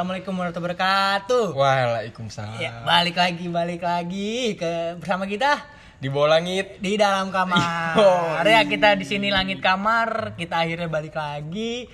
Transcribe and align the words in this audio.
Assalamualaikum 0.00 0.32
warahmatullahi 0.32 0.72
wabarakatuh. 0.72 1.44
Waalaikumsalam. 1.60 2.56
Ya, 2.56 2.72
balik 2.88 3.20
lagi, 3.20 3.52
balik 3.52 3.84
lagi 3.84 4.56
ke 4.56 4.96
bersama 4.96 5.28
kita 5.28 5.60
Di 6.00 6.08
bawah 6.08 6.40
langit. 6.40 6.80
di 6.80 6.96
dalam 6.96 7.28
kamar. 7.28 8.40
Ya 8.48 8.64
kita 8.64 8.96
di 8.96 9.04
sini 9.04 9.28
langit 9.28 9.60
kamar, 9.60 10.40
kita 10.40 10.64
akhirnya 10.64 10.88
balik 10.88 11.12
lagi 11.20 11.84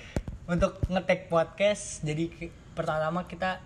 untuk 0.46 0.78
ngetek 0.86 1.26
podcast. 1.26 2.06
Jadi 2.06 2.30
pertama 2.78 3.26
kita 3.26 3.58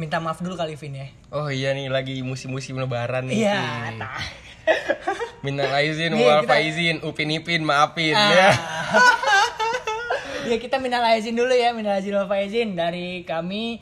minta 0.00 0.16
maaf 0.24 0.40
dulu 0.40 0.56
kali 0.56 0.72
Vin 0.72 0.96
ya. 0.96 1.08
Oh 1.28 1.52
iya 1.52 1.76
nih 1.76 1.92
lagi 1.92 2.24
musim-musim 2.24 2.80
lebaran 2.80 3.28
nih. 3.28 3.44
Iya, 3.44 3.92
nah. 4.00 4.24
Aizin 5.76 6.16
Nih, 6.16 6.24
wal 6.24 6.48
faizin, 6.48 6.96
upin 7.04 7.28
ipin 7.28 7.60
maafin 7.60 8.16
Ah. 8.16 8.32
ya. 8.32 8.50
ya 10.52 10.58
kita 10.60 10.76
minal 10.76 11.00
aizin 11.08 11.32
dulu 11.32 11.56
ya, 11.56 11.72
minal 11.72 11.96
aizin 11.96 12.12
wal 12.12 12.28
faizin 12.28 12.76
dari 12.76 13.24
kami 13.24 13.80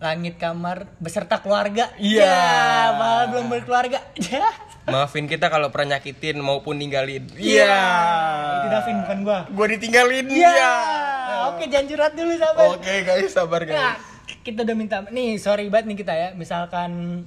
langit 0.00 0.36
kamar 0.36 0.88
beserta 1.00 1.40
keluarga. 1.40 1.92
Iya. 1.96 2.24
Ya, 2.24 2.96
malah 2.96 3.26
belum 3.32 3.48
berkeluarga. 3.48 4.00
Ya. 4.16 4.48
Maafin 4.88 5.28
kita 5.28 5.52
kalau 5.52 5.68
pernah 5.68 5.96
nyakitin 5.96 6.40
maupun 6.40 6.80
ninggalin. 6.80 7.28
Iya. 7.36 7.76
Itu 8.64 8.68
Davin 8.72 8.96
bukan 9.04 9.18
gua. 9.24 9.38
Gua 9.52 9.66
ditinggalin. 9.68 10.26
Iya. 10.28 10.52
Iya. 10.56 10.72
Oke, 11.52 11.68
jangan 11.68 11.86
curhat 11.88 12.12
dulu 12.16 12.32
sabar. 12.36 12.64
Oke 12.76 12.94
guys, 13.04 13.32
sabar 13.32 13.60
guys. 13.64 13.76
Nah, 13.76 13.96
kita 14.40 14.64
udah 14.64 14.76
minta 14.76 15.04
nih, 15.08 15.36
sorry 15.36 15.68
banget 15.68 15.92
nih 15.92 15.98
kita 16.00 16.12
ya. 16.16 16.28
Misalkan 16.32 17.24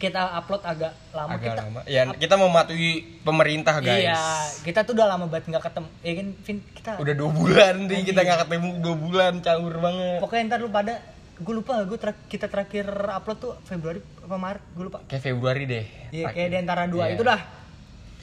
kita 0.00 0.32
upload 0.34 0.62
agak 0.64 0.92
lama 1.12 1.30
Agak 1.30 1.44
kita. 1.46 1.62
lama. 1.62 1.80
Ya, 1.84 2.02
kita 2.10 2.34
mematuhi 2.34 2.90
pemerintah 3.20 3.76
guys. 3.78 4.00
Iya, 4.00 4.20
kita 4.64 4.80
tuh 4.82 4.96
udah 4.96 5.06
lama 5.06 5.28
banget 5.28 5.44
nggak 5.46 5.62
ketemu. 5.62 5.88
Ya 6.00 6.12
kan, 6.16 6.26
Vin, 6.40 6.58
kita 6.72 6.90
Udah 6.96 7.14
dua 7.14 7.30
bulan 7.30 7.74
nih 7.84 8.00
kita 8.02 8.20
nggak 8.20 8.38
ketemu 8.42 8.68
dua 8.80 8.94
bulan 8.96 9.32
caur 9.38 9.74
banget. 9.76 10.18
pokoknya 10.18 10.42
ntar 10.48 10.58
lu 10.58 10.70
pada 10.70 10.94
gue 11.36 11.54
lupa 11.54 11.80
gue 11.82 11.96
kita 12.26 12.46
terakhir 12.46 12.84
upload 13.10 13.38
tuh 13.38 13.52
Februari 13.62 13.96
apa 14.18 14.36
Maret 14.36 14.64
gue 14.70 14.84
lupa 14.86 14.98
Kayak 15.04 15.22
Februari 15.22 15.62
deh. 15.64 15.84
Iya 16.10 16.26
kayak 16.30 16.48
di 16.48 16.58
antara 16.58 16.82
dua 16.84 17.04
Iya. 17.06 17.14
itu 17.14 17.22
dah 17.22 17.40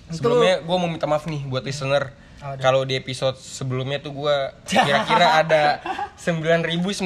Sebelumnya 0.07 0.61
gue 0.61 0.75
mau 0.75 0.87
minta 0.87 1.03
maaf 1.03 1.25
nih 1.25 1.43
buat 1.43 1.61
listener. 1.61 2.13
Oh. 2.47 2.55
Kalau 2.55 2.87
di 2.87 2.95
episode 2.95 3.35
sebelumnya 3.35 3.99
tuh 3.99 4.15
gue 4.15 4.35
kira-kira 4.71 5.27
ada 5.37 5.63
9.999 6.15 7.03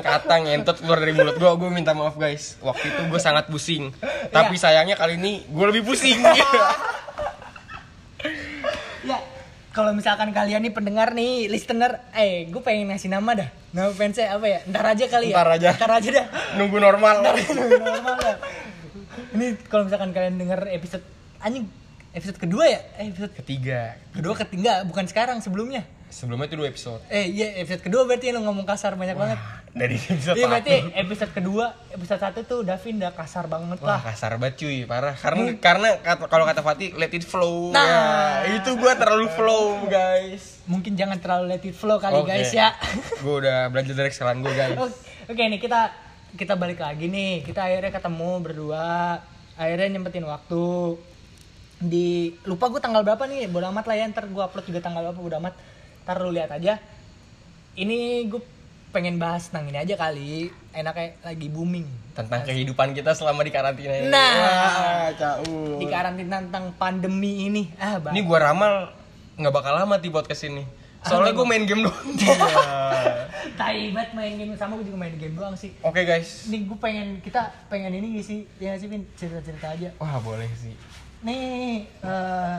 kata 0.00 0.34
ngentot 0.40 0.76
keluar 0.78 0.98
dari 0.98 1.12
mulut 1.12 1.36
gue. 1.36 1.50
Gue 1.54 1.70
minta 1.70 1.94
maaf 1.94 2.16
guys. 2.16 2.58
Waktu 2.58 2.82
itu 2.88 3.02
gue 3.06 3.20
sangat 3.20 3.46
pusing. 3.46 3.94
Tapi 4.34 4.58
sayangnya 4.58 4.94
kali 4.94 5.14
ini 5.14 5.46
gue 5.46 5.66
lebih 5.66 5.86
pusing. 5.86 6.18
ya 9.00 9.16
kalau 9.70 9.94
misalkan 9.94 10.34
kalian 10.34 10.60
nih 10.60 10.74
pendengar 10.74 11.14
nih 11.14 11.46
listener 11.46 12.02
eh 12.10 12.44
gue 12.44 12.58
pengen 12.58 12.90
ngasih 12.90 13.06
nama 13.08 13.30
dah 13.32 13.48
nama 13.70 13.94
fansnya 13.94 14.34
apa 14.34 14.44
ya 14.44 14.58
ntar 14.66 14.84
aja 14.84 15.04
kali 15.06 15.30
ya 15.30 15.34
Ntar 15.38 15.48
aja. 15.56 15.68
ntar 15.72 15.90
aja 15.94 16.08
dah 16.10 16.26
Nunggu 16.58 16.76
normal. 16.76 17.22
normal 17.22 18.14
dah 18.18 18.36
ini 19.30 19.54
kalau 19.70 19.86
misalkan 19.86 20.10
kalian 20.10 20.36
denger 20.36 20.68
episode 20.68 21.06
anjing 21.38 21.70
episode 22.10 22.38
kedua 22.38 22.64
ya 22.66 22.80
eh, 22.96 23.06
episode 23.06 23.32
Ketiga. 23.32 23.94
kedua 24.10 24.34
ketiga 24.36 24.82
bukan 24.82 25.04
sekarang 25.04 25.38
sebelumnya 25.38 25.86
Sebelumnya 26.10 26.50
itu 26.50 26.58
dua 26.58 26.66
episode. 26.66 26.98
eh 27.06 27.22
iya 27.24 27.54
episode 27.56 27.86
kedua 27.86 28.02
berarti 28.02 28.34
lo 28.34 28.42
ngomong 28.42 28.66
kasar 28.66 28.98
banyak 28.98 29.14
banget 29.14 29.38
Dari 29.70 29.94
episode 29.94 30.34
iya 30.34 30.50
berarti 30.50 30.90
episode 30.96 31.30
kedua 31.30 31.70
episode 31.88 32.18
satu 32.18 32.42
tuh 32.42 32.60
Davin 32.60 32.98
udah 32.98 33.14
kasar 33.14 33.46
banget 33.46 33.78
Wah 33.78 33.94
lah 33.94 34.00
kasar 34.04 34.34
banget 34.34 34.58
cuy, 34.58 34.82
parah. 34.82 35.14
Karena 35.14 35.54
karena 35.56 35.88
kata- 35.96 36.26
kalau 36.26 36.42
kata 36.42 36.60
Fatih 36.60 36.98
let 36.98 37.14
it 37.14 37.22
flow. 37.22 37.70
Nah. 37.70 37.86
Ya, 38.42 38.58
itu 38.58 38.74
gue 38.74 38.92
terlalu 38.92 39.30
flow 39.30 39.86
guys. 39.86 40.66
mungkin 40.66 40.98
jangan 40.98 41.14
terlalu 41.16 41.46
let 41.48 41.62
it 41.62 41.72
flow 41.72 41.96
kali 41.96 42.14
Oke. 42.16 42.26
guys 42.28 42.50
ya 42.50 42.74
gue 43.16 43.34
udah 43.36 43.70
belajar 43.70 43.94
dari 43.94 44.10
kesalahan 44.10 44.38
gue 44.40 44.50
guys. 44.52 44.74
Oke 44.82 44.90
oke, 45.30 45.42
nih 45.46 45.60
kita 45.62 45.94
kita 46.32 46.54
balik 46.54 46.82
lagi 46.82 47.06
nih. 47.06 47.46
Kita 47.46 47.62
akhirnya 47.64 47.94
ketemu 47.94 48.30
berdua. 48.40 49.22
Akhirnya 49.54 49.86
nyempetin 49.88 50.26
waktu 50.26 50.62
di 51.80 52.36
lupa 52.44 52.68
gue 52.68 52.80
tanggal 52.80 53.00
berapa 53.00 53.24
nih 53.24 53.48
bodo 53.48 53.72
amat 53.72 53.88
lah 53.88 53.96
ya 53.96 54.04
ntar 54.12 54.28
gue 54.28 54.42
upload 54.44 54.68
juga 54.68 54.84
tanggal 54.84 55.00
berapa 55.10 55.20
bodo 55.20 55.36
amat 55.40 55.54
ntar 56.04 56.16
lu 56.20 56.28
lihat 56.28 56.52
aja 56.52 56.76
ini 57.72 58.28
gue 58.28 58.40
pengen 58.90 59.16
bahas 59.16 59.48
tentang 59.48 59.70
ini 59.70 59.78
aja 59.80 59.94
kali 59.96 60.50
enaknya 60.76 61.16
lagi 61.22 61.46
booming 61.48 61.86
tentang 62.12 62.42
kehidupan 62.42 62.90
kita 62.92 63.14
selama 63.14 63.46
di 63.46 63.54
karantina 63.54 63.94
ini. 63.96 64.10
Nah. 64.10 64.34
Wah, 64.34 65.08
caur. 65.14 65.78
di 65.78 65.86
karantina 65.86 66.42
tentang 66.42 66.74
pandemi 66.74 67.46
ini 67.46 67.62
ah 67.78 68.02
bang 68.02 68.12
Ini 68.18 68.20
gua 68.26 68.50
ramal 68.50 68.90
nggak 69.38 69.54
bakal 69.54 69.72
lama 69.78 69.96
di 69.96 70.10
podcast 70.10 70.44
ini. 70.50 70.66
Soalnya 71.00 71.32
gue 71.32 71.46
main 71.48 71.64
game 71.64 71.80
doang. 71.80 72.08
tai 73.60 73.88
banget 73.92 74.10
main 74.12 74.34
game 74.36 74.52
sama 74.56 74.76
gue 74.76 74.88
juga 74.88 75.00
main 75.00 75.16
game 75.16 75.32
doang 75.32 75.56
sih 75.56 75.72
Oke 75.80 76.04
guys. 76.04 76.48
ini 76.48 76.64
gue 76.64 76.78
pengen 76.80 77.20
kita 77.24 77.52
pengen 77.68 77.92
ini 77.92 78.20
sih 78.20 78.44
ya 78.56 78.72
sih 78.76 78.88
cerita 79.16 79.40
cerita 79.40 79.72
aja 79.72 79.88
Wah 79.96 80.20
boleh 80.20 80.48
sih. 80.56 80.72
Nih 81.20 81.84
eh, 82.00 82.56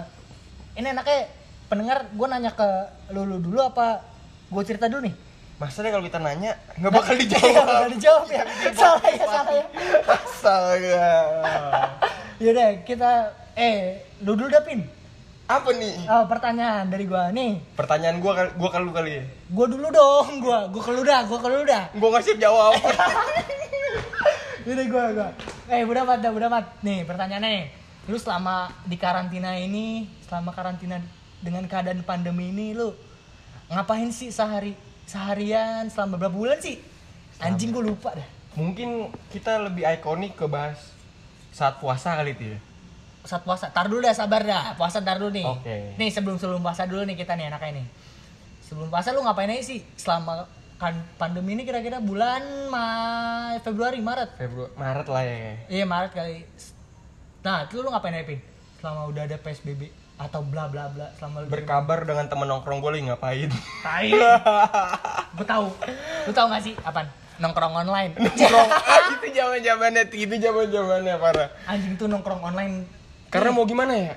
ini 0.75 0.87
enaknya 0.87 1.19
pendengar 1.65 2.05
gue 2.07 2.27
nanya 2.27 2.51
ke 2.51 2.67
lu, 3.09 3.23
lu 3.23 3.37
dulu 3.39 3.59
apa 3.59 4.01
gue 4.47 4.63
cerita 4.63 4.85
dulu 4.85 5.03
nih 5.03 5.15
Masalahnya 5.57 5.93
kalau 5.93 6.05
kita 6.07 6.17
nanya 6.17 6.51
nggak 6.73 6.89
bakal 6.91 7.13
Nggak 7.13 7.21
dijawab. 7.23 7.63
bakal 7.63 7.89
dijawab 7.91 8.25
ya 8.27 8.43
salah 8.73 9.05
ya 9.07 9.25
salah 9.27 9.53
ya 9.53 9.65
Astaga. 10.07 11.09
yaudah 12.41 12.69
kita 12.81 13.11
eh 13.53 13.77
lu 14.19 14.33
dulu 14.33 14.47
dah 14.47 14.61
pin 14.61 14.81
Apa 15.45 15.69
nih? 15.71 16.07
oh, 16.07 16.25
pertanyaan 16.25 16.87
dari 16.87 17.05
gue 17.05 17.23
nih 17.29 17.51
Pertanyaan 17.71 18.17
gua 18.17 18.33
kali- 18.35 18.55
gua 18.55 18.69
kalau 18.69 18.89
kali 18.89 19.11
ya. 19.13 19.23
gue 19.27 19.65
dulu 19.67 19.87
dong 19.87 20.27
gue 20.39 20.57
gue 20.71 20.81
ke 20.81 20.91
lu 20.91 21.03
dah 21.03 21.21
gue 21.23 21.37
ke 21.37 21.47
lu 21.47 21.61
dah 21.61 21.83
Gua 21.93 22.07
nggak 22.09 22.23
siap 22.23 22.37
jawab. 22.39 22.73
Yaudah 24.63 24.85
gue 24.87 25.03
gue 25.13 25.29
eh 25.69 25.81
udah 25.83 26.03
mat 26.03 26.19
dah 26.19 26.31
udah 26.31 26.49
mat 26.49 26.65
nih 26.79 27.01
pertanyaannya 27.03 27.49
nih 27.49 27.63
lu 28.09 28.17
selama 28.17 28.73
di 28.89 28.97
karantina 28.97 29.53
ini 29.57 30.09
selama 30.25 30.49
karantina 30.55 30.97
dengan 31.41 31.65
keadaan 31.69 32.01
pandemi 32.01 32.49
ini 32.49 32.73
lu 32.73 32.93
ngapain 33.69 34.09
sih 34.09 34.33
sehari 34.33 34.73
seharian 35.05 35.85
selama 35.91 36.17
berapa 36.17 36.33
bulan 36.33 36.57
sih? 36.63 36.79
Anjing 37.41 37.73
gue 37.73 37.83
lupa 37.83 38.13
dah. 38.13 38.27
Mungkin 38.55 39.09
kita 39.33 39.57
lebih 39.59 39.83
ikonik 39.87 40.37
ke 40.37 40.45
bahas 40.45 40.77
saat 41.51 41.81
puasa 41.83 42.15
kali 42.15 42.31
itu 42.37 42.55
ya. 42.55 42.59
saat 43.21 43.45
puasa 43.45 43.69
tar 43.69 43.85
dulu 43.85 44.01
dah 44.01 44.17
sabar 44.17 44.41
dah. 44.41 44.73
Puasa 44.73 44.97
tar 45.01 45.21
dulu 45.21 45.29
nih. 45.29 45.45
Oke. 45.45 45.93
nih 45.97 46.09
sebelum 46.09 46.41
sebelum 46.41 46.61
puasa 46.61 46.89
dulu 46.89 47.05
nih 47.05 47.13
kita 47.13 47.37
nih 47.37 47.53
enaknya 47.53 47.81
nih. 47.83 47.87
Sebelum 48.65 48.89
puasa 48.89 49.13
lu 49.13 49.21
ngapain 49.21 49.51
aja 49.51 49.61
sih? 49.61 49.85
Selama 49.93 50.49
kan 50.81 50.97
pandemi 51.21 51.53
ini 51.53 51.61
kira-kira 51.61 52.01
bulan 52.01 52.41
Ma 52.73 52.85
Februari 53.61 54.01
Maret. 54.01 54.41
Februari 54.41 54.73
Maret 54.73 55.07
lah 55.11 55.23
ya. 55.23 55.37
iya 55.69 55.85
Maret 55.85 56.11
kali 56.17 56.41
nah 57.41 57.65
itu 57.65 57.81
lu 57.81 57.89
ngapain 57.89 58.13
aja 58.13 58.25
Pin? 58.25 58.39
selama 58.77 59.09
udah 59.09 59.23
ada 59.23 59.37
PSBB 59.37 59.81
atau 60.15 60.41
bla 60.41 60.65
bla 60.65 60.89
bla 60.89 61.09
selama 61.15 61.45
Berkabar 61.45 62.05
dengan 62.05 62.25
temen 62.25 62.45
nongkrong 62.45 62.77
gue 62.77 62.91
lagi 62.91 63.03
ngapain? 63.07 63.49
tai 63.81 64.09
gue 65.37 65.45
tahu 65.47 65.65
lu 66.25 66.31
tahu 66.31 66.45
gak 66.47 66.61
sih 66.61 66.73
apaan 66.79 67.09
nongkrong 67.37 67.73
online 67.75 68.13
Nongkrong. 68.17 68.69
ah, 68.69 69.01
itu 69.11 69.27
zaman 69.31 69.59
zamannya, 69.59 70.03
itu 70.07 70.35
zaman 70.37 70.65
zamannya 70.67 71.15
parah. 71.17 71.49
anjing 71.65 71.93
tuh 71.95 72.05
nongkrong 72.05 72.41
online 72.43 72.85
Karena 73.31 73.49
mau 73.49 73.63
gimana 73.63 73.95
ya? 73.95 74.13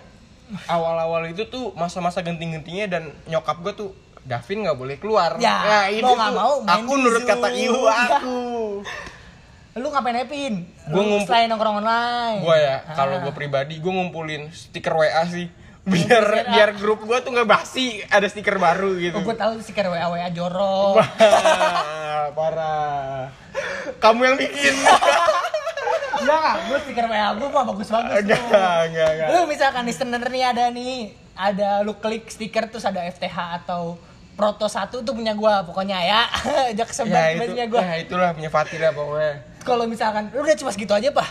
Awal-awal 0.66 1.30
itu 1.30 1.46
tuh 1.46 1.72
masa-masa 1.72 2.20
genting-gentingnya 2.20 2.86
dan 2.86 3.02
nyokap 3.24 3.62
gue 3.62 3.72
tuh 3.74 3.90
Davin 4.20 4.64
nggak 4.64 4.74
boleh 4.74 4.96
keluar. 4.96 5.36
Ya, 5.36 5.56
Nah, 5.60 5.84
itu 5.86 6.00
mau 6.00 6.16
nggak 6.16 6.30
tuh 6.30 6.36
mau 6.36 6.54
main 6.58 6.80
aku 6.80 6.92
nurut 6.96 7.22
kata 7.22 7.48
ibu 7.54 7.82
aku. 7.84 8.38
lu 9.74 9.86
ngapain 9.88 10.14
aja 10.14 10.24
Pin? 10.24 10.54
Gua 10.84 10.94
Lu 10.94 11.02
ngumpul- 11.04 11.26
selain 11.26 11.46
nongkrong 11.46 11.76
online 11.78 12.38
gue 12.40 12.56
ya, 12.56 12.76
Ah. 12.80 12.94
kalau 12.94 13.18
gue 13.20 13.32
pribadi 13.32 13.76
gue 13.76 13.90
ngumpulin 13.90 14.46
stiker 14.48 14.92
WA 14.92 15.22
sih. 15.26 15.50
Biar 15.84 16.24
WA. 16.24 16.48
biar 16.48 16.70
grup 16.72 17.02
gue 17.02 17.18
tuh 17.18 17.28
nggak 17.28 17.44
basi, 17.44 18.00
ada 18.06 18.24
stiker 18.24 18.56
baru 18.56 18.96
gitu. 18.96 19.14
Oh, 19.14 19.22
gue 19.22 19.34
tahu 19.34 19.58
stiker 19.58 19.84
WA 19.86 20.06
WA 20.06 20.30
jorok. 20.30 20.96
Parah. 22.30 23.28
Kamu 23.98 24.20
yang 24.22 24.36
bikin. 24.36 24.74
Enggak, 26.16 26.54
gue 26.64 26.78
stiker 26.80 27.06
WA 27.06 27.28
gue 27.34 27.48
mah 27.48 27.64
bagus-bagus 27.66 28.16
Enggak, 28.16 28.40
enggak, 28.86 29.08
enggak. 29.10 29.28
Lu 29.28 29.38
misalkan 29.44 29.82
listener 29.84 30.22
nih 30.24 30.44
ada 30.46 30.64
nih, 30.70 30.96
ada 31.34 31.68
lu 31.82 31.92
klik 31.94 32.30
stiker 32.30 32.64
terus 32.66 32.84
ada 32.84 33.02
FTH 33.02 33.36
atau 33.60 33.98
Proto 34.34 34.66
1 34.66 34.90
tuh 34.96 35.14
punya 35.14 35.30
gua 35.30 35.62
pokoknya 35.62 35.94
ya. 36.00 36.20
Ajak 36.72 36.90
ya 36.90 36.96
sebat 36.96 37.38
itu, 37.38 37.54
punya 37.54 37.66
gua. 37.68 37.82
ya 37.84 37.94
itulah 38.00 38.30
punya 38.32 38.50
Fatih 38.50 38.78
lah 38.78 38.90
pokoknya. 38.90 39.34
Kalau 39.64 39.84
misalkan 39.84 40.28
lu 40.30 40.40
udah 40.40 40.54
cuma 40.54 40.70
segitu 40.70 40.92
aja, 40.92 41.08
Pak. 41.08 41.28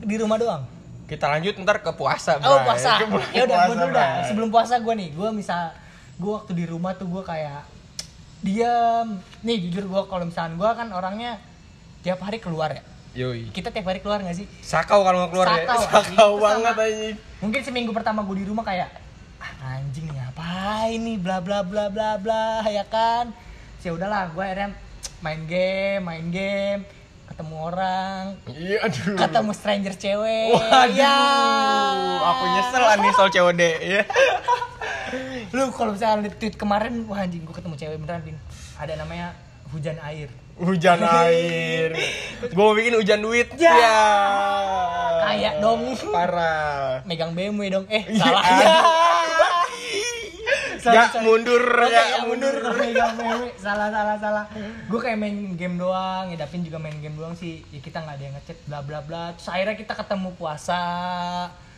Di 0.00 0.16
rumah 0.16 0.38
doang. 0.38 0.62
Kita 1.04 1.26
lanjut 1.28 1.54
ntar 1.60 1.78
ke 1.78 1.90
puasa, 1.92 2.38
Oh, 2.38 2.56
Bray. 2.56 2.64
puasa. 2.64 2.90
Ya 3.30 3.42
udah, 3.42 3.58
puasa, 3.60 3.70
dulu 3.72 3.86
dah. 3.92 4.10
Sebelum 4.24 4.48
puasa 4.48 4.74
gua 4.78 4.94
nih, 4.94 5.10
gua 5.12 5.30
misal 5.30 5.70
gua 6.16 6.40
waktu 6.40 6.52
di 6.54 6.64
rumah 6.64 6.94
tuh 6.94 7.06
gua 7.06 7.22
kayak 7.22 7.62
diam. 8.40 9.18
Nih 9.42 9.56
jujur 9.60 9.86
gua 9.86 10.02
kalau 10.04 10.24
misalkan 10.24 10.54
gua 10.54 10.74
kan 10.74 10.90
orangnya 10.90 11.38
tiap 12.00 12.18
hari 12.20 12.38
keluar 12.38 12.70
ya. 12.70 12.82
Yoi. 13.16 13.48
Kita 13.48 13.72
tiap 13.72 13.86
hari 13.86 13.98
keluar 13.98 14.20
gak 14.20 14.36
sih? 14.36 14.44
Sakau 14.60 15.00
kalau 15.00 15.24
nggak 15.24 15.32
keluar 15.32 15.46
Sakau, 15.48 15.80
ya. 15.80 15.88
Sakau 15.88 16.30
banget 16.36 16.74
anjing. 16.76 17.16
mungkin 17.38 17.60
seminggu 17.62 17.90
pertama 17.90 18.20
gue 18.20 18.36
di 18.36 18.44
rumah 18.44 18.60
kayak 18.60 18.92
ah, 19.38 19.52
anjing 19.74 20.04
nih 20.04 20.20
apa 20.22 20.52
ini 20.90 21.16
bla 21.16 21.40
bla 21.40 21.60
bla 21.60 21.88
bla 21.88 22.16
bla 22.16 22.60
ya 22.66 22.84
kan 22.84 23.32
ya 23.80 23.92
udahlah 23.92 24.28
gue 24.28 24.42
akhirnya 24.42 24.76
main 25.20 25.42
game 25.44 26.02
main 26.02 26.26
game 26.28 26.80
ketemu 27.36 27.56
orang 27.62 28.22
Iya, 28.48 28.76
aduh. 28.80 29.12
ketemu 29.14 29.50
stranger 29.52 29.94
cewek 29.94 30.56
Waduh, 30.56 30.88
ya 30.90 31.16
aku 32.24 32.44
nyesel 32.48 32.82
nih 32.96 33.12
soal 33.12 33.28
COD 33.28 33.62
ya. 33.78 34.02
lu 35.54 35.68
kalau 35.68 35.92
misalnya 35.92 36.24
liat 36.24 36.36
tweet 36.36 36.56
kemarin 36.56 37.04
wah 37.04 37.20
anjing 37.20 37.44
gue 37.44 37.52
ketemu 37.52 37.76
cewek 37.76 37.96
beneran 37.98 38.24
din 38.24 38.36
ada 38.74 38.92
namanya 38.96 39.36
hujan 39.68 40.00
air 40.02 40.32
Hujan 40.56 40.96
air. 40.96 41.92
Gue 42.48 42.64
mau 42.64 42.72
bikin 42.72 42.96
hujan 42.96 43.20
duit. 43.20 43.44
Ya. 43.60 43.76
Ya. 43.76 44.00
Kayak 45.20 45.60
dong. 45.60 45.92
Parah. 46.08 47.04
megang 47.04 47.36
BMW 47.36 47.68
dong 47.68 47.84
eh 47.92 48.08
Iya, 48.08 48.16
salah 48.16 48.40
ya 48.40 48.64
Ya 50.92 51.04
mundur 51.22 51.64
ya. 51.86 51.88
kayak 51.90 52.20
mundur. 52.28 52.54
BMW 52.76 53.50
salah 53.58 53.88
salah 53.88 54.16
salah. 54.20 54.44
Gue 54.86 55.00
kayak 55.02 55.18
main 55.18 55.56
game 55.58 55.76
doang 55.80 56.30
ya 56.30 56.36
Davin 56.38 56.62
juga 56.62 56.78
main 56.78 56.94
game 56.98 57.16
doang 57.16 57.34
sih. 57.34 57.64
Ya 57.74 57.80
kita 57.80 58.02
nggak 58.02 58.16
ada 58.18 58.24
yang 58.24 58.34
ngechat 58.38 58.58
bla 58.68 58.80
bla 58.84 59.00
bla. 59.02 59.34
Terus 59.34 59.48
akhirnya 59.50 59.76
kita 59.78 59.92
ketemu 59.94 60.28
puasa. 60.36 60.80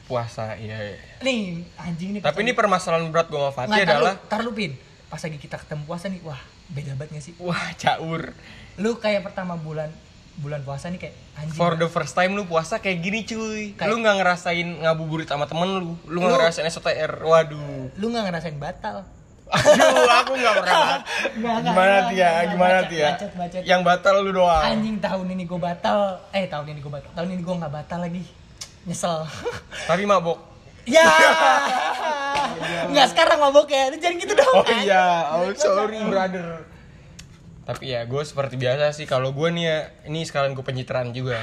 Puasa 0.09 0.57
iya. 0.57 0.97
iya. 0.97 0.97
nih 1.21 1.69
anjing 1.77 2.17
nih 2.17 2.21
Tapi 2.25 2.41
ini 2.41 2.57
permasalahan 2.57 3.13
berat 3.13 3.29
gue 3.29 3.37
sama 3.37 3.53
Fatih 3.53 3.85
adalah 3.85 4.17
tar 4.25 4.41
lu 4.41 4.57
pin. 4.57 4.73
Pas 5.13 5.21
lagi 5.21 5.37
kita 5.37 5.61
ketemu 5.61 5.85
puasa 5.85 6.09
nih 6.09 6.25
wah 6.25 6.41
beda 6.73 6.97
banget 6.97 7.21
gak 7.21 7.25
sih? 7.29 7.35
Wah 7.37 7.73
caur. 7.77 8.33
lu 8.79 8.95
kayak 9.03 9.27
pertama 9.27 9.59
bulan 9.59 9.91
bulan 10.39 10.63
puasa 10.63 10.87
nih 10.87 11.01
kayak 11.01 11.15
anjing 11.35 11.53
For 11.53 11.75
the 11.75 11.87
first 11.87 12.13
time 12.13 12.33
lu 12.33 12.45
puasa 12.45 12.79
kayak 12.79 12.99
gini 12.99 13.23
cuy. 13.23 13.75
Kayak- 13.75 13.89
Lu 13.89 13.99
nggak 13.99 14.17
ngerasain 14.17 14.69
ngabuburit 14.81 15.27
sama 15.27 15.45
temen 15.45 15.67
lu. 15.69 15.93
Lu 16.05 16.19
nggak 16.19 16.39
ngerasain 16.39 16.67
SOTR. 16.69 17.21
Waduh. 17.21 17.91
lu 17.93 18.07
nggak 18.09 18.25
ngerasain 18.25 18.55
batal 18.57 19.03
Aduh, 19.49 19.65
aku 20.07 20.37
nggak 20.37 20.55
pernah. 20.55 21.01
Nggak, 21.33 21.57
Gimana 21.65 21.73
nggak, 21.97 22.09
Tia? 22.11 22.29
nggak, 22.29 22.45
Gimana 22.49 22.79
bacot, 22.79 22.91
Tia? 22.91 23.09
bacot, 23.09 23.33
bacot. 23.35 23.63
Yang 23.65 23.81
batal 23.83 24.15
lu 24.21 24.31
doang. 24.35 24.61
anjing 24.63 24.97
tahun 24.99 25.27
ini 25.27 25.45
gue 25.45 25.57
batal 25.59 25.99
eh 26.31 26.45
tahun 26.47 26.67
ini 26.69 26.79
gue 26.79 26.93
batal 26.93 27.11
tahun 27.13 27.29
ini 27.33 27.41
gue 27.41 27.55
nggak 27.57 27.73
batal 27.75 27.99
lagi 27.99 28.23
nyesel 28.85 29.25
Tapi 29.85 30.05
mabok. 30.05 30.39
ya 30.85 31.05
nggak 32.89 33.07
sekarang 33.09 33.39
mabok 33.39 33.69
ya 33.69 33.89
jangan 33.95 34.17
gitu 34.17 34.33
dong 34.33 34.55
Oh 34.55 34.65
iya, 34.79 35.05
oh 35.31 35.49
sorry 35.53 36.01
brother. 36.03 36.65
Tapi 37.69 37.85
ya 37.87 38.01
gue 38.03 38.23
seperti 38.25 38.57
biasa 38.57 38.91
sih 38.91 39.05
kalau 39.05 39.31
gue 39.31 39.49
nih 39.51 39.63
ya 39.63 39.79
ini 40.09 40.25
sekalian 40.25 40.57
gue 40.57 40.65
pencitraan 40.65 41.13
juga. 41.13 41.37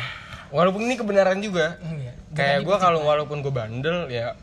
Walaupun 0.49 0.81
ini 0.81 0.97
kebenaran 0.97 1.37
juga. 1.37 1.77
Iya. 1.79 2.17
Kayak 2.33 2.65
gue 2.65 2.75
kalau 2.75 3.05
walaupun 3.05 3.39
gue 3.39 3.53
bandel 3.53 4.09
ya 4.09 4.33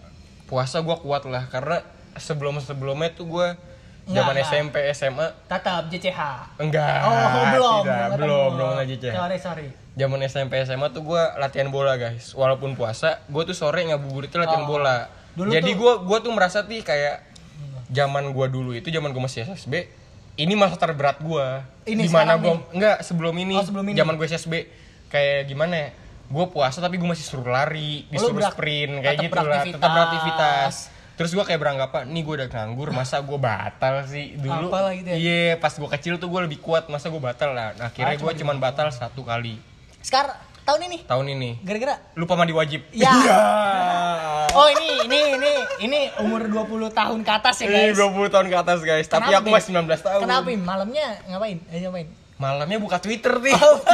puasa 0.46 0.79
gue 0.79 0.96
kuat 0.96 1.26
lah 1.26 1.49
karena 1.49 1.82
sebelum 2.14 2.62
sebelumnya 2.62 3.11
tuh 3.11 3.26
gue 3.26 3.46
zaman. 4.05 4.38
SMP 4.38 4.79
SMA 4.93 5.26
tetap 5.46 5.88
JCH 5.88 6.20
enggak 6.58 6.99
oh 7.02 7.26
belum 7.49 7.82
tidak, 7.82 8.08
belum 8.14 8.49
belum 8.52 8.70
aja 8.76 8.94
Ceh. 8.96 9.12
sorry 9.12 9.38
sorry 9.38 9.67
Zaman 9.93 10.19
SMP 10.23 10.56
SMA 10.62 10.88
tuh 10.88 11.05
gue 11.05 11.23
latihan 11.37 11.69
bola 11.69 11.94
guys. 11.94 12.32
Walaupun 12.32 12.73
puasa, 12.73 13.20
gue 13.26 13.43
tuh 13.44 13.52
sore 13.52 13.85
ngabuburit 13.85 14.32
tuh 14.32 14.40
latihan 14.40 14.64
Oh. 14.64 14.70
bola. 14.70 15.05
Dulu 15.32 15.52
Jadi 15.52 15.69
tuh- 15.69 15.78
gue 15.78 15.93
gua 16.02 16.19
tuh 16.19 16.32
merasa 16.32 16.64
tuh 16.64 16.81
kayak 16.81 17.20
zaman 17.88 18.32
gue 18.32 18.46
dulu 18.49 18.73
itu 18.73 18.88
zaman 18.88 19.12
gue 19.12 19.20
masih 19.20 19.44
SSB. 19.44 19.85
Ini 20.34 20.52
masa 20.52 20.75
terberat 20.75 21.19
gue. 21.19 21.46
Ini 21.84 22.02
Di 22.02 22.11
mana 22.11 22.37
gue 22.37 22.49
nih? 22.49 22.61
enggak 22.73 22.96
sebelum 23.02 23.34
ini. 23.34 23.52
Oh, 23.52 23.61
sebelum 23.61 23.84
ini. 23.84 23.96
Zaman 23.96 24.14
gue 24.14 24.26
SSB 24.26 24.55
kayak 25.08 25.44
gimana 25.44 25.75
ya? 25.75 25.88
Gue 26.26 26.49
puasa 26.49 26.81
tapi 26.81 26.96
gue 26.96 27.05
masih 27.05 27.20
suruh 27.23 27.44
lari, 27.46 28.08
Oh, 28.08 28.17
disuruh 28.17 28.40
berak- 28.40 28.56
sprint 28.56 28.93
kayak 28.99 29.17
gitu 29.20 29.37
lah, 29.38 29.62
tetap 29.62 29.90
beraktivitas. 29.93 30.75
Terus 31.12 31.31
gue 31.31 31.44
kayak 31.44 31.61
beranggapan, 31.61 32.08
nih 32.08 32.23
gue 32.23 32.34
udah 32.34 32.49
nganggur, 32.49 32.88
masa 32.90 33.20
gue 33.20 33.37
batal 33.37 34.08
sih 34.08 34.32
dulu? 34.34 34.73
Apalah 34.73 34.96
gitu 34.96 35.06
ya? 35.06 35.17
Iya, 35.20 35.61
pas 35.61 35.69
gue 35.70 35.90
kecil 35.93 36.17
tuh 36.17 36.26
gue 36.26 36.40
lebih 36.43 36.56
kuat, 36.58 36.88
masa 36.88 37.12
gue 37.12 37.20
batal 37.20 37.52
lah. 37.52 37.76
Nah, 37.76 37.93
akhirnya 37.93 38.17
Ah, 38.17 38.19
gue 38.19 38.32
cuman 38.35 38.56
batal 38.56 38.88
satu 38.88 39.20
kali 39.23 39.61
sekarang 40.00 40.35
tahun 40.62 40.81
ini 40.87 40.99
tahun 41.05 41.26
ini 41.29 41.50
gara-gara 41.61 41.94
lupa 42.14 42.35
mandi 42.35 42.55
wajib 42.55 42.81
Ya. 42.91 43.11
Iya. 43.19 43.38
oh 44.53 44.69
ini 44.69 44.87
ini 45.05 45.19
ini 45.35 45.53
ini 45.81 46.00
umur 46.19 46.47
20 46.47 46.93
tahun 46.93 47.19
ke 47.20 47.32
atas 47.32 47.55
ya 47.61 47.67
ini 47.67 47.91
guys 47.91 47.99
20 47.99 48.31
tahun 48.31 48.47
ke 48.47 48.56
atas 48.56 48.79
guys 48.81 49.06
tapi 49.06 49.26
Kenapa, 49.26 49.38
aku 49.38 49.49
Bang? 49.49 49.55
masih 49.59 49.70
19 49.75 50.06
tahun 50.06 50.20
kenapa 50.23 50.49
Im? 50.49 50.61
malamnya 50.62 51.06
ngapain 51.26 51.59
eh 51.67 51.79
ngapain 51.82 52.06
malamnya 52.37 52.79
buka 52.79 52.97
twitter 52.99 53.35
nih 53.38 53.55
Oh. 53.55 53.76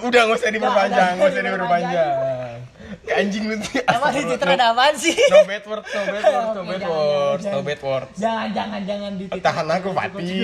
Udah 0.00 0.20
nggak 0.24 0.38
usah 0.40 0.48
diperpanjang 0.48 1.12
nggak 1.20 1.28
usah 1.28 1.42
diperpanjang 1.44 2.12
anjing 3.08 3.44
lu 3.48 3.56
emang 3.84 4.12
di 4.12 4.22
Twitter 4.24 4.48
ada 4.48 4.72
apaan 4.72 4.94
sih 4.96 5.12
no 5.12 5.44
bad 5.44 5.64
word 5.64 5.84
no 5.84 6.00
bad 6.06 6.22
word 6.24 6.56
no 6.56 6.62
bad 6.64 6.80
jangan. 6.80 7.52
no 7.52 7.58
bad 7.60 7.80
words 7.82 8.16
jangan 8.16 8.48
jangan 8.52 8.80
jangan 8.84 9.10
di. 9.12 9.24
Tahan 9.28 9.66
aku, 9.68 9.88
Pati. 9.92 10.40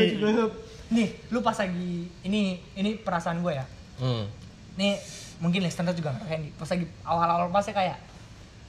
Nih 0.94 1.08
lu 1.34 1.42
pas 1.42 1.58
lagi 1.58 2.06
ini 2.22 2.62
ini 2.78 2.90
perasaan 2.96 3.42
gue 3.42 3.52
ya. 3.52 3.66
Hmm. 3.94 4.26
nih 4.74 4.98
mungkin 5.38 5.62
listener 5.62 5.94
juga 5.94 6.10
ngerasain 6.14 6.50
nih 6.50 6.52
pas 6.58 6.66
lagi 6.66 6.86
awal-awal 7.06 7.46
pasnya 7.54 7.74
kayak 7.78 7.98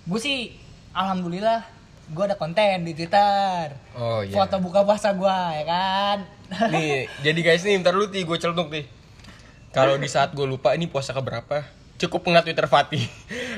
gue 0.06 0.20
sih 0.22 0.54
alhamdulillah 0.94 1.66
gue 2.06 2.24
ada 2.26 2.38
konten 2.38 2.86
di 2.86 2.94
Twitter. 2.94 3.74
Oh 3.98 4.22
iya. 4.22 4.38
Foto 4.38 4.62
buka 4.62 4.86
puasa 4.86 5.10
gue 5.18 5.38
ya 5.58 5.66
kan? 5.66 6.18
Nih 6.74 7.10
jadi 7.26 7.40
guys 7.42 7.66
nih 7.66 7.82
ntar 7.82 7.98
lu 7.98 8.06
nih 8.14 8.22
gue 8.22 8.38
celutuk 8.38 8.70
nih 8.70 8.86
kalau 9.74 9.98
di 9.98 10.06
saat 10.06 10.30
gue 10.38 10.46
lupa 10.46 10.78
ini 10.78 10.86
puasa 10.86 11.12
ke 11.12 11.20
berapa 11.20 11.66
cukup 11.98 12.22
ngeliat 12.28 12.46
Twitter 12.46 12.68
Fatih. 12.70 13.06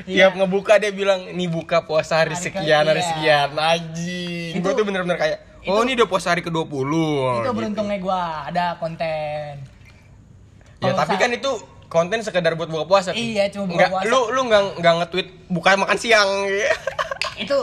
Iya. 0.08 0.30
tiap 0.30 0.38
ngebuka 0.38 0.78
dia 0.78 0.94
bilang 0.94 1.26
ini 1.26 1.50
buka 1.50 1.82
puasa 1.82 2.22
hari 2.22 2.38
sekian 2.38 2.86
hari 2.86 3.02
iya. 3.02 3.08
sekian. 3.12 3.48
Anjing. 3.58 4.52
Itu- 4.56 4.62
gue 4.62 4.72
tuh 4.78 4.86
bener-bener 4.86 5.18
kayak 5.18 5.38
oh 5.68 5.80
ini 5.82 5.92
udah 5.94 6.08
puasa 6.08 6.32
hari 6.32 6.40
ke 6.40 6.48
20 6.48 6.64
itu 6.64 7.50
beruntungnya 7.52 7.98
gue 7.98 8.20
ada 8.48 8.66
konten. 8.76 9.52
Ya 10.78 10.80
Kalau 10.80 10.96
tapi 10.96 11.14
kan 11.16 11.30
itu 11.30 11.50
konten 11.88 12.18
sekedar 12.20 12.54
buat 12.54 12.68
buka 12.68 12.84
puasa. 12.84 13.10
Iya, 13.12 13.50
cuma 13.50 13.66
buka 13.66 13.76
Nggak- 13.78 13.92
puasa. 13.92 14.08
lu 14.08 14.20
lu 14.30 14.40
nggak 14.46 14.62
nggak 14.78 14.94
nge-tweet 15.02 15.28
buka 15.48 15.68
makan 15.76 15.98
siang. 15.98 16.30
Itu 17.38 17.54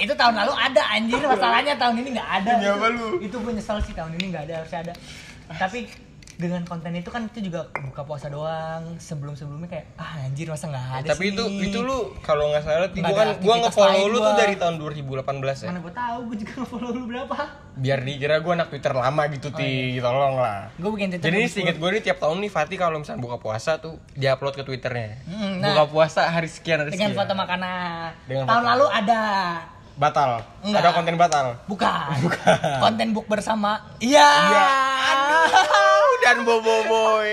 itu 0.00 0.12
tahun 0.16 0.32
lalu 0.32 0.52
ada 0.56 0.82
anjir. 0.90 1.20
Masalahnya 1.20 1.76
tahun 1.76 2.00
ini 2.00 2.08
nggak 2.16 2.30
ada. 2.40 2.50
Demi 2.56 2.64
itu, 2.64 2.72
apa 2.72 2.86
lu? 2.88 3.06
itu 3.20 3.36
gue 3.36 3.52
nyesel 3.52 3.78
sih 3.84 3.92
tahun 3.92 4.16
ini 4.16 4.24
nggak 4.32 4.44
ada 4.48 4.54
harusnya 4.64 4.80
ada. 4.88 4.94
Tapi 5.52 5.78
dengan 6.40 6.64
konten 6.64 6.90
itu 6.90 7.06
kan 7.06 7.22
itu 7.26 7.44
juga 7.44 7.68
buka 7.78 8.02
puasa 8.02 8.26
doang 8.26 8.96
sebelum 8.96 9.36
sebelumnya 9.36 9.68
kayak 9.68 9.86
ah 9.94 10.16
anjir 10.18 10.48
masa 10.48 10.66
nggak 10.66 10.86
ada 10.98 11.08
tapi 11.10 11.24
sih 11.26 11.32
itu 11.32 11.44
itu 11.62 11.78
lu 11.78 12.16
kalau 12.20 12.48
nggak 12.48 12.62
salah 12.62 12.78
ada 12.80 12.88
kan 12.88 13.04
gua 13.04 13.24
aktivitas 13.28 13.60
nge-follow 13.62 14.04
lu 14.06 14.16
tuh 14.18 14.34
dari 14.34 14.54
tahun 14.56 14.74
2018 14.76 15.20
ya 15.60 15.68
mana 15.68 15.80
gue 15.80 15.94
tahu 15.94 16.18
gue 16.26 16.36
juga 16.38 16.54
follow 16.64 16.90
lu 16.90 17.04
berapa 17.06 17.36
biar 17.76 17.98
dikira 18.00 18.36
gua 18.38 18.52
anak 18.54 18.68
Twitter 18.68 18.92
lama 18.92 19.22
gitu 19.28 19.46
Oh, 19.46 19.54
ti 19.54 19.68
iya. 19.92 20.00
tolong 20.00 20.34
lah 20.36 20.72
gue 20.72 20.90
bikin 20.90 21.08
Twitter 21.10 21.26
Jadi 21.26 21.36
ini 21.36 21.46
sedikit 21.46 21.76
gua. 21.76 21.82
gue 21.82 21.90
nih 21.92 22.02
tiap 22.02 22.18
tahun 22.18 22.36
nih 22.38 22.50
Fatih 22.50 22.78
kalau 22.78 22.96
misalnya 22.96 23.20
buka 23.20 23.36
puasa 23.36 23.76
tuh 23.76 23.94
diupload 24.14 24.54
ke 24.54 24.62
twitternya. 24.62 25.20
Hmm, 25.24 25.60
nah. 25.60 25.68
buka 25.70 25.84
puasa 25.90 26.24
hari 26.24 26.46
sekian 26.46 26.78
hari 26.78 26.90
dengan 26.90 27.10
sekian. 27.10 27.20
foto 27.20 27.32
makanan 27.34 28.16
Dengan 28.24 28.44
tahun 28.46 28.56
foto. 28.56 28.70
lalu 28.70 28.86
ada 28.90 29.20
Batal. 30.00 30.40
Enggak. 30.64 30.80
Ada 30.80 30.90
konten 30.90 31.14
batal. 31.14 31.46
bukan, 31.68 32.08
konten 32.82 33.12
book 33.12 33.28
bersama 33.28 33.84
iya 33.98 34.24
Iya. 34.24 34.66
Aduh, 35.12 36.12
dan 36.20 36.36
bobo 36.40 36.74
boy. 36.84 37.30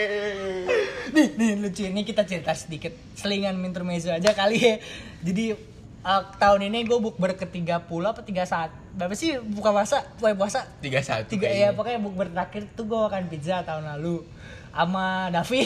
nih 1.08 1.34
nih 1.34 1.52
lucu 1.58 1.82
ini 1.82 2.04
kita 2.04 2.22
cerita 2.24 2.52
sedikit 2.52 2.92
selingan 3.14 3.58
intermezzo 3.60 4.12
aja 4.12 4.32
kali 4.32 4.60
ya 4.60 4.76
jadi 5.20 5.58
uh, 6.00 6.22
tahun 6.36 6.68
ini 6.68 6.86
gue 6.86 7.00
bukber 7.00 7.34
ke 7.34 7.48
30 7.48 7.82
apa 7.82 8.22
31 8.22 8.70
berapa 8.94 9.14
sih 9.14 9.40
buka 9.40 9.72
puasa 9.72 10.04
puasa 10.14 10.36
puasa 10.36 10.60
Tiga 10.78 11.00
satu. 11.00 11.26
tiga 11.28 11.48
ya 11.48 11.72
pokoknya 11.72 11.98
bukber 12.00 12.30
terakhir 12.30 12.70
tuh 12.72 12.86
gue 12.86 13.00
makan 13.00 13.26
pizza 13.28 13.64
tahun 13.64 13.88
lalu 13.90 14.22
sama 14.70 15.32
Davin 15.32 15.66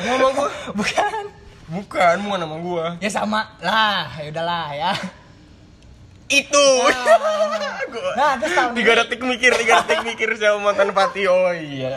Ngomong 0.00 0.32
gua. 0.34 0.48
bukan 0.78 1.24
Bukan, 1.70 2.14
bukan 2.20 2.38
nama 2.40 2.56
gua. 2.58 2.84
ya 2.98 3.06
sama 3.08 3.46
lah 3.60 4.10
ya 4.16 4.26
udahlah 4.28 4.68
ya 4.72 4.90
Itu. 6.30 6.66
Gua- 7.92 8.14
nah 8.14 8.38
terus 8.38 8.54
tahun 8.54 8.72
tiga 8.78 8.92
detik 9.02 9.20
mikir, 9.26 9.50
tiga 9.58 9.82
detik 9.82 10.06
mikir 10.06 10.28
sama 10.38 10.70
mantan 10.70 10.94
Fatih. 10.94 11.26
Oh 11.26 11.50
iya. 11.50 11.90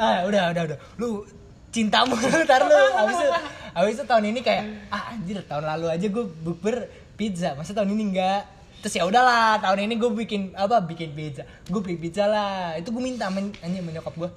ah 0.00 0.24
udah 0.24 0.56
udah 0.56 0.62
udah. 0.72 0.78
Lu 0.96 1.28
cintamu 1.68 2.16
ntar 2.48 2.64
lu. 2.64 2.72
Abis 2.72 3.16
itu 3.20 3.30
abis 3.70 3.92
itu 4.00 4.04
tahun 4.08 4.24
ini 4.32 4.40
kayak 4.40 4.64
ah 4.88 5.12
anjir 5.12 5.44
tahun 5.44 5.68
lalu 5.76 5.86
aja 5.92 6.06
gue 6.08 6.24
bukber 6.24 6.88
pizza. 7.20 7.52
Masa 7.52 7.76
tahun 7.76 7.92
ini 7.92 8.16
enggak? 8.16 8.48
Terus 8.80 8.96
ya 8.96 9.04
udahlah 9.04 9.60
tahun 9.60 9.92
ini 9.92 9.94
gue 10.00 10.10
bikin 10.24 10.56
apa 10.56 10.80
bikin 10.80 11.12
pizza. 11.12 11.44
Gue 11.68 11.84
beli 11.84 12.00
pizza 12.00 12.24
lah. 12.24 12.80
Itu 12.80 12.96
gue 12.96 13.02
minta 13.04 13.28
men 13.28 13.52
anjir 13.60 13.84
menyokap 13.84 14.16
gue 14.16 14.28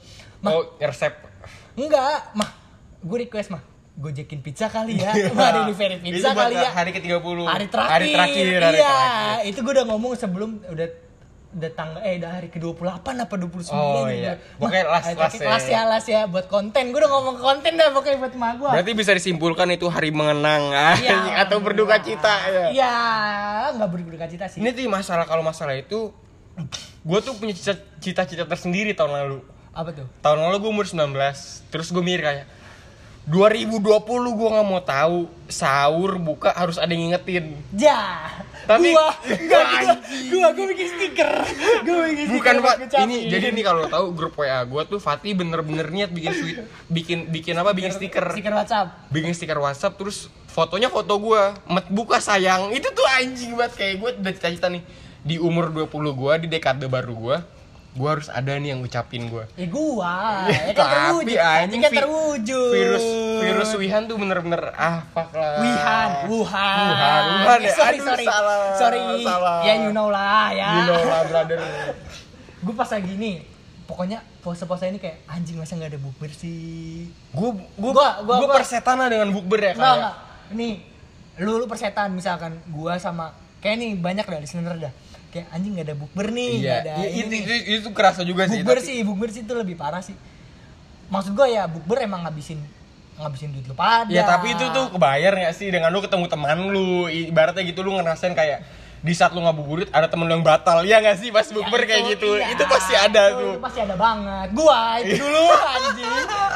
mah. 0.43 0.51
Oh, 0.51 0.75
resep. 0.83 1.15
enggak 1.79 2.35
mah. 2.35 2.51
Gue 2.99 3.23
request 3.23 3.55
mah 3.55 3.72
gojekin 3.95 4.39
pizza 4.39 4.67
kali 4.67 4.97
ya 4.97 5.13
mah 5.31 5.49
delivery 5.55 6.01
Itu 6.01 6.17
pizza 6.17 6.31
buat 6.31 6.49
kali 6.49 6.55
ya 6.57 6.69
hari 6.71 6.91
ke-30. 6.91 7.37
hari 7.45 7.65
terakhir 7.67 7.91
Hari 7.91 8.07
terakhir, 8.09 8.45
hari 8.59 8.75
iya 8.75 8.89
terakhir. 8.89 9.45
itu 9.45 9.59
gue 9.59 9.73
udah 9.73 9.85
ngomong 9.87 10.11
sebelum 10.13 10.49
udah 10.65 10.87
tanggal 11.71 12.01
eh 12.01 12.17
udah 12.17 12.31
hari 12.33 12.49
ke 12.49 12.57
28 12.57 12.81
apa 13.13 13.35
29 13.37 13.69
Oh, 13.69 14.09
gitu. 14.09 14.17
iya. 14.17 14.41
Pokoknya 14.57 14.83
last- 14.89 15.05
hari 15.05 15.13
last 15.15 15.37
terakhir, 15.37 15.37
ya. 15.39 15.49
last 15.51 15.67
ya 15.69 15.81
last 15.85 16.07
ya 16.09 16.21
buat 16.25 16.45
konten 16.47 16.89
gue 16.89 16.97
udah 16.97 17.11
ngomong 17.11 17.35
konten 17.37 17.71
dah 17.73 17.89
pokoknya 17.89 18.17
buat 18.19 18.33
emak 18.33 18.53
gue 18.57 18.69
Berarti 18.73 18.91
bisa 18.95 19.11
disimpulkan 19.11 19.67
itu 19.69 19.85
hari 19.85 20.09
mengenang 20.09 20.73
atau 21.45 21.57
berduka 21.59 21.95
cita 21.99 22.33
ya. 22.43 22.65
iya 22.71 22.93
nggak 23.71 23.85
berduka 23.87 24.25
cita 24.25 24.45
sih 24.47 24.57
Ini 24.57 24.73
tuh 24.73 24.89
masalah 24.89 25.23
kalau 25.23 25.41
masalah 25.41 25.75
itu 25.75 26.09
gue 26.99 27.19
tuh 27.21 27.33
punya 27.33 27.53
cita- 27.53 27.77
cita-cita 27.99 28.43
tersendiri 28.43 28.91
tahun 28.91 29.13
lalu 29.15 29.39
Apa 29.69 29.89
tuh? 29.91 30.09
tahun 30.19 30.37
lalu 30.43 30.57
gue 30.59 30.71
umur 30.71 30.85
19 30.85 31.13
terus 31.69 31.87
gue 31.87 32.01
mikir 32.01 32.21
kayak 32.23 32.45
2020 33.23 33.79
gue 34.35 34.49
nggak 34.51 34.67
mau 34.67 34.83
tahu. 34.83 35.31
Sahur 35.47 36.19
buka 36.19 36.51
harus 36.51 36.75
ada 36.75 36.91
yang 36.91 37.13
ngingetin. 37.13 37.55
Ja. 37.71 38.27
Tapi- 38.63 38.95
gua 38.95 39.11
enggak 39.27 39.63
gua, 39.83 39.95
gua 40.31 40.47
gua 40.55 40.65
bikin 40.71 40.87
stiker. 40.87 41.31
Gua 41.83 41.97
bikin 42.07 42.25
stiker. 42.31 42.35
bukan 42.39 42.55
pak. 42.63 42.75
Ini 43.03 43.17
jadi 43.27 43.47
nih 43.51 43.63
kalau 43.63 43.83
tahu 43.91 44.05
grup 44.15 44.39
wa 44.39 44.63
gue 44.63 44.81
tuh 44.87 44.99
Fatih 45.03 45.35
bener-bener 45.35 45.91
niat 45.91 46.15
bikin 46.15 46.31
sweet 46.31 46.57
bikin 46.87 47.27
bikin 47.27 47.59
apa? 47.59 47.75
Bikin 47.75 47.91
stiker. 47.91 48.23
Stiker 48.31 48.55
WhatsApp. 48.55 49.11
bikin 49.11 49.35
stiker 49.35 49.59
WhatsApp 49.59 49.99
terus 49.99 50.31
fotonya 50.47 50.87
foto 50.87 51.11
gue 51.19 51.41
met 51.67 51.85
buka 51.91 52.23
sayang. 52.23 52.71
Itu 52.71 52.87
tuh 52.95 53.03
anjing 53.19 53.51
banget. 53.59 53.75
Kayak 53.75 53.95
gue 53.99 54.09
udah 54.23 54.31
cita-cita 54.31 54.67
nih. 54.71 54.83
Di 55.23 55.35
umur 55.39 55.67
20 55.71 55.91
gue 56.15 56.33
di 56.43 56.47
dekade 56.47 56.87
baru 56.87 57.13
gue 57.15 57.37
gue 57.93 58.09
harus 58.09 58.25
ada 58.27 58.51
nih 58.53 58.73
yang 58.73 58.79
ngucapin 58.79 59.27
gue 59.27 59.45
Ya 59.53 59.67
gua, 59.67 60.49
ya 60.49 60.73
kan 60.73 60.85
terwujud. 61.13 61.23
tapi 61.23 61.31
Tapi 61.31 61.35
anjing 61.37 61.79
kan 61.79 61.91
terwujud. 61.95 62.71
virus 62.71 63.05
virus 63.39 63.69
Wuhan 63.71 64.03
tuh 64.03 64.15
bener-bener 64.15 64.61
ah 64.71 65.05
fuck 65.07 65.29
lah 65.31 65.57
Wuhan, 65.57 66.09
Wuhan. 66.25 66.77
Wuhan, 66.83 67.23
Wuhan 67.37 67.59
ya. 67.59 67.63
Eh, 67.63 67.75
sorry, 67.75 67.97
Aduh, 67.97 68.07
sorry. 68.07 68.25
salah, 68.25 68.57
sorry. 68.75 69.01
salah. 69.21 69.59
Ya 69.61 69.73
you 69.79 69.91
know 69.91 70.07
lah 70.07 70.49
ya. 70.51 70.69
you 70.73 70.81
know 70.87 70.99
lah 70.99 71.21
brother 71.23 71.61
gue 72.63 72.73
pas 72.73 72.87
lagi 72.87 73.13
nih, 73.13 73.35
pokoknya 73.83 74.19
puasa-puasa 74.39 74.85
ini 74.85 74.97
kayak 74.97 75.21
anjing 75.25 75.55
masa 75.55 75.75
nggak 75.75 75.91
ada 75.91 75.99
bukber 75.99 76.31
sih. 76.31 77.05
gue 77.29 77.49
gue 77.53 77.91
Gua- 77.91 77.93
gua- 78.19 78.39
gue 78.39 78.47
gua- 78.47 78.55
persetana 78.55 79.05
dengan 79.05 79.29
bukber 79.29 79.59
ya 79.61 79.71
Enggak, 79.71 79.77
kayak 79.77 79.97
enggak. 79.99 80.15
Nih, 80.51 80.73
lu 81.37 81.51
lu 81.55 81.65
persetan 81.65 82.09
misalkan 82.09 82.57
gua 82.67 82.97
sama 82.97 83.31
kayak 83.59 83.75
nih 83.75 83.91
banyak 83.95 84.23
dah 84.23 84.39
listener 84.39 84.75
dah. 84.79 84.93
Kayak 85.33 85.49
anjing 85.49 85.71
nggak 85.73 85.87
ada 85.89 85.95
bukber 85.97 86.27
nih, 86.29 86.51
iya 86.61 86.73
ada 86.85 86.93
iya, 87.01 87.09
ini 87.25 87.37
itu, 87.41 87.51
itu, 87.57 87.71
itu 87.81 87.89
kerasa 87.89 88.21
juga 88.21 88.45
sih 88.45 88.61
bukber 88.61 88.77
sih 88.79 88.97
bukber 89.01 89.29
sih 89.33 89.41
itu 89.41 89.53
lebih 89.57 89.73
parah 89.73 90.05
sih. 90.05 90.13
Maksud 91.09 91.33
gue 91.33 91.47
ya 91.49 91.65
bukber 91.65 92.05
emang 92.05 92.21
ngabisin 92.21 92.61
ngabisin 93.17 93.49
duit 93.49 93.65
lu 93.65 93.73
pada. 93.73 94.09
Ya 94.09 94.25
tapi 94.25 94.53
itu 94.53 94.65
tuh 94.69 94.93
kebayar 94.93 95.33
gak 95.33 95.53
sih? 95.53 95.73
Dengan 95.73 95.89
lu 95.89 96.01
ketemu 96.01 96.25
teman 96.29 96.69
lu 96.69 97.09
ibaratnya 97.09 97.65
gitu 97.65 97.81
lu 97.81 97.97
ngerasain 97.97 98.33
kayak 98.33 98.61
di 99.03 99.11
saat 99.11 99.35
lu 99.35 99.43
ngabuburit 99.43 99.89
ada 99.89 100.05
temen 100.05 100.25
lu 100.25 100.37
yang 100.37 100.45
batal. 100.45 100.81
Ya 100.81 100.97
gak 101.01 101.17
sih 101.17 101.29
pas 101.29 101.45
Ya, 101.45 101.53
bukber 101.53 101.81
kayak 101.85 102.09
itu, 102.09 102.09
gitu? 102.13 102.29
iya. 102.37 102.53
itu 102.53 102.63
pasti 102.65 102.93
ada 102.93 103.23
Itu- 103.29 103.37
tuh. 103.37 103.51
itu 103.53 103.61
pasti 103.61 103.79
ada 103.81 103.95
banget. 103.97 104.47
Gua 104.53 104.79
itu 105.01 105.13
dulu 105.17 105.43
anjing. 105.49 106.13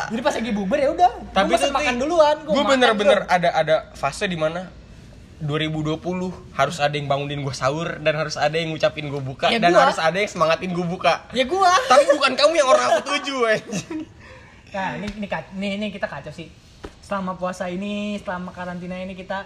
Jadi 0.07 0.21
pas 0.21 0.33
lagi 0.37 0.51
bukber 0.53 0.77
ya 0.81 0.89
udah. 0.93 1.11
Tapi 1.33 1.49
gua 1.49 1.57
itu 1.57 1.69
makan 1.73 1.95
duluan 1.97 2.35
gua 2.41 2.53
gue 2.53 2.61
makan 2.61 2.71
bener-bener 2.77 3.19
ada 3.25 3.49
ada 3.53 3.75
fase 3.93 4.25
di 4.25 4.37
mana 4.37 4.69
2020 5.37 6.01
harus 6.57 6.77
ada 6.81 6.95
yang 6.97 7.05
bangunin 7.05 7.45
gue 7.45 7.53
sahur 7.53 8.01
dan 8.01 8.17
harus 8.17 8.33
ada 8.41 8.57
yang 8.57 8.73
ngucapin 8.73 9.05
gue 9.05 9.21
buka 9.21 9.53
Ya, 9.53 9.61
dan 9.61 9.69
gua. 9.73 9.85
harus 9.85 9.99
ada 10.01 10.17
yang 10.17 10.31
semangatin 10.31 10.73
gue 10.73 10.85
buka. 10.85 11.29
Ya 11.29 11.45
gua. 11.45 11.69
Tapi 11.91 12.03
bukan 12.09 12.33
kamu 12.33 12.53
yang 12.57 12.69
orang 12.69 12.85
aku 12.97 13.01
tuju 13.13 13.35
nah 14.75 14.93
ini 14.99 15.07
ini, 15.15 15.27
ini 15.57 15.67
ini 15.77 15.85
kita 15.93 16.05
kacau 16.09 16.33
sih. 16.33 16.49
Selama 17.01 17.37
puasa 17.37 17.69
ini 17.69 18.19
selama 18.19 18.51
karantina 18.51 18.97
ini 18.99 19.13
kita 19.13 19.45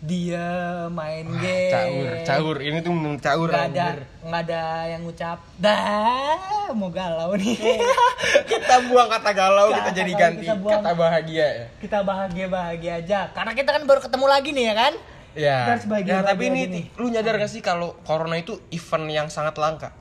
dia 0.00 0.46
main 0.88 1.26
game 1.34 1.74
caur 1.74 2.06
caur 2.22 2.56
ini 2.60 2.78
tuh 2.78 2.92
bener 2.92 3.18
caur 3.18 3.48
nggak 3.48 3.66
ada 3.68 3.86
nggak 4.20 4.42
ada 4.44 4.62
yang 4.86 5.00
ngucap 5.02 5.38
dah 5.58 6.38
mau 6.70 6.86
galau 6.88 7.34
nih 7.34 7.58
kita 8.46 8.86
buang 8.86 9.10
kata 9.10 9.30
galau 9.32 9.68
kita 9.68 9.82
Kata 9.84 9.90
jadi 9.92 10.12
ganti 10.14 10.44
kita 10.44 10.54
buang. 10.54 10.78
kata 10.78 10.90
bahagia 10.94 11.46
ya 11.48 11.66
kita 11.78 11.98
bahagia 12.00 12.46
bahagia 12.46 12.92
aja 12.96 13.20
karena 13.28 13.52
kita 13.52 13.70
kan 13.72 13.82
baru 13.84 14.00
ketemu 14.00 14.26
lagi 14.26 14.50
nih 14.50 14.66
ya 14.66 14.76
kan 14.76 14.94
Ya, 15.30 15.54
Kita 15.56 15.70
harus 15.70 15.86
bahagia- 15.86 16.14
ya 16.14 16.22
tapi 16.24 16.44
ini 16.46 16.60
gini. 16.60 16.82
lu 16.94 17.06
nyadar 17.08 17.36
gak 17.36 17.46
sih 17.48 17.60
kalau 17.60 17.94
corona 18.02 18.34
itu 18.34 18.58
event 18.70 19.06
yang 19.08 19.26
sangat 19.28 19.54
langka? 19.54 19.94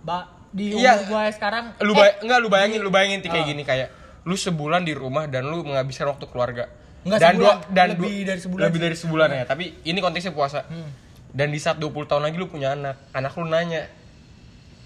ba 0.00 0.22
di 0.48 0.70
Iya. 0.72 1.02
umur 1.02 1.18
gua 1.18 1.22
sekarang 1.30 1.74
Lu 1.80 1.94
eh, 1.96 2.14
enggak 2.20 2.38
lu 2.38 2.48
bayangin, 2.48 2.78
lu 2.78 2.88
bayangin 2.88 3.18
kayak 3.20 3.42
Ah. 3.42 3.48
gini 3.48 3.62
kayak 3.62 3.88
lu 4.22 4.34
sebulan 4.34 4.82
di 4.82 4.92
rumah 4.92 5.26
dan 5.26 5.46
lu 5.46 5.62
menghabiskan 5.62 6.06
waktu 6.08 6.26
keluarga. 6.26 6.70
Nggak 7.06 7.18
dan 7.18 7.32
sebulan, 7.32 7.56
dua 7.56 7.70
dan 7.70 7.86
lebih 7.88 8.10
dua- 8.10 8.26
dari 8.26 8.40
sebulan 8.40 8.64
Lebih 8.66 8.80
dari 8.82 8.96
sebulan 8.98 9.28
ya, 9.30 9.44
tapi 9.46 9.64
ini 9.80 9.98
konteksnya 9.98 10.34
puasa. 10.34 10.66
Hmm. 10.66 10.90
Dan 11.30 11.52
di 11.52 11.60
saat 11.60 11.76
20 11.76 11.92
tahun 12.04 12.22
lagi 12.22 12.34
lu 12.34 12.48
punya 12.48 12.72
anak, 12.72 12.96
anak 13.12 13.32
lu 13.36 13.44
nanya, 13.44 13.86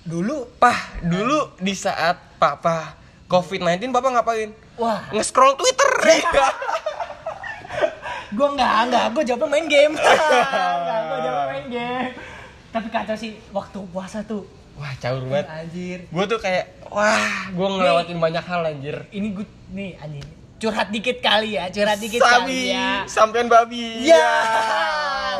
dulu 0.02 0.50
"Pah, 0.58 1.00
dulu 1.00 1.54
di 1.56 1.72
saat 1.72 2.18
papa 2.36 2.98
COVID-19 3.24 3.88
papa 3.88 4.10
ngapain?" 4.10 4.50
wah 4.74 5.08
Nge-scroll 5.10 5.54
Twitter. 5.54 5.90
gua 8.30 8.48
nggak 8.52 8.72
nggak 8.86 9.04
gua 9.10 9.22
jawabnya 9.24 9.48
main 9.48 9.66
game 9.66 9.94
nggak 9.98 11.00
gua 11.02 11.18
jawabnya 11.18 11.46
main 11.50 11.66
game 11.66 12.10
tapi 12.70 12.86
kacau 12.86 13.16
sih 13.18 13.34
waktu 13.50 13.78
puasa 13.90 14.22
tuh 14.22 14.46
Wah, 14.78 14.96
caur 14.96 15.20
banget. 15.28 15.44
anjir 15.44 15.98
Gue 16.08 16.24
tuh 16.24 16.40
kayak, 16.40 16.88
wah, 16.88 17.52
gue 17.52 17.68
ngelewatin 17.68 18.16
banyak 18.16 18.40
hal 18.40 18.64
anjir. 18.64 18.96
ini 19.12 19.36
gue 19.36 19.44
nih 19.70 19.92
anjing 20.00 20.24
curhat 20.60 20.92
dikit 20.92 21.24
kali 21.24 21.56
ya 21.56 21.72
curhat 21.72 21.96
dikit 21.96 22.20
Sabi, 22.20 22.36
kali 22.36 22.60
ya 22.76 23.08
sampean 23.08 23.48
babi. 23.48 24.04
Ya, 24.04 24.28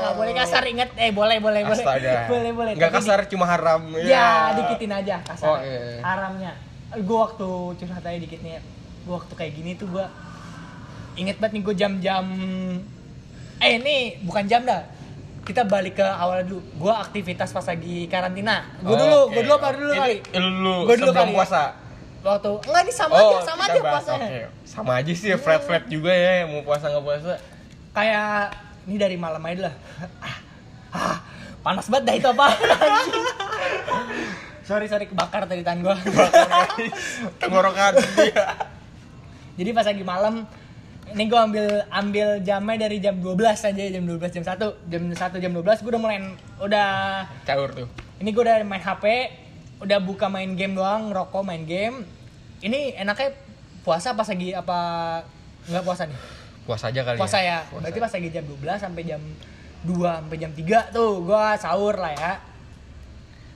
nggak 0.01 0.15
boleh 0.17 0.33
kasar 0.33 0.65
inget. 0.65 0.89
Eh 0.97 1.13
boleh 1.13 1.37
boleh 1.39 1.61
boleh. 1.61 1.85
Astaga. 1.85 2.25
Boleh 2.33 2.51
boleh. 2.57 2.73
Nggak 2.73 2.91
Tapi 2.91 2.99
kasar 3.05 3.19
cuma 3.29 3.45
haram. 3.45 3.85
di- 3.93 4.09
ya 4.09 4.57
dikitin 4.57 4.91
aja 4.97 5.21
kasar. 5.21 5.47
Oh, 5.47 5.59
iya. 5.61 6.01
Haramnya. 6.01 6.53
Gue 6.97 7.19
waktu 7.21 7.49
curhat 7.77 8.03
aja 8.03 8.17
dikit 8.17 8.41
nih. 8.41 8.65
Gue 9.05 9.15
waktu 9.15 9.33
kayak 9.37 9.53
gini 9.53 9.77
tuh 9.77 9.93
gue 9.93 10.07
inget 11.21 11.37
banget 11.37 11.61
nih 11.61 11.63
gue 11.69 11.75
jam-jam. 11.77 12.25
Eh 13.61 13.77
ini 13.77 13.97
bukan 14.25 14.49
jam 14.49 14.65
dah. 14.65 14.89
Kita 15.45 15.69
balik 15.69 16.01
ke 16.01 16.07
awal 16.07 16.49
dulu. 16.49 16.65
Gue 16.81 16.93
aktivitas 16.97 17.53
pas 17.53 17.69
lagi 17.69 18.09
karantina. 18.09 18.65
Gue 18.81 18.97
dulu, 18.97 19.29
Oke. 19.29 19.37
gue 19.37 19.43
dulu 19.45 19.55
apa 19.61 19.69
dulu 19.77 19.93
kali? 19.93 20.17
Lu 20.33 20.75
Gua 20.89 20.97
dulu 20.97 21.13
sebelum 21.13 21.17
kali 21.21 21.33
ya. 21.33 21.37
puasa. 21.37 21.63
Waktu 22.21 22.51
enggak 22.69 22.83
ini 22.85 22.93
sama 22.93 23.13
oh, 23.17 23.21
aja, 23.21 23.37
sama 23.49 23.63
aja 23.65 23.81
puasanya. 23.81 24.29
Oke. 24.29 24.43
Sama 24.71 25.03
aja 25.03 25.11
sih 25.11 25.35
ya, 25.35 25.37
flat 25.37 25.67
flat 25.67 25.91
juga 25.91 26.15
ya, 26.15 26.47
mau 26.47 26.63
puasa 26.63 26.87
nggak 26.87 27.03
puasa. 27.03 27.35
kayak 27.91 28.55
ini 28.87 28.97
dari 28.97 29.17
malam 29.19 29.43
aja 29.45 29.69
lah 29.69 29.75
ah, 30.23 30.37
ah, 30.95 31.17
panas 31.61 31.91
banget 31.91 32.05
dah 32.07 32.15
itu 32.17 32.29
apa 32.31 32.47
sorry 34.69 34.87
sorry 34.87 35.05
kebakar 35.11 35.45
tadi 35.45 35.67
tangan 35.67 35.85
gua 35.85 35.97
Tenggorokan. 37.43 37.99
Iya. 37.99 38.45
jadi 39.59 39.71
pas 39.75 39.85
lagi 39.85 40.05
malam 40.07 40.47
ini 41.11 41.23
gua 41.27 41.51
ambil 41.51 41.67
ambil 41.91 42.29
jamnya 42.41 42.87
dari 42.87 42.97
jam 43.03 43.19
12 43.19 43.43
aja 43.43 43.85
jam 43.91 44.05
12 44.07 44.37
jam 44.41 44.45
1 44.47 44.91
jam 44.91 45.03
1 45.11 45.43
jam 45.43 45.53
12 45.53 45.83
gua 45.83 45.91
udah 45.91 46.01
mulai 46.01 46.19
udah 46.63 46.89
Caur 47.45 47.71
tuh. 47.75 47.89
ini 48.23 48.31
gua 48.31 48.43
udah 48.47 48.57
main 48.65 48.83
HP 48.83 49.05
udah 49.81 49.99
buka 49.99 50.31
main 50.31 50.55
game 50.55 50.79
doang 50.79 51.11
ngerokok 51.11 51.43
main 51.43 51.67
game 51.67 52.07
ini 52.63 52.95
enaknya 52.95 53.35
puasa 53.81 54.13
pas 54.13 54.25
lagi 54.25 54.53
apa 54.53 54.79
nggak 55.67 55.83
puasa 55.83 56.05
nih 56.05 56.21
Puasa 56.61 56.87
aja 56.89 57.01
kali 57.03 57.17
puasa 57.17 57.39
ya. 57.41 57.65
ya. 57.65 57.81
Berarti 57.83 57.99
pas 57.99 58.13
lagi 58.13 58.29
jam 58.31 58.45
12 58.45 58.63
sampai 58.79 59.03
jam 59.03 59.21
2 59.83 59.91
sampai 59.97 60.37
jam 60.39 60.51
3 60.53 60.95
tuh 60.95 61.25
gua 61.25 61.57
sahur 61.57 61.97
lah 61.97 62.13
ya. 62.13 62.33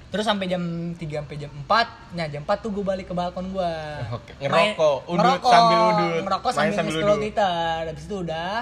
Terus 0.08 0.24
sampai 0.24 0.46
jam 0.46 0.62
3 0.90 0.98
sampai 1.20 1.36
jam 1.36 1.52
4. 1.52 2.16
Nah, 2.16 2.26
jam 2.26 2.42
4 2.42 2.58
tuh 2.58 2.70
gua 2.72 2.84
balik 2.90 3.06
ke 3.06 3.14
balkon 3.14 3.50
gua. 3.50 3.70
Oke, 4.10 4.32
Main- 4.40 4.72
ngerokok, 4.74 4.96
udut 5.06 5.20
ngerokok, 5.20 5.52
sambil 5.52 5.78
udut. 5.84 6.22
Ngerokok 6.22 6.50
sambil, 6.50 6.74
sambil 6.74 6.92
scroll. 6.96 7.18
Twitter. 7.20 7.78
Habis 7.86 8.04
itu 8.08 8.16
udah 8.18 8.52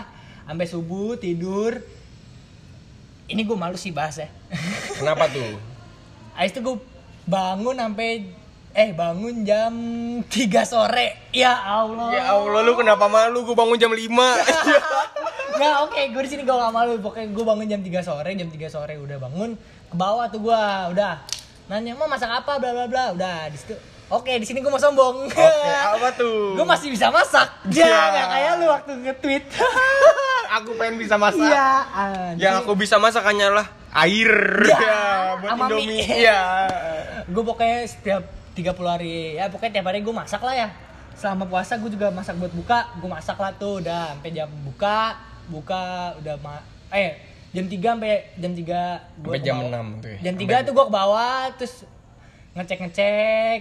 sampai 0.42 0.66
subuh 0.66 1.11
tidur. 1.16 1.73
Ini 3.25 3.40
gua 3.47 3.57
malu 3.59 3.78
sih 3.78 3.95
bahas 3.95 4.19
ya. 4.19 4.28
Kenapa 4.92 5.31
tuh? 5.31 5.57
Habis 6.37 6.52
itu 6.52 6.61
gua 6.61 6.76
bangun 7.25 7.78
sampai 7.78 8.26
eh 8.73 8.91
bangun 8.97 9.45
jam 9.45 9.73
3 10.25 10.33
sore. 10.64 11.29
Ya 11.37 11.52
Allah. 11.52 12.09
Ya 12.09 12.25
Allah 12.33 12.61
lu 12.64 12.73
kenapa 12.73 13.05
malu? 13.05 13.45
Gue 13.45 13.52
bangun 13.52 13.76
jam 13.76 13.93
5 13.93 14.00
Nggak 15.61 15.75
oke, 15.85 16.02
gue 16.17 16.23
di 16.25 16.31
sini 16.33 16.43
gue 16.49 16.57
gak 16.57 16.73
malu. 16.73 16.97
Pokoknya 16.97 17.29
gue 17.29 17.45
bangun 17.45 17.67
jam 17.69 17.81
3 17.85 18.00
sore, 18.00 18.31
jam 18.33 18.49
3 18.49 18.57
sore 18.73 18.97
udah 18.97 19.21
bangun 19.21 19.50
ke 19.93 19.95
bawah 19.95 20.25
tuh 20.33 20.41
gue, 20.41 20.62
udah 20.97 21.21
nanya 21.69 21.93
mau 21.93 22.09
masak 22.09 22.33
apa, 22.33 22.57
bla 22.57 22.73
bla 22.73 22.87
bla, 22.88 23.05
udah 23.12 23.52
di 23.52 23.61
situ. 23.61 23.76
Oke, 24.09 24.41
di 24.41 24.45
sini 24.49 24.61
gue 24.61 24.73
mau 24.73 24.81
sombong. 24.81 25.29
Oke, 25.29 25.73
apa 25.93 26.09
tuh? 26.17 26.57
gue 26.57 26.64
masih 26.64 26.88
bisa 26.88 27.12
masak. 27.12 27.49
Ya. 27.69 27.85
Ya, 27.85 28.00
nggak 28.09 28.29
kayak 28.33 28.52
lu 28.57 28.67
waktu 28.73 28.93
nge-tweet. 29.05 29.45
aku 30.57 30.71
pengen 30.81 30.97
bisa 30.97 31.21
masak. 31.21 31.45
Iya, 31.45 31.69
Yang 32.41 32.55
aku 32.64 32.73
bisa 32.73 32.97
masak 32.97 33.25
hanyalah 33.25 33.69
air. 33.93 34.33
Ya, 34.64 35.37
buat 35.41 35.50
sama 35.52 35.64
Indomie. 35.69 36.00
mie. 36.00 36.25
Iya. 36.25 36.41
gue 37.29 37.45
pokoknya 37.45 37.85
setiap 37.87 38.25
30 38.52 38.64
hari, 38.87 39.16
ya 39.35 39.49
pokoknya 39.49 39.73
tiap 39.75 39.87
hari 39.87 40.00
gue 40.00 40.12
masak 40.12 40.40
lah 40.40 40.54
ya. 40.54 40.68
Selama 41.12 41.44
puasa 41.44 41.76
gue 41.76 41.88
juga 41.88 42.09
masak 42.09 42.37
buat 42.37 42.50
buka, 42.50 42.78
gue 42.97 43.06
masak 43.06 43.37
lah 43.37 43.52
tuh 43.52 43.80
udah 43.80 44.12
sampai 44.12 44.30
jam 44.30 44.49
buka, 44.62 45.16
buka 45.47 45.82
udah 46.18 46.37
ma 46.38 46.61
eh 46.88 47.16
jam 47.50 47.64
3 47.64 47.76
sampai 47.92 48.12
jam 48.35 48.52
3 48.52 48.64
gua 49.18 49.28
Sampai 49.28 49.37
ke 49.37 49.44
jam 49.44 49.56
bawah. 49.59 49.80
6 49.92 50.00
tuh 50.00 50.09
ya. 50.09 50.18
Jam 50.23 50.35
Sampai- 50.35 50.56
3 50.56 50.64
tuh 50.64 50.73
gue 50.73 50.85
ke 50.85 50.92
bawah 50.92 51.40
terus 51.54 51.75
ngecek-ngecek 52.52 53.61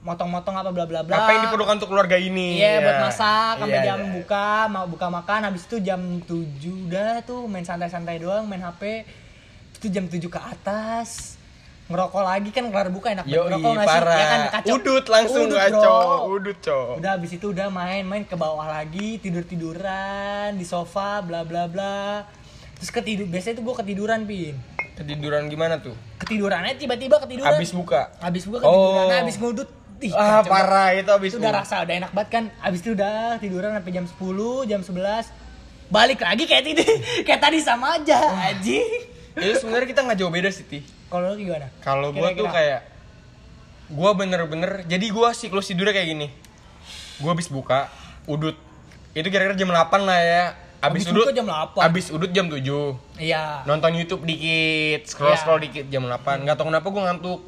motong-motong 0.00 0.56
apa 0.56 0.70
bla 0.70 0.84
bla 0.84 1.00
bla. 1.02 1.12
Apa 1.14 1.30
yang 1.30 1.42
diperlukan 1.44 1.74
untuk 1.76 1.88
keluarga 1.88 2.16
ini? 2.16 2.56
Iya 2.56 2.68
Ya. 2.70 2.80
buat 2.80 2.98
masak 3.02 3.52
sampai 3.58 3.76
Iya, 3.76 3.86
jam 3.86 4.00
iya. 4.00 4.12
buka 4.14 4.46
mau 4.66 4.84
buka 4.86 5.06
makan 5.08 5.40
habis 5.42 5.64
itu 5.64 5.76
jam 5.78 6.00
7 6.20 6.40
udah 6.88 7.20
tuh 7.20 7.44
main 7.44 7.60
santai-santai 7.62 8.16
doang 8.18 8.44
main 8.44 8.60
HP 8.60 9.04
itu 9.76 9.86
jam 9.88 10.04
7 10.04 10.20
ke 10.26 10.40
atas 10.40 11.39
ngerokok 11.90 12.22
lagi 12.22 12.48
kan 12.48 12.64
kelar 12.66 12.88
buka 12.88 13.08
enak 13.10 13.24
banget 13.24 13.50
ngerokok 13.50 13.70
nggak 13.72 13.86
sih? 13.86 13.98
Ya 13.98 14.24
kan 14.24 14.40
kacau. 14.48 14.72
Udut 14.72 15.04
langsung 15.06 15.42
Udut, 15.44 15.58
ngaco. 15.58 15.82
bro. 15.82 16.16
Udut, 16.32 16.58
cok. 16.60 16.90
Udah 16.96 17.10
habis 17.12 17.30
itu 17.32 17.46
udah 17.50 17.66
main-main 17.68 18.22
ke 18.22 18.34
bawah 18.34 18.64
lagi, 18.64 19.18
tidur-tiduran 19.18 20.54
di 20.54 20.62
sofa 20.62 21.18
bla 21.20 21.42
bla 21.42 21.66
bla. 21.66 22.24
Terus 22.76 22.90
ketidur 22.90 23.26
biasanya 23.26 23.58
tuh 23.58 23.64
gue 23.66 23.74
ketiduran, 23.76 24.24
Pin. 24.24 24.54
Ketiduran 24.94 25.42
gimana 25.46 25.76
tuh? 25.76 25.92
Ketidurannya 26.16 26.74
tiba-tiba 26.74 27.18
ketiduran. 27.18 27.52
Abis 27.52 27.72
buka. 27.72 28.14
Habis 28.18 28.46
buka 28.46 28.62
ketiduran, 28.62 29.06
Oh. 29.06 29.12
habis 29.12 29.36
ngudut. 29.36 29.68
Ih, 30.00 30.08
Ah, 30.10 30.40
kacau 30.40 30.48
parah 30.48 30.96
itu 30.96 31.10
abis 31.12 31.30
itu 31.30 31.36
udah 31.36 31.52
rasa 31.52 31.84
udah 31.84 31.92
enak 31.94 32.08
banget 32.10 32.30
kan 32.30 32.44
abis 32.64 32.80
itu 32.80 32.96
udah 32.96 33.36
tiduran 33.36 33.76
sampai 33.76 33.92
jam 33.92 34.08
10 34.08 34.16
jam 34.64 34.80
11 34.80 35.28
balik 35.92 36.24
lagi 36.24 36.48
kayak 36.48 36.64
tadi 36.64 36.84
kayak 37.28 37.36
tadi 37.38 37.58
sama 37.60 38.00
aja 38.00 38.16
anjing 38.48 38.80
Itu 39.30 39.60
sebenarnya 39.60 39.84
kita 39.86 40.00
nggak 40.00 40.16
jauh 40.16 40.32
beda 40.32 40.48
sih, 40.48 40.64
Ti. 40.64 40.80
Kalau 41.10 41.34
lu 41.34 41.36
gimana 41.36 41.66
Kalau 41.80 42.08
gua 42.10 42.30
tuh 42.30 42.46
kayak 42.46 42.80
gua 43.88 44.10
bener-bener 44.14 44.86
jadi 44.86 45.06
gua 45.10 45.30
siklus 45.30 45.66
tidurnya 45.66 45.90
kayak 45.92 46.08
gini. 46.08 46.28
Gua 47.18 47.34
habis 47.34 47.46
buka 47.46 47.90
udut. 48.24 48.54
Itu 49.10 49.26
kira-kira 49.26 49.52
jam 49.54 49.68
8 49.68 49.74
lah 50.00 50.18
ya. 50.18 50.44
Abis, 50.80 51.04
Abis 51.04 51.12
udut 51.12 51.28
jam 51.30 51.44
8. 51.44 51.76
Abis 51.82 52.06
udut 52.08 52.30
jam 52.30 52.46
7. 52.46 52.62
iya 53.18 53.60
Nonton 53.62 53.92
YouTube 53.92 54.24
dikit, 54.24 55.04
scroll-scroll 55.04 55.60
dikit 55.60 55.90
jam 55.90 56.06
8. 56.06 56.40
Enggak 56.40 56.56
tahu 56.56 56.70
kenapa 56.70 56.86
gua 56.86 57.02
ngantuk. 57.04 57.40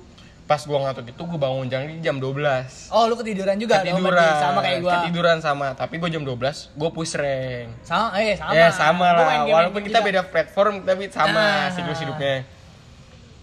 Pas 0.43 0.61
gua 0.61 0.85
ngantuk 0.85 1.07
itu 1.07 1.23
gua 1.23 1.39
bangun 1.41 1.65
jam 1.65 1.81
jam 2.03 2.17
12. 2.19 2.91
oh 2.91 3.07
lu 3.07 3.15
ketiduran 3.15 3.57
juga 3.57 3.81
dong, 3.81 3.95
Ketiduran. 3.95 4.35
sama 4.37 4.59
kayak 4.61 4.79
gua 4.83 4.93
Ketiduran 5.01 5.39
sama, 5.39 5.67
tapi 5.73 5.95
gua 5.97 6.11
jam 6.11 6.21
12 6.21 6.75
gua 6.75 6.91
push 6.91 7.15
rank. 7.15 7.71
sama 7.81 8.19
eh 8.19 8.35
sama 8.35 8.53
ya 8.53 8.69
sama 8.69 9.07
lah 9.15 9.47
walaupun 9.47 9.81
juga. 9.81 9.89
kita 9.89 9.99
beda 10.03 10.21
platform 10.27 10.83
tapi 10.83 11.09
sama 11.09 11.41
Ah. 11.41 11.71
siklus 11.71 12.03
hidupnya 12.03 12.43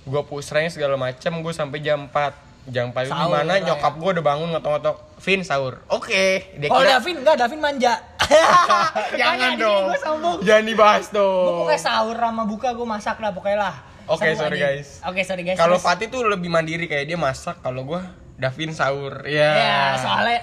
gue 0.10 0.22
push 0.24 0.50
rank 0.50 0.70
segala 0.70 0.96
macam 0.96 1.32
gue 1.40 1.54
sampai 1.54 1.80
jam 1.80 2.06
4 2.06 2.50
jam 2.68 2.90
4 2.90 2.98
itu 3.00 3.10
Sahur 3.10 3.24
gimana 3.32 3.46
lah 3.46 3.58
ya. 3.58 3.66
nyokap 3.66 3.94
gue 3.96 4.10
udah 4.12 4.26
bangun 4.26 4.48
ngetok-ngetok. 4.52 4.98
Vin 5.20 5.42
sahur. 5.42 5.74
Oke. 5.88 6.54
Dia 6.56 6.68
kalau 6.68 6.84
Davin 6.84 7.16
enggak 7.18 7.36
Davin 7.38 7.60
manja. 7.60 7.94
Jangan 9.20 9.52
dong. 9.56 9.84
gue 9.90 9.98
jangan 10.44 10.66
dibahas 10.66 11.06
gue 11.08 11.18
dong. 11.18 11.58
pokoknya 11.60 11.82
sahur 11.82 12.14
sama 12.16 12.44
buka 12.46 12.70
gue 12.72 12.88
masak 12.88 13.18
lah 13.18 13.32
pokoknya 13.32 13.58
lah. 13.60 13.76
Oke, 14.06 14.26
Sambung 14.28 14.42
sorry, 14.50 14.58
guys. 14.58 15.02
oke 15.02 15.22
sorry 15.22 15.44
guys. 15.44 15.58
Kalau 15.58 15.78
Fatih 15.78 16.10
tuh 16.10 16.26
lebih 16.26 16.50
mandiri 16.50 16.86
kayak 16.86 17.06
dia 17.06 17.14
masak 17.14 17.58
kalau 17.60 17.86
gue 17.86 18.02
Davin 18.36 18.70
sahur. 18.70 19.22
Ya 19.24 19.50
ya 19.52 19.82
soalnya 19.96 20.42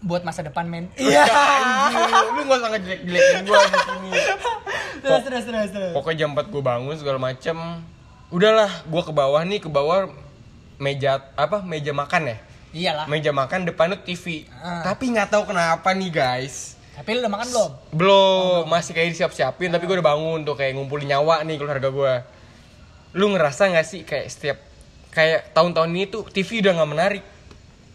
buat 0.00 0.22
masa 0.22 0.40
depan 0.40 0.64
men. 0.64 0.86
Iya 0.98 1.22
lu 2.30 2.40
gak 2.44 2.56
usah 2.56 2.70
ngejelek-jelekin 2.72 3.38
gue 3.42 3.56
di 3.56 3.78
sini. 3.80 4.10
Terus 5.02 5.22
terus 5.24 5.44
terus 5.44 5.70
terus. 5.70 5.92
pokoknya 5.92 6.18
jam 6.20 6.30
4 6.32 6.46
gue 6.46 6.62
bangun 6.62 6.94
segala 6.94 7.18
macem 7.18 7.56
udahlah 8.30 8.70
gue 8.86 9.02
ke 9.02 9.12
bawah 9.12 9.42
nih 9.42 9.58
ke 9.58 9.68
bawah 9.70 10.10
meja 10.80 11.20
apa 11.34 11.62
meja 11.66 11.90
makan 11.90 12.30
ya? 12.30 12.36
Iyalah. 12.70 13.06
Meja 13.10 13.34
makan 13.34 13.66
depannya 13.66 13.98
TV 13.98 14.46
Ah. 14.62 14.86
tapi 14.86 15.10
nggak 15.10 15.28
tahu 15.34 15.50
kenapa 15.50 15.90
nih 15.92 16.10
guys. 16.14 16.78
Tapi 16.94 17.16
lu 17.16 17.24
udah 17.26 17.32
makan 17.32 17.46
belum? 17.50 17.70
Belum. 17.96 18.62
Masih 18.70 18.92
kayak 18.94 19.10
disiap-siapin 19.12 19.74
tapi 19.74 19.84
gue 19.90 19.98
udah 19.98 20.08
bangun 20.14 20.46
tuh 20.46 20.54
kayak 20.54 20.78
ngumpulin 20.78 21.10
nyawa 21.10 21.42
nih 21.42 21.58
keluarga 21.58 21.90
gue 21.90 22.14
lu 23.10 23.26
ngerasa 23.34 23.74
nggak 23.74 23.86
sih 23.86 24.06
kayak 24.06 24.26
setiap 24.30 24.58
kayak 25.10 25.50
tahun-tahun 25.50 25.90
ini 25.90 26.06
tuh 26.06 26.22
TV 26.30 26.62
udah 26.62 26.72
nggak 26.78 26.90
menarik? 26.94 27.24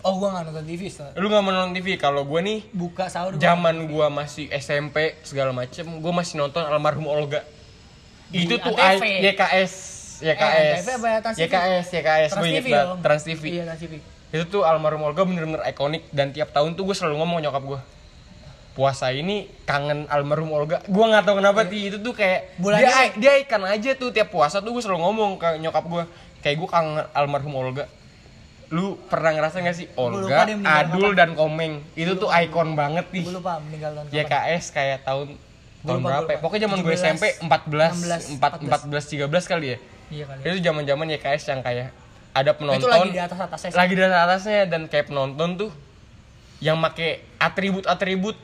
Oh 0.06 0.20
gua 0.22 0.38
nggak 0.38 0.52
nonton 0.52 0.66
TV 0.68 0.92
so. 0.92 1.08
lu 1.16 1.32
nggak 1.32 1.42
mau 1.42 1.50
nonton 1.56 1.74
TV 1.80 1.96
kalau 1.96 2.28
gue 2.28 2.40
nih 2.44 2.60
buka 2.76 3.08
sahur 3.08 3.40
zaman 3.40 3.88
gue 3.88 4.08
masih 4.12 4.52
SMP 4.54 5.16
segala 5.24 5.56
macem 5.56 5.88
gue 5.88 6.14
masih 6.14 6.44
nonton 6.44 6.62
almarhum 6.68 7.08
Olga. 7.08 7.42
Di 8.28 8.44
itu 8.44 8.60
tuh 8.60 8.76
YKS 8.76 9.95
YKS 10.18 10.38
Eh, 10.38 10.78
Antv 10.78 10.90
apa 10.94 11.08
ya, 11.08 11.18
Trans 11.20 11.36
TV? 11.36 11.44
YKS 11.46 11.86
YKS 11.90 12.30
Trans 12.30 12.36
gue 12.36 12.48
inget 12.48 12.62
TV 12.62 12.68
banget. 12.70 12.86
dong. 12.86 13.00
Trans 13.02 13.24
TV 13.24 13.42
Iya, 13.50 13.64
Trans 13.66 13.80
TV. 13.80 13.94
itu 14.28 14.44
tuh 14.46 14.62
almarhum 14.62 15.02
Olga 15.02 15.22
bener-bener 15.22 15.64
ikonik 15.66 16.04
dan 16.10 16.30
tiap 16.30 16.50
tahun 16.50 16.74
tuh 16.74 16.84
gue 16.84 16.94
selalu 16.94 17.16
ngomong 17.18 17.40
nyokap 17.40 17.64
gue 17.66 17.80
puasa 18.74 19.08
ini 19.10 19.36
kangen 19.64 20.04
almarhum 20.06 20.52
Olga. 20.52 20.84
Gue 20.84 21.06
nggak 21.06 21.24
tahu 21.24 21.36
kenapa 21.38 21.64
ti 21.64 21.88
itu 21.88 21.98
tuh 21.98 22.12
kayak 22.12 22.58
Bulannya- 22.58 23.16
dia 23.16 23.32
dia 23.32 23.42
ikan 23.42 23.64
aja 23.64 23.92
tuh 23.94 24.12
tiap 24.12 24.28
puasa 24.30 24.60
tuh 24.60 24.70
gue 24.70 24.80
selalu 24.80 25.00
ngomong 25.02 25.30
ke 25.36 25.56
nyokap 25.58 25.84
gue 25.86 26.04
kayak 26.42 26.56
gue 26.58 26.68
kangen 26.68 27.08
almarhum 27.10 27.56
Olga. 27.56 27.88
Lu 28.68 28.98
pernah 29.00 29.32
ngerasa 29.32 29.62
gak 29.62 29.72
sih? 29.74 29.88
Olga, 29.96 30.44
Adul 30.76 31.14
dan 31.14 31.32
Komeng. 31.34 31.86
Itu 31.94 32.18
tuh 32.18 32.28
ikon 32.28 32.74
banget 32.74 33.08
nih. 33.10 33.24
Gue 33.24 33.36
lupa 33.36 33.62
meninggal 33.62 33.94
tahun. 33.96 34.10
YKS 34.12 34.66
kayak 34.70 35.00
tahun 35.02 35.38
tahun 35.80 35.96
lupa, 35.96 36.08
berapa 36.12 36.30
ya? 36.30 36.38
Pokoknya 36.42 36.62
zaman 36.66 36.78
gue 36.82 36.92
17, 36.92 37.00
SMP 37.00 37.24
14 37.40 38.36
4 38.36 38.90
14 38.90 39.06
13 39.08 39.32
kali 39.48 39.68
ya. 39.70 39.78
Iya 40.08 40.24
kali. 40.26 40.40
Itu 40.44 40.58
zaman-zaman 40.62 41.06
YKS 41.12 41.44
yang 41.48 41.62
kayak 41.62 41.90
ada 42.32 42.52
penonton 42.52 42.80
Itu 42.80 42.90
lagi 42.90 43.10
di 43.10 43.22
atas 43.22 43.40
atasnya. 43.40 43.70
lagi 43.72 43.94
di 43.94 44.02
atas 44.02 44.20
atasnya 44.22 44.60
dan 44.68 44.82
kayak 44.86 45.06
penonton 45.08 45.50
tuh 45.58 45.72
yang 46.60 46.76
make 46.76 47.24
atribut-atribut. 47.38 48.36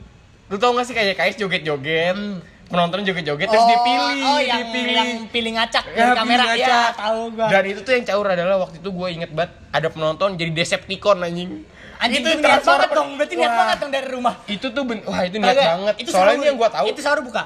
Lu 0.48 0.56
tau 0.56 0.74
gak 0.74 0.84
sih 0.84 0.94
kayak 0.94 1.14
YKS 1.14 1.36
joget-joget? 1.38 2.18
Penonton 2.66 3.04
joget-joget 3.04 3.46
terus 3.46 3.68
dipilih 3.68 4.16
Hmm. 4.16 4.30
oh, 4.30 4.40
yang, 4.40 4.60
dipilih. 4.64 4.96
yang 4.96 5.12
pilih 5.28 5.52
ngacak 5.54 5.84
Ya, 5.92 6.16
kamera. 6.16 6.44
Pilih 6.48 6.64
ya 6.64 6.80
tahu 6.96 7.22
gua. 7.36 7.48
Dan 7.52 7.64
itu 7.68 7.80
tuh 7.82 7.92
yang 7.92 8.06
caur 8.06 8.26
adalah 8.26 8.56
waktu 8.58 8.80
itu 8.80 8.90
gue 8.90 9.08
inget 9.12 9.30
banget 9.30 9.52
ada 9.70 9.88
penonton 9.88 10.30
jadi 10.34 10.52
Decepticon 10.52 11.20
anjing. 11.20 11.68
Anjing 12.00 12.24
itu 12.24 12.30
niat 12.40 12.64
banget 12.64 12.90
dong. 12.90 13.10
Berarti 13.14 13.34
niat 13.36 13.54
banget 13.54 13.78
dong 13.78 13.92
dari 13.92 14.08
rumah. 14.08 14.34
Itu 14.48 14.72
tuh 14.72 14.84
ben- 14.84 15.04
wah 15.04 15.22
itu 15.22 15.36
niat 15.36 15.54
banget. 15.54 15.96
Itu 16.00 16.10
soalnya 16.10 16.42
yang 16.42 16.56
gue 16.56 16.70
tahu 16.72 16.86
itu 16.88 17.00
sahur 17.00 17.22
buka 17.22 17.44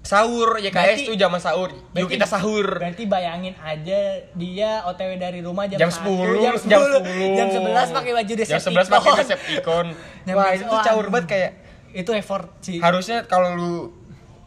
sahur 0.00 0.56
YKS 0.56 0.72
Berarti- 0.72 1.06
tuh 1.06 1.16
zaman 1.16 1.38
sahur. 1.38 1.70
Yuk 1.92 2.08
kita 2.08 2.24
sahur. 2.24 2.66
berarti 2.74 3.04
bayangin 3.04 3.52
aja 3.56 4.00
dia 4.32 4.80
otw 4.82 5.12
dari 5.14 5.40
rumah 5.40 5.68
jam, 5.68 5.76
jam 5.78 5.90
1, 5.90 6.00
10 6.00 6.40
jam 6.40 6.54
10 6.56 7.36
jam 7.36 7.46
11 7.52 7.92
pakai 7.92 8.12
baju 8.14 8.26
jam 8.30 8.38
Decepticon. 8.38 8.72
11 8.72 8.88
pakai 8.90 9.10
Decepticon. 9.20 9.86
Jam 10.24 10.34
wah 10.34 10.48
11, 10.48 10.56
itu 10.56 10.64
tuh 10.66 10.80
caur 10.82 11.06
banget 11.08 11.26
kayak 11.28 11.50
itu 11.92 12.10
effort 12.12 12.46
sih. 12.60 12.78
Harusnya 12.78 13.24
kalau 13.24 13.52
lu 13.52 13.72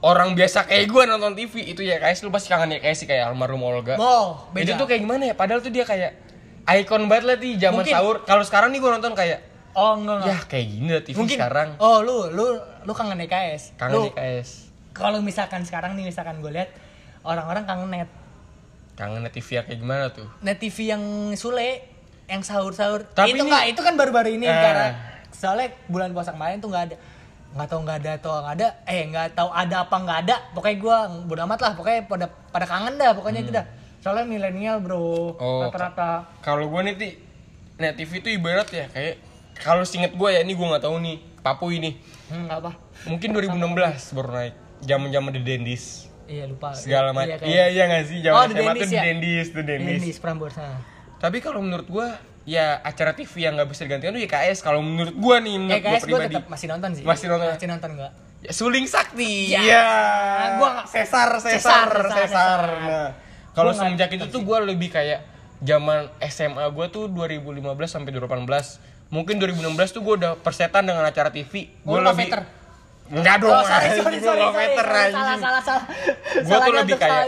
orang 0.02 0.34
biasa 0.34 0.66
kayak 0.66 0.84
gue 0.86 1.04
nonton 1.06 1.32
TV 1.34 1.54
itu 1.66 1.82
YKS 1.82 2.22
lu 2.22 2.30
pasti 2.30 2.48
kangen 2.48 2.74
YKS 2.74 2.98
sih 2.98 3.08
kayak 3.08 3.30
almarhum 3.30 3.62
Olga. 3.62 3.94
Oh 3.96 4.50
beda. 4.50 4.64
itu 4.66 4.72
tuh 4.74 4.86
kayak 4.86 5.02
gimana 5.02 5.24
ya? 5.26 5.34
Padahal 5.34 5.60
tuh 5.60 5.70
dia 5.70 5.84
kayak 5.84 6.18
ikon 6.66 7.06
banget 7.06 7.24
lah 7.26 7.38
di 7.38 7.56
zaman 7.56 7.80
Mungkin- 7.80 7.94
sahur. 7.94 8.16
Kalau 8.24 8.42
sekarang 8.42 8.70
nih 8.70 8.80
gue 8.80 8.92
nonton 8.92 9.14
kayak 9.14 9.40
oh 9.74 9.96
enggak 9.96 10.16
enggak. 10.18 10.30
Ya 10.30 10.38
kayak 10.44 10.66
gini 10.68 10.90
lah 10.90 11.04
TV 11.04 11.16
mungkin. 11.16 11.38
sekarang. 11.38 11.70
Oh 11.78 12.00
lu 12.00 12.28
lu 12.28 12.46
lu 12.82 12.92
kangen 12.92 13.22
EKS 13.22 13.78
kangen 13.78 13.94
lu, 13.94 14.04
YKS 14.10 14.73
kalau 14.94 15.20
misalkan 15.20 15.62
sekarang 15.62 15.94
nih 15.94 16.06
misalkan 16.06 16.38
gue 16.38 16.50
lihat 16.50 16.70
orang-orang 17.22 17.66
kangen 17.66 17.90
net. 17.90 18.10
Kangen 18.94 19.26
TV 19.28 19.48
ya 19.52 19.62
kayak 19.62 19.80
gimana 19.80 20.06
tuh? 20.10 20.30
Net 20.40 20.58
TV 20.58 20.88
yang 20.88 21.02
Sule 21.34 21.82
yang 22.26 22.40
sahur-sahur. 22.40 23.04
Tapi 23.08 23.34
itu 23.34 23.42
enggak 23.42 23.66
itu 23.68 23.82
kan 23.82 23.94
baru-baru 23.94 24.30
ini 24.32 24.46
Eh. 24.46 24.54
karena 24.54 24.88
soalnya 25.30 25.74
bulan 25.88 26.14
puasa 26.14 26.32
kemarin 26.32 26.58
tuh 26.58 26.70
nggak 26.70 26.86
ada 26.88 26.98
nggak 27.54 27.68
tahu 27.68 27.80
nggak 27.84 27.98
ada 28.00 28.12
atau 28.16 28.32
nggak 28.36 28.56
ada 28.56 28.68
eh 28.84 29.02
nggak 29.06 29.28
tahu 29.34 29.50
ada 29.52 29.76
apa 29.82 29.96
nggak 29.96 30.20
ada. 30.24 30.36
Pokoknya 30.54 30.78
gue 30.80 30.98
bodo 31.26 31.42
amat 31.44 31.60
lah 31.60 31.72
pokoknya 31.74 32.00
pada 32.06 32.26
pada 32.48 32.66
kangen 32.66 32.94
dah 32.96 33.12
pokoknya 33.12 33.40
itu 33.42 33.52
dah. 33.52 33.66
Soalnya 34.00 34.26
milenial 34.26 34.78
bro 34.78 35.34
Hmm. 35.34 35.42
Oh, 35.42 35.62
rata-rata. 35.64 36.30
kalau 36.40 36.66
gue 36.68 36.82
nih 36.84 36.96
ti 36.96 37.08
net 37.76 37.94
TV 37.94 38.22
itu 38.22 38.30
ibarat 38.32 38.70
ya 38.70 38.86
kayak 38.88 39.18
kalau 39.56 39.82
singet 39.82 40.14
gue 40.14 40.30
ya 40.30 40.42
ini 40.42 40.54
gue 40.54 40.66
nggak 40.66 40.82
tahu 40.82 40.98
nih 41.00 41.18
papu 41.42 41.70
ini 41.70 41.98
hmm, 42.30 42.46
nggak 42.46 42.60
apa? 42.62 42.72
Mungkin 43.06 43.30
2016 43.34 44.14
baru 44.14 44.30
naik 44.32 44.54
zaman 44.84 45.10
zaman 45.10 45.32
The 45.32 45.42
Dendis 45.42 45.84
iya 46.24 46.44
lupa 46.46 46.72
segala 46.72 47.12
macam 47.12 47.36
kayak- 47.36 47.44
iya 47.44 47.66
iya 47.68 47.84
nggak 47.86 48.04
sih 48.06 48.18
Oh, 48.22 48.24
zaman 48.24 48.40
SMA 48.42 48.48
tuh 48.48 48.56
Dendis 48.56 48.84
The 48.84 48.94
ya? 48.94 49.04
Dendis 49.04 49.48
The 49.50 49.62
Dendis 49.62 50.00
Dendis 50.00 50.18
Prambors 50.18 50.56
nah. 50.56 50.80
tapi 51.18 51.38
kalau 51.40 51.60
menurut 51.60 51.86
gue 51.86 52.08
ya 52.44 52.80
acara 52.80 53.12
TV 53.12 53.32
yang 53.40 53.56
nggak 53.56 53.68
bisa 53.68 53.84
digantikan 53.84 54.12
tuh 54.12 54.22
YKS 54.22 54.60
kalau 54.60 54.80
menurut 54.80 55.14
gue 55.14 55.36
nih 55.40 55.56
menurut 55.58 55.74
Eh 55.74 55.82
guys, 55.82 55.96
gue 55.98 56.12
pribadi 56.12 56.36
tetap 56.36 56.46
masih 56.46 56.68
nonton 56.68 56.90
sih. 56.92 57.04
Masih 57.04 57.26
nonton. 57.26 57.48
Masih 57.50 57.68
nonton 57.70 57.90
gua. 57.96 58.10
ya, 58.42 58.52
Suling 58.52 58.84
Sakti 58.86 59.32
Ya. 59.48 59.60
iya 59.62 59.84
Gua 60.58 60.70
nggak- 60.74 60.88
Sesar 60.90 61.30
Sesar. 61.40 62.60
Nah, 62.84 63.10
kalau 63.54 63.72
Gua 63.72 63.80
nggak 63.80 63.80
semenjak 63.80 64.10
itu 64.12 64.26
tuh 64.28 64.42
gue 64.42 64.58
lebih 64.66 64.90
kayak 64.90 65.24
zaman 65.60 66.12
SMA 66.22 66.68
gue 66.68 66.86
tuh 66.90 67.08
2015 67.08 67.64
sampai 67.90 68.12
2018 68.12 68.44
mungkin 69.08 69.36
2016 69.38 69.64
tuh 69.90 70.02
gue 70.02 70.14
udah 70.18 70.36
persetan 70.36 70.84
dengan 70.84 71.00
acara 71.02 71.32
TV 71.32 71.72
Oh, 71.82 71.96
gue 71.96 71.98
lu 71.98 72.06
lebih 72.06 72.28
veter? 72.28 72.42
Enggak 73.14 73.36
dong, 73.40 73.54
Oh, 73.54 73.62
sorry, 73.62 73.94
sorry, 73.94 74.18
sorry, 74.18 74.42
gua 74.42 74.50
sorry, 74.50 74.74
sorry, 74.74 75.12
salah, 75.14 75.38
salah, 75.38 75.62
salah. 75.62 75.84
gue 76.34 76.58
tuh 76.58 76.74
lebih 76.76 76.98
kayak 76.98 77.24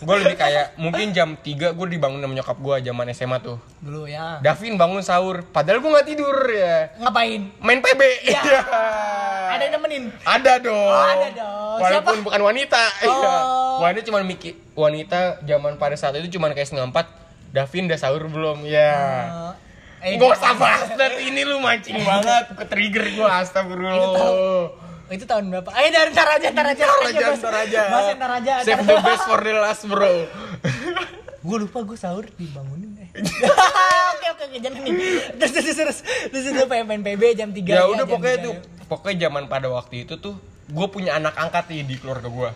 gue 0.00 0.16
lebih 0.18 0.36
kayak 0.36 0.66
mungkin 0.74 1.12
jam 1.12 1.36
3 1.36 1.44
gue 1.70 1.86
dibangun 1.86 2.18
sama 2.18 2.32
nyokap 2.32 2.56
gue 2.56 2.76
zaman 2.82 3.04
SMA 3.12 3.38
tuh 3.38 3.60
Dulu 3.78 4.08
ya. 4.08 4.40
Davin 4.40 4.74
bangun 4.74 4.98
sahur 4.98 5.44
padahal 5.46 5.78
gue 5.78 5.90
nggak 5.90 6.06
tidur 6.06 6.32
ya 6.48 6.88
Ngapain? 6.96 7.44
main 7.58 7.78
PB 7.78 8.00
Ya. 8.24 8.40
Iya. 8.40 8.60
Ada 9.52 9.62
yang 9.62 9.72
nemenin. 9.76 10.04
ada 10.22 10.52
dong 10.58 10.76
Oh, 10.88 11.04
ada 11.04 11.28
dong. 11.30 11.76
walaupun 11.78 12.14
Siapa? 12.14 12.24
bukan 12.24 12.40
wanita 12.42 12.82
Oh. 13.04 13.12
Iya. 13.12 13.32
wanita 13.80 14.02
cuma 14.02 14.18
mikir 14.22 14.56
wanita 14.72 15.20
zaman 15.42 15.76
pada 15.76 15.94
saat 15.94 16.16
itu 16.16 16.32
cuma 16.32 16.48
kayak 16.48 16.64
setengah 16.64 16.88
empat 16.88 17.04
Davin 17.48 17.84
udah 17.84 17.96
sahur 17.96 18.24
belum 18.24 18.64
ya 18.64 18.96
Eh, 19.98 20.14
Gak 20.14 20.30
usah 20.30 20.54
bahas 20.54 20.88
ini 21.18 21.42
lu 21.42 21.58
mancing 21.58 21.98
banget 21.98 22.54
ke 22.54 22.64
trigger 22.64 23.04
gue 23.10 23.28
astagfirullah 23.28 24.87
Itu 25.08 25.24
tahun 25.24 25.48
berapa? 25.48 25.70
Ayo 25.72 25.88
dari 25.88 26.10
ntar 26.12 26.28
aja, 26.36 26.48
ntar 26.52 26.66
aja. 26.68 26.84
Ntar 26.84 27.08
aja, 27.08 27.26
ntar 27.36 27.54
aja. 27.64 27.80
Mas 27.88 28.06
ntar 28.16 28.30
aja. 28.42 28.52
Save 28.64 28.84
the 28.84 28.96
best 29.00 29.24
for 29.24 29.40
the 29.40 29.52
last 29.56 29.82
bro. 29.88 30.12
Gue 31.48 31.56
lupa 31.64 31.80
gue 31.86 31.96
sahur 31.96 32.26
dibangunin. 32.34 32.98
Eh, 32.98 33.08
oke 34.14 34.26
oke 34.36 34.42
oke 34.52 34.56
jangan 34.60 34.80
nih 34.84 34.92
terus 35.40 35.52
terus 35.54 35.76
terus 35.76 35.98
terus 36.28 36.44
terus 36.50 36.66
pengen 36.68 37.00
PB 37.00 37.22
jam 37.34 37.50
3 37.50 37.62
ya 37.64 37.88
udah 37.88 38.04
pokoknya 38.04 38.38
tuh 38.42 38.54
pokoknya 38.90 39.16
zaman 39.28 39.48
pada 39.48 39.72
waktu 39.72 40.04
itu 40.04 40.20
tuh 40.20 40.36
gue 40.68 40.86
punya 40.92 41.16
anak 41.16 41.34
angkat 41.34 41.72
nih 41.72 41.82
di 41.88 41.94
keluarga 41.96 42.28
gue 42.28 42.50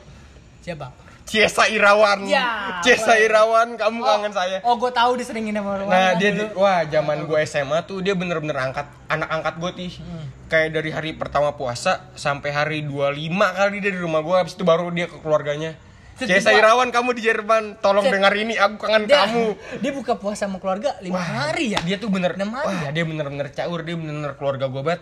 siapa 0.60 0.92
Ciesa 1.22 1.64
Irawan. 1.64 2.26
Ya, 2.26 2.78
Ciesa 2.80 3.12
boleh. 3.12 3.24
Irawan 3.24 3.68
kamu 3.74 3.98
kangen 4.00 4.32
saya. 4.32 4.58
oh 4.60 4.74
gue 4.74 4.90
tahu 4.90 5.16
diseringin 5.16 5.54
sama 5.54 5.76
orang 5.76 5.86
Nah 5.86 6.10
dia 6.14 6.30
di- 6.30 6.52
wah 6.52 6.82
zaman 6.84 7.24
gue 7.24 7.38
SMA 7.42 7.78
tuh 7.82 7.98
dia 7.98 8.12
bener-bener 8.12 8.52
angkat 8.54 8.84
anak 9.06 9.28
angkat 9.30 9.54
gue 9.56 9.70
tih. 9.78 9.92
Hmm. 9.98 10.26
kayak 10.46 10.68
dari 10.70 10.90
hari 10.90 11.10
pertama 11.12 11.52
puasa 11.52 12.12
sampai 12.12 12.50
hari 12.50 12.78
25 12.84 13.16
kali 13.32 13.76
dia 13.78 13.88
di 13.88 13.96
rumah 13.96 14.20
gue 14.20 14.36
habis 14.36 14.52
itu 14.52 14.62
baru 14.62 14.88
dia 14.88 15.06
ke 15.06 15.16
keluarganya. 15.16 15.72
Ciesa 16.14 16.50
gua- 16.50 16.60
Irawan 16.60 16.88
kamu 16.88 17.10
di 17.12 17.22
Jerman 17.22 17.80
tolong 17.80 18.04
Set. 18.04 18.12
dengar 18.12 18.30
ini 18.32 18.54
aku 18.54 18.76
kangen 18.78 19.08
dia, 19.08 19.24
kamu. 19.24 19.56
dia 19.80 19.92
buka 19.92 20.12
puasa 20.14 20.44
sama 20.44 20.58
keluarga 20.58 20.92
lima 21.00 21.18
hari 21.18 21.72
ya? 21.72 21.80
dia 21.80 21.96
tuh 21.96 22.06
bener 22.08 22.36
Enam 22.36 22.52
hari 22.52 22.68
wah 22.68 22.90
dia 22.90 23.02
bener-bener 23.02 23.48
caur 23.48 23.80
dia 23.80 23.96
bener-bener 23.96 24.36
keluarga 24.36 24.68
gue 24.68 24.82
banget. 24.82 25.00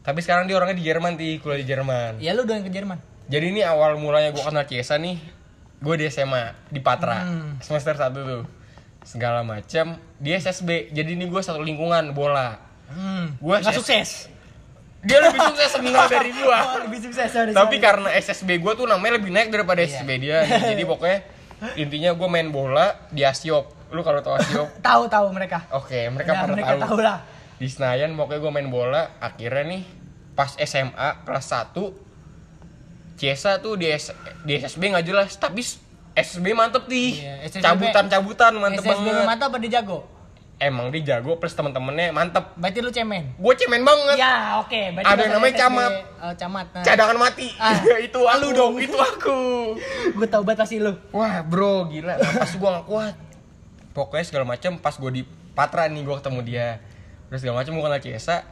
Tapi 0.00 0.18
sekarang 0.22 0.46
dia 0.46 0.54
orangnya 0.54 0.78
di 0.78 0.84
Jerman 0.84 1.12
tih 1.16 1.40
kuliah 1.40 1.58
di 1.58 1.66
Jerman. 1.66 2.12
Ya 2.18 2.30
lu 2.30 2.46
doang 2.46 2.62
ke 2.62 2.70
Jerman. 2.70 3.02
Jadi 3.26 3.46
ini 3.48 3.60
awal 3.60 3.98
mulanya 3.98 4.30
gue 4.30 4.38
kenal 4.38 4.62
Ciesa 4.64 4.94
nih 4.96 5.18
gue 5.78 5.94
di 5.94 6.04
SMA 6.06 6.42
di 6.66 6.80
Patra 6.80 7.20
Hmm. 7.20 7.58
semester 7.58 7.92
1 7.92 8.12
tuh. 8.14 8.44
Segala 9.02 9.40
macam 9.40 9.86
dia 10.16 10.34
SSB 10.36 10.90
jadi 10.90 11.12
ini 11.12 11.24
gue 11.24 11.38
satu 11.38 11.60
lingkungan 11.60 12.10
bola. 12.10 12.58
Hmm. 12.86 13.34
Gua 13.36 13.58
nggak 13.58 13.74
sukses? 13.74 14.30
Dia 15.00 15.18
lebih 15.20 15.38
sukses 15.40 15.70
sebenarnya 15.70 16.06
dari 16.08 16.30
oh, 16.34 16.38
gua 16.40 16.58
lebih 16.82 16.98
sukses 17.00 17.28
sorry, 17.28 17.50
tapi 17.50 17.76
sorry. 17.76 17.84
karena 17.84 18.08
SSB 18.12 18.58
gua 18.58 18.72
tuh 18.72 18.86
namanya 18.86 19.18
lebih 19.18 19.30
naik 19.30 19.50
daripada 19.50 19.78
Iya. 19.78 19.90
SSB 19.92 20.10
dia. 20.16 20.38
Jadi 20.42 20.82
pokoknya 20.88 21.18
intinya 21.74 22.10
gua 22.12 22.28
main 22.28 22.48
bola 22.48 22.86
di 23.08 23.22
Asiop 23.22 23.74
lu 23.88 24.02
kalau 24.02 24.18
tahu 24.18 24.34
Asiop 24.36 24.66
tahu 24.86 25.06
tahu 25.06 25.26
mereka. 25.30 25.66
Oke 25.70 26.06
mereka 26.08 26.30
Ya, 26.32 26.38
pada 26.40 26.52
mereka 26.52 26.72
tahu. 26.72 26.82
tahu 26.82 26.98
lah. 27.00 27.18
Di 27.56 27.66
Senayan 27.66 28.14
pokoknya 28.14 28.40
gua 28.40 28.52
main 28.52 28.68
bola. 28.68 29.02
Akhirnya 29.18 29.62
nih 29.62 29.82
pas 30.32 30.54
SMA 30.56 31.08
kelas 31.22 31.46
1 31.46 31.74
Ciesa 33.16 33.58
tuh 33.58 33.74
di, 33.74 33.88
S- 33.88 34.12
di 34.44 34.52
SSB 34.54 34.92
nggak 34.92 35.04
jelas 35.04 35.34
tapi 35.34 35.64
SSB 36.12 36.52
mantep 36.52 36.84
nih. 36.86 37.08
Iya, 37.16 37.34
SSB 37.48 37.64
cabutan-cabutan 37.64 38.52
mantep 38.54 38.84
SSB 38.84 39.04
banget. 39.04 39.24
mata 39.24 39.44
apa 39.48 39.56
dia 39.56 39.80
jago? 39.80 40.04
Emang 40.56 40.88
dia 40.88 41.04
jago 41.04 41.36
plus 41.36 41.52
temen-temennya 41.52 42.16
mantep. 42.16 42.56
Berarti 42.56 42.80
lu 42.80 42.88
cemen? 42.88 43.36
Gue 43.36 43.52
cemen 43.52 43.84
banget. 43.84 44.16
Ya 44.16 44.56
oke 44.56 44.96
berarti 44.96 45.04
Ada 45.04 45.20
yang 45.20 45.32
namanya 45.36 45.52
SSB, 45.52 45.60
camat. 45.60 45.90
oh, 46.16 46.34
camat 46.34 46.66
nah. 46.72 46.84
cadangan 46.84 47.18
mati. 47.18 47.48
Ah, 47.60 47.76
itu 48.08 48.20
aku. 48.20 48.40
Lu 48.40 48.48
dong. 48.52 48.74
itu 48.80 48.96
aku. 48.96 49.40
Gue 50.16 50.28
tau 50.28 50.40
batasi 50.40 50.80
lu. 50.80 50.96
Wah 51.12 51.44
bro 51.44 51.92
gila. 51.92 52.16
Pas 52.16 52.52
gua 52.56 52.80
gak 52.80 52.86
kuat. 52.88 53.14
Pokoknya 53.92 54.24
segala 54.24 54.44
macam 54.48 54.76
pas 54.76 54.96
gua 54.96 55.12
di 55.12 55.28
Patra 55.52 55.88
nih 55.88 56.00
gua 56.00 56.24
ketemu 56.24 56.40
dia. 56.40 56.68
Terus 57.28 57.44
segala 57.44 57.60
macam 57.60 57.72
gua 57.76 57.84
kenal 57.88 58.00
Ciesa 58.00 58.44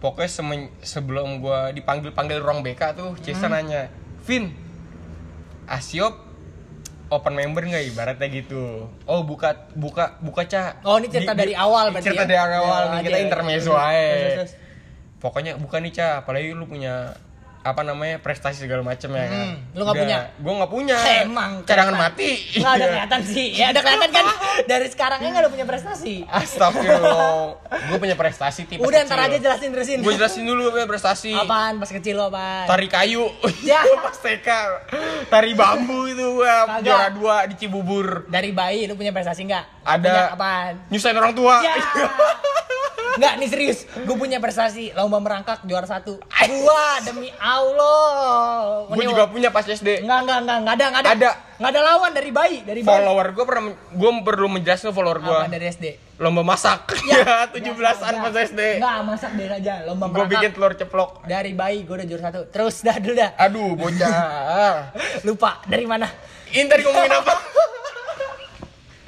pokoknya 0.00 0.30
semen- 0.30 0.72
sebelum 0.80 1.38
gua 1.38 1.70
dipanggil 1.70 2.10
panggil 2.10 2.40
ruang 2.40 2.60
BK 2.60 2.82
tuh 2.92 3.10
Ciesa 3.20 3.46
Hmm. 3.46 3.54
nanya 3.54 3.92
Vin 4.22 4.50
Asiop 5.66 6.16
open 7.06 7.32
member 7.32 7.62
nggak 7.62 7.84
ibaratnya 7.86 8.28
gitu? 8.28 8.86
Oh 9.04 9.20
buka 9.20 9.68
buka 9.72 10.18
buka 10.18 10.42
cak 10.42 10.82
Oh, 10.82 10.96
ini 10.96 11.06
cerita 11.06 11.32
dari 11.32 11.52
awal 11.52 11.90
berarti 11.90 12.06
cerita 12.06 12.22
ya? 12.24 12.30
dari 12.40 12.54
awal 12.56 12.80
Ya, 12.80 12.90
nih 12.90 13.00
kita 13.04 13.18
intermezzo 13.20 13.74
aja. 13.74 14.46
pokoknya 15.18 15.52
bukan 15.56 15.80
nih 15.82 15.92
cak 15.92 16.12
apalagi 16.20 16.50
lu 16.50 16.64
punya 16.64 17.12
apa 17.60 17.82
namanya 17.82 18.16
prestasi 18.18 18.56
segala 18.58 18.80
macam 18.80 19.10
ya 19.10 19.20
kan 19.22 19.40
Hmm, 19.46 19.56
lu 19.72 19.82
nggak 19.82 19.98
punya? 19.98 20.18
gue 20.34 20.52
nggak 20.54 20.70
punya 20.70 20.96
Emang 21.20 21.50
cadangan 21.62 21.92
mati 21.94 22.30
Nggak 22.54 22.72
ada 22.72 22.86
kelihatan 22.86 23.20
sih. 23.22 23.46
Ya 23.52 23.66
ada 23.68 23.80
kelihatan 23.80 24.10
kan 24.10 24.26
dari 24.64 24.86
sekarangnya 24.86 25.28
nggak 25.28 25.42
ada 25.42 25.50
punya 25.50 25.66
prestasi. 25.66 26.14
Astagfirullah 26.24 27.60
gue 27.86 27.98
punya 27.98 28.14
prestasi 28.14 28.64
tipe 28.64 28.80
Udah 28.80 29.04
ntar 29.04 29.20
aja 29.22 29.36
jelasin 29.36 29.68
terusin. 29.70 29.98
gue 29.98 30.08
jelasin 30.10 30.42
dulu 30.42 30.72
gue 30.72 30.84
prestasi 30.84 31.32
Apaan 31.32 31.76
pas 31.76 31.90
kecil 31.90 32.16
lo 32.16 32.28
apaan? 32.28 32.64
tari 32.66 32.86
kayu 32.86 33.28
Ya. 33.60 33.84
pas 34.04 34.16
TK 34.16 34.48
tari 35.28 35.52
bambu 35.52 36.06
itu 36.06 36.26
gue 36.34 36.54
juara 36.80 37.08
dua 37.10 37.44
di 37.44 37.54
Cibubur 37.56 38.24
Dari 38.26 38.50
bayi 38.50 38.84
lu 38.84 38.94
punya 38.94 39.10
prestasi 39.10 39.44
nggak? 39.44 39.84
Ada. 39.84 40.00
Punya 40.02 40.22
apaan? 40.32 40.72
nyusahin 40.88 41.14
orang 41.14 41.34
tua 41.34 41.60
Ya. 41.60 41.76
Nggak 43.12 43.32
nih 43.36 43.48
serius, 43.48 43.78
gue 43.88 44.14
punya 44.14 44.38
prestasi 44.38 44.92
lomba 44.92 45.18
merangkak 45.18 45.62
juara 45.62 45.82
satu. 45.84 46.22
Gua 46.22 46.86
demi 47.00 47.30
Allah. 47.36 48.86
gue 48.88 49.04
juga 49.04 49.26
punya 49.26 49.48
pas 49.48 49.62
SD 49.62 50.00
Enggak, 50.00 50.18
enggak, 50.20 50.38
enggak, 50.38 50.56
enggak 50.58 50.74
ada, 50.74 50.84
enggak 50.86 51.02
ada. 51.02 51.10
Ada. 51.10 51.30
Enggak 51.56 51.70
ada 51.70 51.80
lawan 51.84 52.10
dari 52.10 52.30
bayi, 52.30 52.58
dari 52.62 52.80
bayi. 52.80 52.90
follower 52.94 53.26
gue 53.30 53.44
pernah 53.44 53.62
gue 53.72 54.10
perlu 54.22 54.46
menjelaskan 54.50 54.90
follower 54.90 55.18
gue 55.20 55.38
Apa 55.38 55.48
dari 55.48 55.66
SD? 55.68 55.86
lomba 56.16 56.42
masak 56.42 56.84
Ya. 57.10 57.16
ya 57.18 57.36
tujuh 57.48 57.72
belasan 57.72 58.12
pas 58.14 58.30
SD 58.30 58.60
Enggak, 58.76 58.96
masak 59.04 59.30
deh 59.34 59.46
aja. 59.48 59.74
Lomba 59.82 60.04
gue 60.06 60.14
merangkak. 60.14 60.32
bikin 60.36 60.50
telur 60.52 60.72
ceplok 60.74 61.10
Dari 61.24 61.52
bayi 61.52 61.82
gue 61.82 61.94
udah 61.94 62.06
juara 62.06 62.22
satu. 62.26 62.40
Terus 62.46 62.76
dah 62.80 62.96
dulu 62.96 63.14
dah. 63.14 63.30
aduh 63.36 63.70
bocah 63.74 64.74
Lupa 65.26 65.60
dari 65.64 65.84
mana? 65.84 66.06
ini 66.48 66.66
tadi 66.66 66.82
ngomongin 66.82 67.14
apa 67.14 67.34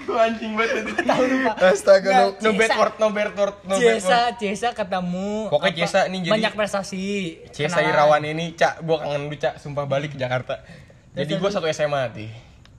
Gue 0.03 0.19
anjing 0.19 0.53
banget 0.53 0.73
tadi. 0.77 0.91
Tahu 1.03 1.23
lupa. 1.25 1.53
Astaga, 1.63 2.11
no, 2.11 2.25
no 2.37 2.51
bad 2.53 2.71
word, 2.73 2.95
no 2.97 3.07
bad 3.09 3.31
word, 3.33 3.57
no. 3.63 3.75
Cesa, 3.77 4.19
Cesa 4.35 4.69
ketemu. 4.71 5.49
Pokoknya 5.49 5.73
apa, 5.73 5.79
Ciesa 5.79 6.01
nih 6.07 6.21
jadi- 6.21 6.33
banyak 6.33 6.53
prestasi. 6.53 7.05
Cesa 7.49 7.79
Kenalan. 7.79 7.91
Irawan 7.91 8.23
ini, 8.25 8.45
Cak, 8.53 8.81
gue 8.81 8.97
kangen 8.97 9.23
lu, 9.25 9.37
Cak, 9.37 9.55
sumpah 9.57 9.85
balik 9.85 10.13
ke 10.13 10.19
Jakarta. 10.19 10.61
Jadi 11.13 11.29
terus, 11.29 11.41
gue 11.41 11.51
satu 11.53 11.67
SMA 11.69 12.03
nih. 12.13 12.31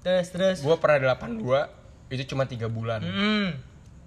Terus 0.01 0.27
terus. 0.29 0.57
Gue 0.59 0.75
pernah 0.75 1.15
82, 1.15 1.69
itu 2.09 2.23
cuma 2.27 2.43
3 2.43 2.67
bulan. 2.67 2.99
Hmm. 2.99 3.49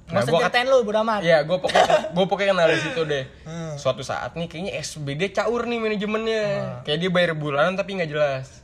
Nah, 0.06 0.22
usah 0.22 0.30
gua 0.30 0.38
kat- 0.38 0.54
ceritain 0.54 0.68
lu, 0.68 0.78
bodo 0.80 1.02
amat. 1.02 1.18
Iya, 1.18 1.42
gue 1.42 1.58
pokoknya 1.58 1.82
gue 2.14 2.24
pokoknya 2.24 2.50
kenal 2.52 2.66
dari 2.68 2.78
situ 2.78 3.02
deh. 3.02 3.24
Hmm. 3.42 3.74
Suatu 3.74 4.02
saat 4.02 4.32
nih 4.32 4.46
kayaknya 4.46 4.78
SBD 4.78 5.34
caur 5.34 5.66
nih 5.66 5.78
manajemennya. 5.78 6.44
Hmm. 6.46 6.76
Kayak 6.82 6.98
dia 7.00 7.10
bayar 7.10 7.32
bulanan 7.34 7.74
tapi 7.74 7.98
nggak 7.98 8.06
jelas. 8.08 8.62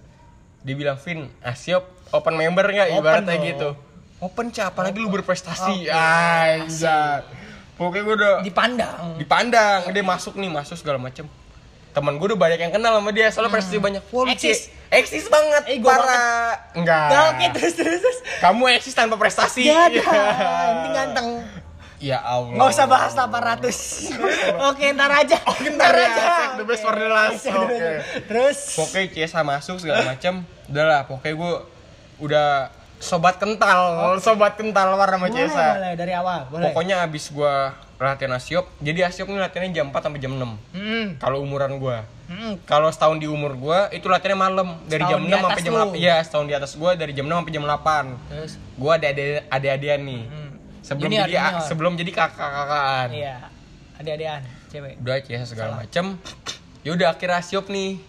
Dia 0.63 0.79
bilang, 0.79 0.95
"Vin, 0.97 1.27
Asiop 1.41 1.83
open 2.11 2.37
member 2.37 2.63
nggak?" 2.65 2.89
Open 2.93 3.03
Ibaratnya 3.03 3.35
dong. 3.35 3.43
gitu. 3.45 3.69
Open 4.23 4.49
cak, 4.49 4.71
apalagi 4.71 4.97
lu 4.97 5.11
berprestasi. 5.11 5.83
Oke, 5.83 5.91
Anjay. 5.91 7.27
Pokoknya 7.75 8.03
gue 8.03 8.15
udah 8.15 8.33
Dipandang. 8.41 9.19
dipandang, 9.19 9.91
dia 9.91 10.05
masuk 10.05 10.39
nih, 10.39 10.47
masuk 10.47 10.79
segala 10.79 10.97
macem. 10.97 11.27
Temen 11.91 12.15
gue 12.15 12.25
udah 12.25 12.39
banyak 12.39 12.61
yang 12.61 12.71
kenal 12.71 12.95
sama 12.95 13.11
dia, 13.11 13.29
soalnya 13.29 13.51
prestasi 13.51 13.77
banyak. 13.77 14.01
Wah, 14.07 14.23
lu 14.23 14.25
Hmm. 14.25 14.33
Eksis. 14.33 14.71
Eksis 14.89 15.27
banget, 15.27 15.63
Eh, 15.67 15.77
gua 15.77 15.93
parah. 15.93 16.55
Enggak. 16.73 17.09
Nah, 17.09 17.23
oke 17.31 17.47
terus 17.53 17.75
terus 17.75 17.99
terus. 17.99 18.19
Kamu 18.39 18.63
eksis 18.71 18.95
tanpa 18.95 19.17
prestasi. 19.17 19.67
Ya 19.67 19.89
dah, 19.89 20.07
ini 20.79 20.89
ganteng. 20.93 21.29
Ya 21.99 22.19
Allah. 22.19 22.55
Nggak 22.55 22.69
usah 22.69 22.87
bahas 22.87 23.13
800. 23.15 24.11
Oke, 24.71 24.91
ntar 24.91 25.07
aja. 25.13 25.39
Oke, 25.47 25.71
ntar 25.71 25.95
ya, 25.95 26.11
save 26.11 26.59
the 26.59 26.67
best 26.67 26.83
for 26.83 26.91
the 26.93 27.07
last. 27.07 27.47
Oke. 27.47 27.91
Terus 28.27 28.59
Pokoknya 28.75 29.07
Ciesa 29.09 29.41
masuk 29.41 29.79
segala 29.79 30.03
macam. 30.09 30.43
Udah 30.67 30.83
lah, 30.83 31.01
pokoknya 31.07 31.35
gue 31.37 31.53
udah 32.21 32.49
sobat 33.03 33.35
kental, 33.37 34.15
sobat 34.17 34.55
kental 34.55 34.95
warna 34.95 35.19
sama 35.19 35.27
boleh, 35.27 35.43
boleh 35.75 35.93
dari 35.93 36.13
awal, 36.13 36.41
boleh. 36.47 36.71
Pokoknya 36.71 37.03
abis 37.03 37.29
gue 37.29 37.55
latihan 37.99 38.33
Asiop, 38.33 38.67
jadi 38.79 39.07
Asiop 39.07 39.27
ini 39.27 39.39
latihannya 39.39 39.71
jam 39.71 39.87
4 39.89 39.99
sampai 40.01 40.19
jam 40.19 40.33
6 40.33 40.43
Hmm. 40.73 41.07
Kalau 41.19 41.39
umuran 41.39 41.77
gue 41.77 41.99
Hmm. 42.25 42.57
Kalau 42.65 42.89
setahun 42.89 43.19
di 43.19 43.29
umur 43.29 43.53
gue, 43.53 43.79
itu 43.93 44.09
latihannya 44.09 44.39
malam 44.41 44.69
Dari 44.87 45.05
Setahun 45.05 45.11
jam 45.13 45.21
di 45.21 45.29
6 45.29 45.45
sampai 45.45 45.61
jam 45.61 45.73
lu. 45.75 45.81
8 45.85 46.01
Iya, 46.01 46.17
setahun 46.23 46.47
di 46.47 46.55
atas 46.55 46.73
gue 46.73 46.91
dari 46.95 47.13
jam 47.13 47.27
6 47.27 47.37
sampai 47.37 47.53
jam 47.53 47.65
8 47.67 48.07
Terus 48.25 48.53
Gue 48.73 48.93
ada 48.95 49.09
adik-adikan 49.51 50.01
nih 50.01 50.23
Hmm. 50.25 50.51
Sebelum 50.81 51.09
Junior, 51.09 51.23
jadi 51.25 51.35
junior. 51.37 51.63
sebelum 51.63 51.93
jadi 51.95 52.11
kakak-kakaan 52.11 53.09
iya. 53.13 53.37
Adik-adikan, 53.95 54.41
cewek. 54.67 54.95
udah 54.97 55.17
Ciesa 55.21 55.45
segala 55.45 55.73
macem 55.79 56.05
yaudah 56.81 57.09
akhirnya 57.11 57.39
Asiop 57.39 57.69
nih 57.69 58.01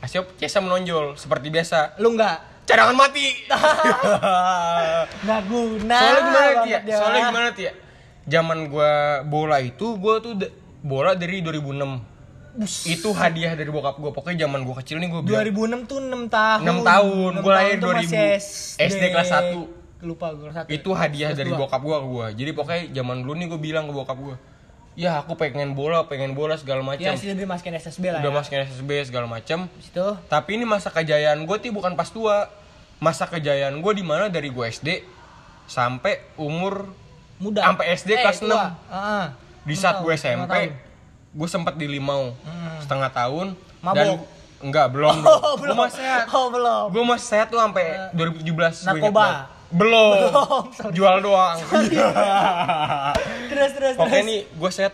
Asiop 0.00 0.26
Ciesa 0.36 0.58
menonjol 0.58 1.14
seperti 1.14 1.48
biasa 1.48 1.96
Lu 1.96 2.12
enggak? 2.12 2.42
Cadangan 2.62 2.94
mati 2.94 3.26
Nggak 5.22 5.40
guna. 5.46 5.98
soalnya 5.98 6.22
gimana 6.22 6.50
Tia 6.62 6.78
dia. 6.80 6.96
soalnya 6.96 7.22
gimana 7.28 7.48
Tia 7.52 7.72
zaman 8.22 8.58
gua 8.66 8.90
bola 9.24 9.58
itu 9.58 9.86
gua 9.96 10.18
tuh 10.18 10.38
bola 10.80 11.14
dari 11.14 11.40
2006 11.40 12.10
itu 12.86 13.08
hadiah 13.10 13.52
dari 13.52 13.66
bokap 13.66 13.96
gua 13.96 14.12
pokoknya 14.12 14.46
zaman 14.46 14.62
gua 14.62 14.78
kecil 14.78 14.98
nih 14.98 15.08
gua 15.08 15.20
bilang 15.20 15.42
2006 15.48 15.88
tuh 15.88 15.98
6 15.98 16.28
tahun. 16.28 16.60
6 16.62 16.84
tahun, 16.84 17.30
6 17.32 17.42
gua 17.42 17.52
lahir 17.56 17.76
tuh 17.76 17.88
2000. 17.88 17.96
masih 17.96 18.26
SD 18.78 19.02
kelas 19.08 19.30
1. 19.30 19.80
Lupa 20.02 20.26
gue 20.30 20.42
kelas 20.44 20.66
1. 20.66 20.74
itu 20.74 20.90
hadiah 20.92 21.30
dari 21.32 21.50
bokap 21.50 21.80
gua 21.80 21.96
ke 21.98 22.08
gua 22.08 22.26
jadi 22.30 22.50
pokoknya 22.52 22.82
zaman 22.92 23.22
dulu 23.22 23.32
nih 23.34 23.46
gua 23.48 23.60
bilang 23.60 23.84
ke 23.86 23.92
bokap 23.92 24.18
gua 24.18 24.36
ya 24.94 25.18
aku 25.18 25.32
pengen 25.34 25.72
bola 25.72 26.04
pengen 26.04 26.32
bola 26.32 26.54
segala 26.54 26.80
macam 26.80 27.00
Ya, 27.00 27.14
sih 27.14 27.26
lebih 27.26 27.44
masukin 27.44 27.72
SSB 27.72 28.04
lah. 28.08 28.20
udah 28.20 28.28
ya. 28.28 28.36
masukin 28.36 28.60
SSB 28.62 28.90
segala 29.04 29.24
macam 29.26 29.64
Situ. 29.78 30.06
Tapi 30.26 30.50
ini 30.52 30.64
masa 30.64 30.88
kejayaan 30.88 31.42
gue 31.42 31.56
tuh 31.58 31.70
bukan 31.70 31.92
pas 31.92 32.06
tua. 32.06 32.48
Masa 32.98 33.24
kejayaan 33.24 33.74
gue 33.74 33.92
di 33.92 34.02
mana 34.02 34.28
dari 34.28 34.46
gue 34.46 34.62
SD 34.64 35.02
sampai 35.64 36.20
umur 36.36 36.92
Muda. 37.36 37.64
Sampai 37.64 37.90
SD 37.92 38.10
Eh, 38.12 38.22
kelas. 38.22 38.38
6. 38.38 38.52
Heeh. 38.86 39.24
di 39.62 39.72
Enam 39.72 39.80
saat 39.80 39.96
gue 39.98 40.12
SMP 40.12 40.54
gue 41.32 41.48
sempat 41.48 41.74
di 41.74 41.86
Limau 41.88 42.34
Hmm. 42.36 42.76
setengah 42.78 43.08
tahun 43.08 43.46
Mabok? 43.78 43.96
dan 43.96 44.08
enggak 44.60 44.86
belum 44.90 45.16
Oh, 45.18 45.54
gue 45.54 45.60
belum. 45.64 45.76
masih 45.80 45.98
sehat 45.98 46.24
Oh, 46.28 46.46
belum. 46.48 46.86
gue 46.90 47.02
masih 47.04 47.26
sehat 47.28 47.46
tuh 47.48 47.58
sampai 47.58 47.84
2017 48.12 48.52
gua 48.52 48.68
inget 48.68 48.84
Narkoba. 48.84 49.26
Belum. 49.72 50.16
Belum, 50.28 50.64
sorry. 50.76 50.92
jual 50.92 51.16
doang. 51.24 51.58
Terus 53.50 53.70
terus 53.76 53.94
pokoknya 53.96 54.20
terus. 54.20 54.30
nih 54.30 54.40
gue 54.48 54.70
set 54.72 54.92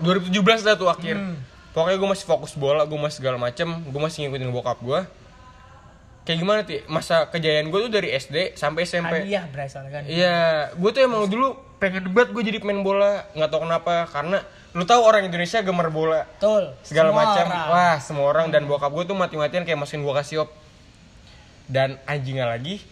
2017 0.00 0.66
dah 0.66 0.74
tuh 0.76 0.88
akhir. 0.88 1.16
Hmm. 1.16 1.36
pokoknya 1.70 1.96
gue 2.02 2.08
masih 2.10 2.26
fokus 2.26 2.52
bola 2.58 2.82
gue 2.82 2.98
masih 2.98 3.22
segala 3.22 3.38
macem 3.38 3.70
gue 3.70 4.00
masih 4.02 4.26
ngikutin 4.26 4.50
bokap 4.50 4.82
gue 4.82 5.00
kayak 6.26 6.38
gimana 6.46 6.60
sih 6.66 6.80
masa 6.86 7.26
kejayaan 7.32 7.72
gue 7.72 7.80
tuh 7.88 7.92
dari 7.92 8.12
SD 8.12 8.54
sampai 8.54 8.84
SMP 8.84 9.24
hadiah 9.24 9.44
berasal 9.48 9.88
kan. 9.88 10.04
Iya, 10.04 10.70
gue 10.76 10.90
tuh 10.92 11.02
emang 11.02 11.26
dulu 11.26 11.56
pengen 11.80 12.12
banget 12.12 12.30
gue 12.36 12.42
jadi 12.44 12.58
pemain 12.60 12.84
bola, 12.84 13.24
nggak 13.32 13.48
tahu 13.48 13.60
kenapa 13.64 14.04
karena 14.12 14.38
lu 14.76 14.84
tahu 14.84 15.00
orang 15.02 15.26
Indonesia 15.26 15.58
gemar 15.64 15.88
bola. 15.88 16.28
Betul. 16.38 16.76
Segala 16.84 17.10
macam. 17.10 17.46
Wah, 17.48 17.96
semua 17.98 18.28
orang 18.28 18.52
dan 18.52 18.68
bokap 18.68 18.92
gue 18.92 19.04
tuh 19.08 19.16
mati-matian 19.16 19.64
kayak 19.64 19.80
masukin 19.80 20.04
gue 20.04 20.12
ke 20.14 20.22
Asiop. 20.22 20.48
Dan 21.70 21.98
anjingnya 22.06 22.50
lagi, 22.50 22.82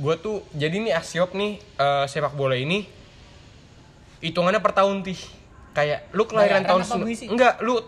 gue 0.00 0.14
tuh 0.16 0.40
jadi 0.50 0.72
nih 0.72 0.92
Asiop 0.92 1.36
nih 1.36 1.60
eh, 1.60 2.04
sepak 2.08 2.32
bola 2.32 2.56
ini 2.56 2.88
hitungannya 4.20 4.60
per 4.60 4.72
tahun 4.72 5.00
tih. 5.00 5.20
Kayak 5.70 6.10
lu 6.10 6.26
kelahiran 6.26 6.64
Bayaran 6.64 6.82
tahun 6.82 7.06
enggak, 7.30 7.54
lu 7.62 7.78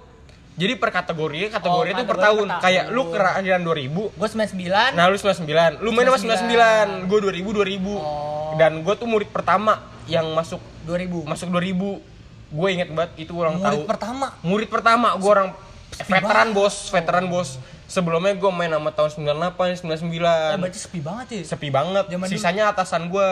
jadi 0.52 0.76
per 0.76 0.92
kategori, 0.92 1.48
kategori 1.50 1.88
Oh, 1.88 1.94
itu 1.96 2.02
per 2.04 2.18
tahun. 2.20 2.46
per. 2.46 2.60
Kayak 2.60 2.84
lu 2.92 3.02
kelahiran 3.08 3.62
2000, 3.64 4.12
gue 4.12 4.28
99 4.28 4.92
Nah 4.92 5.04
lu 5.08 5.16
99, 5.16 5.80
lu 5.80 5.90
main 5.90 6.06
sama 6.06 6.18
99, 6.20 7.08
gue 7.08 7.18
2000 7.18 7.40
2000 7.40 7.96
Oh. 7.96 8.54
Dan 8.54 8.84
gue 8.84 8.94
tuh 8.94 9.08
murid 9.08 9.32
pertama 9.32 9.80
yang 10.04 10.28
masuk 10.30 10.60
2000 10.84 11.24
masuk 11.24 11.48
2000 11.48 12.04
Gue 12.52 12.68
inget 12.68 12.92
banget 12.92 13.16
itu 13.18 13.32
ulang 13.32 13.56
murid 13.56 13.64
tahun. 13.64 13.88
pertama? 13.88 14.26
Murid 14.44 14.68
pertama, 14.68 15.08
gue 15.16 15.30
orang 15.32 15.50
Sepi 15.92 16.12
veteran 16.12 16.52
banget. 16.52 16.56
bos, 16.56 16.76
veteran 16.88 17.24
bos 17.26 17.48
Sebelumnya 17.90 18.32
gue 18.32 18.50
main 18.54 18.72
sama 18.72 18.90
tahun 18.94 19.10
98, 19.12 19.68
eh, 19.68 19.78
99 19.84 20.62
berarti 20.64 20.80
sepi 20.80 21.00
banget 21.04 21.26
ya? 21.28 21.42
Sepi 21.44 21.68
banget, 21.68 22.04
Zaman 22.08 22.26
dulu. 22.26 22.32
sisanya 22.32 22.64
atasan 22.72 23.12
gue 23.12 23.30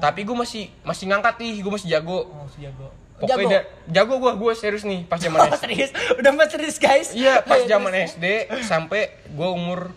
Tapi 0.00 0.20
gue 0.24 0.36
masih 0.36 0.72
masih 0.80 1.04
ngangkat 1.12 1.36
nih, 1.36 1.60
gue 1.60 1.72
masih 1.72 1.88
jago. 1.92 2.32
Oh 2.32 2.48
sejago 2.48 2.88
Pokoknya 3.20 3.60
jago? 3.60 3.92
jago 3.92 4.14
gue, 4.16 4.32
gue 4.40 4.52
serius 4.56 4.84
nih 4.88 5.04
pas 5.04 5.20
zaman 5.20 5.38
oh, 5.44 5.52
SD 5.52 5.60
serius? 5.60 5.90
Udah 6.16 6.32
mas 6.32 6.48
serius 6.48 6.76
guys? 6.80 7.12
Iya, 7.12 7.44
pas 7.48 7.60
zaman. 7.68 7.92
SD 7.92 8.48
sampai 8.64 9.12
gue 9.28 9.48
umur 9.52 9.92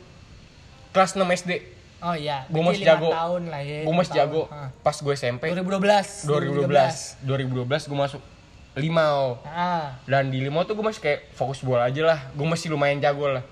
kelas 0.92 1.16
6 1.16 1.24
SD 1.24 1.52
oh 2.04 2.16
iya. 2.20 2.44
Gua 2.52 2.62
berarti 2.62 2.84
masih 2.84 2.86
jago. 2.86 3.10
tahun 3.10 3.44
lah 3.50 3.62
ya 3.64 3.80
gue 3.88 3.96
masih 3.96 4.14
jago. 4.14 4.42
pas 4.84 4.96
gue 5.00 5.14
SMP 5.16 5.44
2012 5.56 6.28
2012 6.28 7.24
2012 7.24 7.90
gue 7.90 7.98
masuk 7.98 8.22
limau 8.76 9.40
ah. 9.48 9.96
Dan 10.06 10.30
di 10.30 10.44
limau 10.44 10.68
tuh 10.68 10.76
gue 10.76 10.86
masih 10.86 11.02
kayak 11.02 11.32
fokus 11.34 11.64
bola 11.64 11.88
aja 11.88 12.04
lah. 12.04 12.20
Gue 12.36 12.46
masih 12.46 12.70
lumayan 12.76 13.00
jago 13.00 13.32
lah 13.32 13.44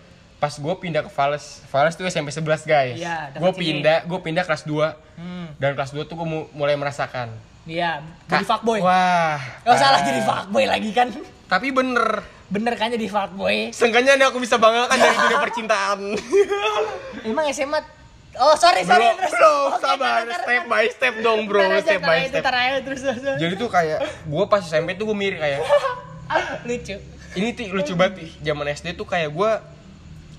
pas 0.41 0.57
gue 0.57 0.73
pindah 0.81 1.05
ke 1.05 1.11
Vales 1.13 1.61
Vales 1.69 1.93
tuh 1.93 2.09
SMP 2.09 2.33
11 2.33 2.65
guys. 2.65 2.97
Dekat 2.97 3.37
gue 3.37 3.51
pindah 3.53 3.97
gue 4.09 4.19
pindah 4.25 4.41
kelas 4.41 4.65
2 4.65 4.73
hmm. 5.21 5.61
Dan 5.61 5.77
kelas 5.77 5.93
2 5.93 6.01
tuh 6.09 6.17
gue 6.17 6.27
mulai 6.57 6.73
merasakan. 6.73 7.29
Iya 7.69 8.01
jadi 8.25 8.41
fuckboy. 8.49 8.81
Wah. 8.81 9.37
Gak 9.61 9.77
salah 9.77 10.01
ah. 10.01 10.07
jadi 10.09 10.21
fuckboy 10.25 10.65
lagi 10.65 10.89
kan? 10.97 11.13
Tapi 11.45 11.69
bener. 11.69 12.25
Bener 12.49 12.73
kan 12.73 12.89
jadi 12.89 13.05
fuckboy? 13.05 13.69
Seenggaknya 13.69 14.17
ini 14.17 14.25
aku 14.25 14.41
bisa 14.41 14.57
banggakan 14.57 14.97
dari 14.97 15.13
dunia 15.13 15.37
percintaan. 15.45 15.99
Emang 17.21 17.45
SMA 17.53 18.01
oh 18.41 18.55
sorry 18.57 18.81
sorry 18.81 19.13
belum, 19.13 19.17
terus. 19.21 19.33
belum 19.37 19.61
Oke, 19.75 19.83
sabar. 19.83 19.99
ntar, 19.99 20.23
ntar, 20.23 20.39
step 20.41 20.63
by 20.65 20.85
step 20.87 21.13
dong 21.19 21.39
bro 21.51 21.59
ntar 21.59 21.71
aja, 21.75 21.83
step 21.83 22.01
by 22.01 22.19
step. 22.23 22.41
ntar 22.41 22.55
aja, 22.55 22.79
terus 22.79 22.99
terus 23.03 23.17
terus. 23.19 23.37
jadi 23.43 23.53
tuh 23.59 23.67
kayak 23.67 23.99
gue 24.07 24.43
pas 24.47 24.61
SMP 24.63 24.95
tuh 24.95 25.05
gue 25.11 25.17
mirip 25.19 25.37
kayak 25.37 25.59
lucu. 26.67 26.95
Ini 27.31 27.49
ti 27.55 27.63
lucu 27.71 27.93
banget 27.95 28.23
nih 28.23 28.31
zaman 28.43 28.65
SD 28.75 28.87
tuh 28.95 29.07
kayak 29.07 29.29
gue 29.31 29.51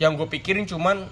yang 0.02 0.18
gue 0.18 0.26
pikirin 0.26 0.66
cuman 0.66 1.06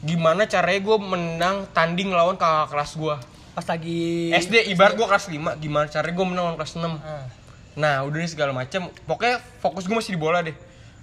gimana 0.00 0.48
caranya 0.48 0.80
gue 0.80 0.96
menang 0.96 1.68
tanding 1.76 2.08
lawan 2.08 2.40
kakak 2.40 2.72
kelas 2.72 2.96
gue 2.96 3.16
pas 3.52 3.66
lagi 3.68 4.32
SD 4.32 4.72
ibarat 4.72 4.96
gue 4.96 5.04
kelas 5.04 5.28
5 5.28 5.60
gimana 5.60 5.86
caranya 5.86 6.14
gue 6.16 6.26
menang 6.26 6.44
lawan 6.48 6.56
kelas 6.56 6.72
6 6.74 6.80
Ah. 6.80 7.28
nah 7.76 7.94
udah 8.02 8.18
nih 8.22 8.30
segala 8.30 8.54
macem. 8.54 8.86
Pokoknya 9.02 9.42
fokus 9.58 9.84
gue 9.84 9.96
masih 9.98 10.14
di 10.14 10.20
bola 10.20 10.40
deh. 10.40 10.54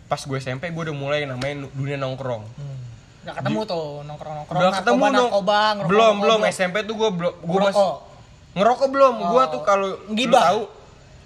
Pas 0.07 0.17
gue 0.17 0.37
SMP 0.39 0.71
gue 0.71 0.83
udah 0.87 0.95
mulai 0.95 1.27
namanya 1.27 1.67
dunia 1.75 1.99
nongkrong. 1.99 2.43
Hmm. 2.47 2.77
Udah 3.21 3.33
ketemu 3.37 3.59
tuh 3.67 3.85
nongkrong-nongkrong. 4.07 4.55
Udah 4.55 4.71
ketemu 4.79 5.03
narkoba, 5.11 5.59
belum 5.83 5.85
belum. 5.85 6.15
belum. 6.39 6.39
SMP 6.47 6.87
tuh 6.87 6.95
gue 6.95 7.09
belum 7.11 7.33
gue 7.43 7.59
masih 7.59 7.87
ngerokok 8.55 8.87
belum. 8.87 9.13
Gue 9.19 9.43
tuh 9.51 9.61
kalau 9.67 9.89
lu 10.07 10.25
tahu 10.31 10.59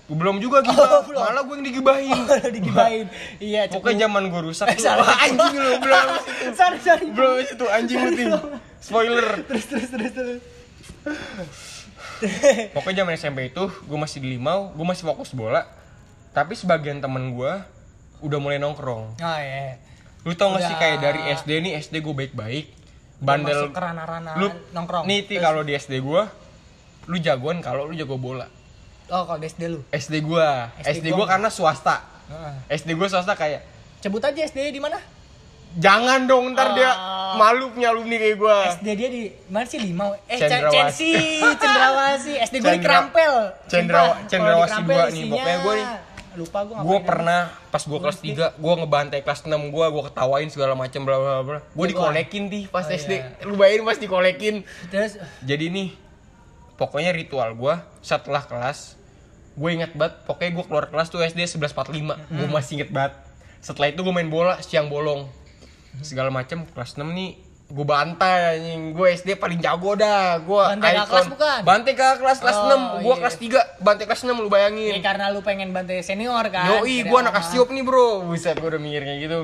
belum 0.05 0.37
juga 0.37 0.61
gibah 0.61 0.85
Oh, 0.91 1.03
belum. 1.03 1.17
malah 1.19 1.41
gue 1.41 1.55
yang 1.55 1.65
digibahin. 1.65 2.13
Udah 2.29 2.45
digibain 2.47 3.05
iya 3.41 3.65
pokoknya 3.65 4.05
zaman 4.05 4.29
gue 4.29 4.41
rusak 4.43 4.67
Eh, 4.67 4.77
salah. 4.77 5.07
anjing 5.19 5.55
lu 5.55 5.73
belum. 5.79 6.07
Sorry 6.59 6.77
sorry. 6.79 7.05
Belum 7.09 7.33
itu 7.39 7.65
anjing 7.65 7.97
lu 7.99 8.11
tim 8.11 8.29
spoiler. 8.77 9.41
Terus 9.43 9.65
terus 9.65 9.87
terus 9.89 10.11
terus. 10.11 10.41
Pokoknya 12.71 13.01
zaman 13.01 13.13
SMP 13.15 13.49
itu 13.49 13.63
gue 13.65 13.97
masih 13.97 14.19
di 14.19 14.29
limau 14.31 14.71
gue 14.71 14.85
masih 14.85 15.03
fokus 15.03 15.31
bola. 15.31 15.65
Tapi 16.31 16.53
sebagian 16.53 16.99
temen 16.99 17.31
gue 17.31 17.51
udah 18.21 18.39
mulai 18.39 18.57
nongkrong. 18.57 19.15
Oh 19.15 19.37
iya. 19.37 19.81
Lu 20.21 20.33
tau 20.33 20.53
gak 20.53 20.63
sih 20.63 20.75
kayak 20.75 20.97
dari 20.99 21.21
SD 21.33 21.49
nih 21.61 21.71
SD 21.79 21.99
gue 21.99 22.13
baik-baik. 22.15 22.65
Bandel. 23.15 23.55
masuk 23.57 23.71
ke 23.71 23.79
ranah-ranah 23.79 24.33
lu 24.35 24.51
nongkrong. 24.69 25.07
nih 25.07 25.23
kalau 25.39 25.63
di 25.63 25.71
SD 25.71 26.03
gue 26.03 26.21
lu 27.07 27.15
jagoan 27.17 27.63
kalau 27.63 27.87
lu 27.87 27.95
jago 27.95 28.19
bola 28.19 28.43
oh 29.07 29.23
kalau 29.23 29.37
di 29.37 29.47
SD 29.47 29.61
lu 29.67 29.79
SD 29.87 30.13
gue 30.21 30.47
SD 30.79 30.89
SD, 30.95 31.05
gue 31.07 31.15
gua 31.15 31.27
karena 31.27 31.47
swasta 31.47 32.01
Heeh. 32.25 32.53
SD 32.75 32.89
gue 32.91 33.07
swasta 33.07 33.33
kayak 33.33 33.61
Sebut 33.99 34.21
aja 34.21 34.37
SD 34.39 34.69
di 34.69 34.77
mana? 34.77 34.97
jangan 35.75 36.23
dong 36.23 36.53
ntar 36.53 36.71
dia 36.71 36.87
Oh. 36.87 37.35
malu 37.35 37.67
punya 37.69 37.89
alumni 37.89 38.15
kayak 38.15 38.37
gue 38.37 38.57
SD 38.73 38.87
dia 38.95 39.09
di 39.09 39.21
mana 39.45 39.65
sih 39.65 39.75
Limau? 39.77 40.15
Eh 40.23 40.37
Cendrawasih. 40.37 40.71
Censi, 40.71 41.13
Cendrawasih. 41.59 42.35
SD 42.45 42.55
gue 42.55 42.63
di 42.63 42.69
Cendra- 42.71 42.85
Kerampel. 42.85 43.33
Cendra- 43.65 44.07
Sumpah, 44.07 44.25
Cendrawasih 44.25 44.71
kalau 44.71 44.85
di 44.87 44.87
Kerampel 44.87 44.95
gua 44.95 45.03
nih, 45.11 45.23
pokoknya 45.27 45.57
gua 45.59 45.73
nih- 45.75 45.89
Lupa 46.35 46.59
gue 46.61 46.75
gue 46.77 46.99
pernah 47.01 47.41
pas 47.69 47.79
gue 47.81 47.95
kelas 47.97 48.17
3 48.19 48.27
gue 48.55 48.73
ngebantai 48.77 49.19
kelas 49.21 49.41
6 49.41 49.55
gue 49.65 49.85
gue 49.89 50.03
ketawain 50.05 50.47
segala 50.49 50.73
macam 50.73 51.01
bla 51.01 51.15
bla 51.15 51.39
bla 51.41 51.59
gue 51.65 51.85
dikolekin 51.87 52.43
di 52.45 52.67
pas 52.67 52.83
Oh, 52.83 52.91
SD 52.93 53.11
iya. 53.13 53.39
lu 53.43 53.55
bayangin 53.55 53.83
pas 53.83 53.95
dikolekin 53.95 54.55
Terus 54.85 55.15
jadi 55.41 55.65
nih 55.69 55.95
pokoknya 56.75 57.15
ritual 57.15 57.55
gue 57.55 57.75
setelah 58.03 58.43
kelas 58.43 58.99
gue 59.55 59.69
inget 59.71 59.95
banget 59.95 60.19
pokoknya 60.27 60.51
gue 60.51 60.65
keluar 60.67 60.85
kelas 60.91 61.07
tuh 61.07 61.23
SD 61.23 61.47
1145 61.47 61.95
gue 62.35 62.47
masih 62.51 62.71
inget 62.79 62.91
banget. 62.91 63.13
Setelah 63.63 63.87
itu 63.89 64.03
gue 64.03 64.13
main 64.13 64.27
bola 64.27 64.59
siang 64.61 64.91
bolong. 64.91 65.25
Segala 66.03 66.27
macam 66.29 66.67
kelas 66.67 66.99
6 66.99 67.07
nih 67.07 67.39
gue 67.65 67.85
bantai 67.87 68.59
anjing. 68.59 68.91
Gue 68.91 69.15
SD 69.15 69.39
paling 69.39 69.63
jago 69.63 69.95
dah. 69.95 70.37
Gue 70.43 70.59
Bantai 70.59 71.01
kelas 71.07 71.27
bukan? 71.31 71.59
bantai 71.63 71.93
kakak 71.95 72.19
kelas 72.19 72.37
kelas 72.43 72.57
Oh, 72.61 72.99
6 72.99 73.07
gue 73.07 73.15
iya. 73.15 73.21
kelas 73.23 73.35
3 73.79 73.81
bantai 73.81 74.05
kelas 74.05 74.21
6 74.27 74.35
lu 74.35 74.49
bayangin. 74.51 74.91
Ya 74.91 75.01
karena 75.01 75.31
lu 75.31 75.39
pengen 75.39 75.71
bantai 75.71 76.03
senior 76.03 76.45
kan. 76.51 76.83
Yoi, 76.83 77.07
gue 77.07 77.17
anak 77.17 77.33
ah, 77.33 77.41
Asiop 77.41 77.71
nih 77.71 77.81
bro. 77.81 78.27
Buset, 78.27 78.59
gue 78.59 78.69
udah 78.69 78.81
mikir 78.83 79.07
kayak 79.07 79.19
gitu 79.23 79.39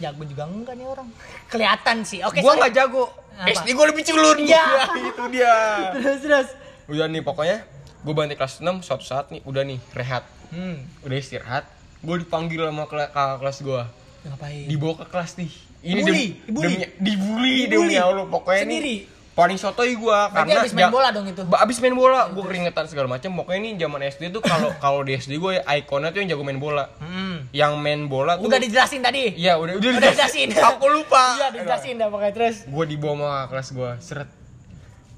Jago 0.00 0.22
juga 0.24 0.44
enggak 0.44 0.74
nih 0.74 0.86
orang. 0.86 1.08
Kelihatan 1.46 1.96
sih. 2.02 2.20
Oke, 2.22 2.40
Gue 2.40 2.50
sorry. 2.50 2.62
gak 2.62 2.72
jago 2.74 3.04
Apa? 3.36 3.52
SD 3.54 3.68
gue 3.70 3.86
lebih 3.86 4.02
culun 4.02 4.36
Iya. 4.40 4.64
Ya, 4.66 4.82
itu 5.06 5.24
dia 5.28 5.54
Terus 5.94 6.18
terus. 6.18 6.48
Udah 6.86 7.06
nih 7.06 7.20
pokoknya 7.20 7.58
Gue 8.00 8.12
bantai 8.12 8.34
kelas 8.34 8.58
6 8.58 8.80
suatu 8.80 9.00
saat 9.02 9.28
nih 9.28 9.44
Udah 9.44 9.62
nih 9.62 9.78
rehat 9.92 10.24
Hmm. 10.48 10.82
Udah 11.00 11.14
istirahat 11.14 11.64
Gue 12.00 12.18
dipanggil 12.18 12.58
sama 12.60 12.84
kakak 12.84 13.12
kelas 13.38 13.58
gue 13.60 13.82
Ngapain? 14.22 14.66
Dibawa 14.66 14.94
ke 14.96 15.06
kelas 15.06 15.32
nih 15.36 15.52
Dibully, 15.80 16.02
dem- 16.02 16.44
dibully. 16.46 16.64
demi- 16.66 16.90
Dibully 16.98 17.54
Dibully. 17.62 17.88
Demi 17.88 17.96
Allah 17.96 18.24
Pokoknya 18.26 18.62
Sendiri? 18.62 18.84
nih 18.84 18.98
Paling 19.40 19.56
sotoy 19.56 19.96
gue 19.96 20.18
Karena 20.28 20.60
abis 20.60 20.76
main 20.76 20.92
bola 20.92 21.08
dong 21.08 21.24
itu? 21.24 21.40
Abis 21.48 21.80
main 21.80 21.96
bola 21.96 22.28
Gue 22.28 22.44
keringetan 22.44 22.84
segala 22.84 23.08
macam 23.08 23.32
Pokoknya 23.32 23.60
nih 23.64 23.72
zaman 23.80 24.00
SD 24.04 24.22
tuh 24.28 24.44
kalau 24.44 24.68
kalau 24.84 25.00
di 25.00 25.16
SD 25.16 25.40
gue 25.40 25.56
ya 25.56 25.62
ikonnya 25.80 26.12
tuh 26.12 26.20
yang 26.20 26.36
jago 26.36 26.44
main 26.44 26.60
bola 26.60 26.92
Hmm. 27.00 27.48
Yang 27.50 27.72
main 27.80 28.00
bola 28.06 28.36
tuh 28.36 28.46
Udah 28.46 28.60
dijelasin 28.60 29.00
tadi. 29.00 29.32
Iya 29.32 29.56
udah 29.56 29.80
udah, 29.80 29.88
Udah 29.96 30.12
dijelasin. 30.12 30.48
Aku 30.70 30.86
lupa. 30.86 31.40
Iya, 31.40 31.46
dijelasin 31.50 31.96
dah 31.96 32.12
pakai 32.12 32.30
terus. 32.30 32.56
Gue 32.68 32.84
dibawa 32.84 33.16
sama 33.16 33.30
kelas 33.48 33.68
gue 33.72 33.90
seret. 33.98 34.30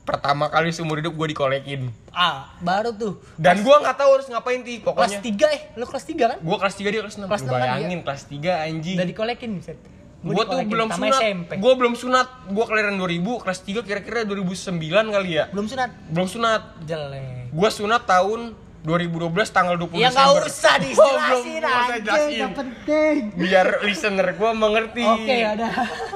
Pertama 0.03 0.51
kali 0.51 0.75
seumur 0.75 0.99
hidup 0.99 1.15
gue 1.15 1.27
dikolekin. 1.31 1.91
Ah, 2.11 2.51
baru 2.59 2.91
tuh. 2.91 3.23
Dan 3.39 3.63
gue 3.63 3.71
nggak 3.71 3.95
tahu 3.95 4.11
harus 4.15 4.27
ngapain 4.27 4.63
ti. 4.63 4.81
Kelas 4.81 4.87
Pokoknya 4.87 5.19
3 5.23 5.55
eh, 5.55 5.61
lu 5.75 5.85
kelas 5.85 6.05
3 6.05 6.19
kan? 6.23 6.39
gue 6.43 6.57
kelas 6.59 6.75
3 6.75 6.91
dia 6.91 7.01
kelas 7.03 7.17
6 7.19 7.31
Kelas 7.31 7.43
enam 7.43 7.53
kan, 7.53 7.61
bayangin 7.63 8.01
kelas 8.03 8.23
3 8.27 8.67
anjing. 8.67 8.97
Udah 8.99 9.09
dikolekin 9.09 9.53
set. 9.63 9.79
Gue 10.23 10.45
tuh 10.47 10.61
belum 10.63 10.89
sunat. 10.95 11.19
SMP. 11.19 11.51
Gue 11.59 11.73
belum 11.75 11.95
sunat. 11.99 12.29
Gue 12.47 12.65
kelahiran 12.65 12.95
2000, 12.95 13.43
kelas 13.43 13.59
3 13.67 13.83
kira-kira 13.83 14.23
2009 14.23 14.79
kali 15.11 15.31
ya. 15.35 15.45
Belum 15.51 15.67
sunat. 15.67 15.91
Belum 16.15 16.29
sunat. 16.31 16.63
Jelek. 16.87 17.51
Gue 17.51 17.69
sunat 17.75 18.03
tahun 18.07 18.55
2012 18.83 19.51
tanggal 19.51 19.75
20 19.79 19.99
Ya 19.99 20.11
Desember. 20.11 20.43
nggak 20.43 20.47
usah 20.47 20.75
dijelasin 20.79 21.63
jelasin. 22.03 22.39
yang 22.39 22.55
penting. 22.55 23.17
Biar 23.35 23.67
listener 23.83 24.27
gue 24.35 24.51
mengerti. 24.55 25.03
Oke, 25.07 25.39
ada. 25.43 25.69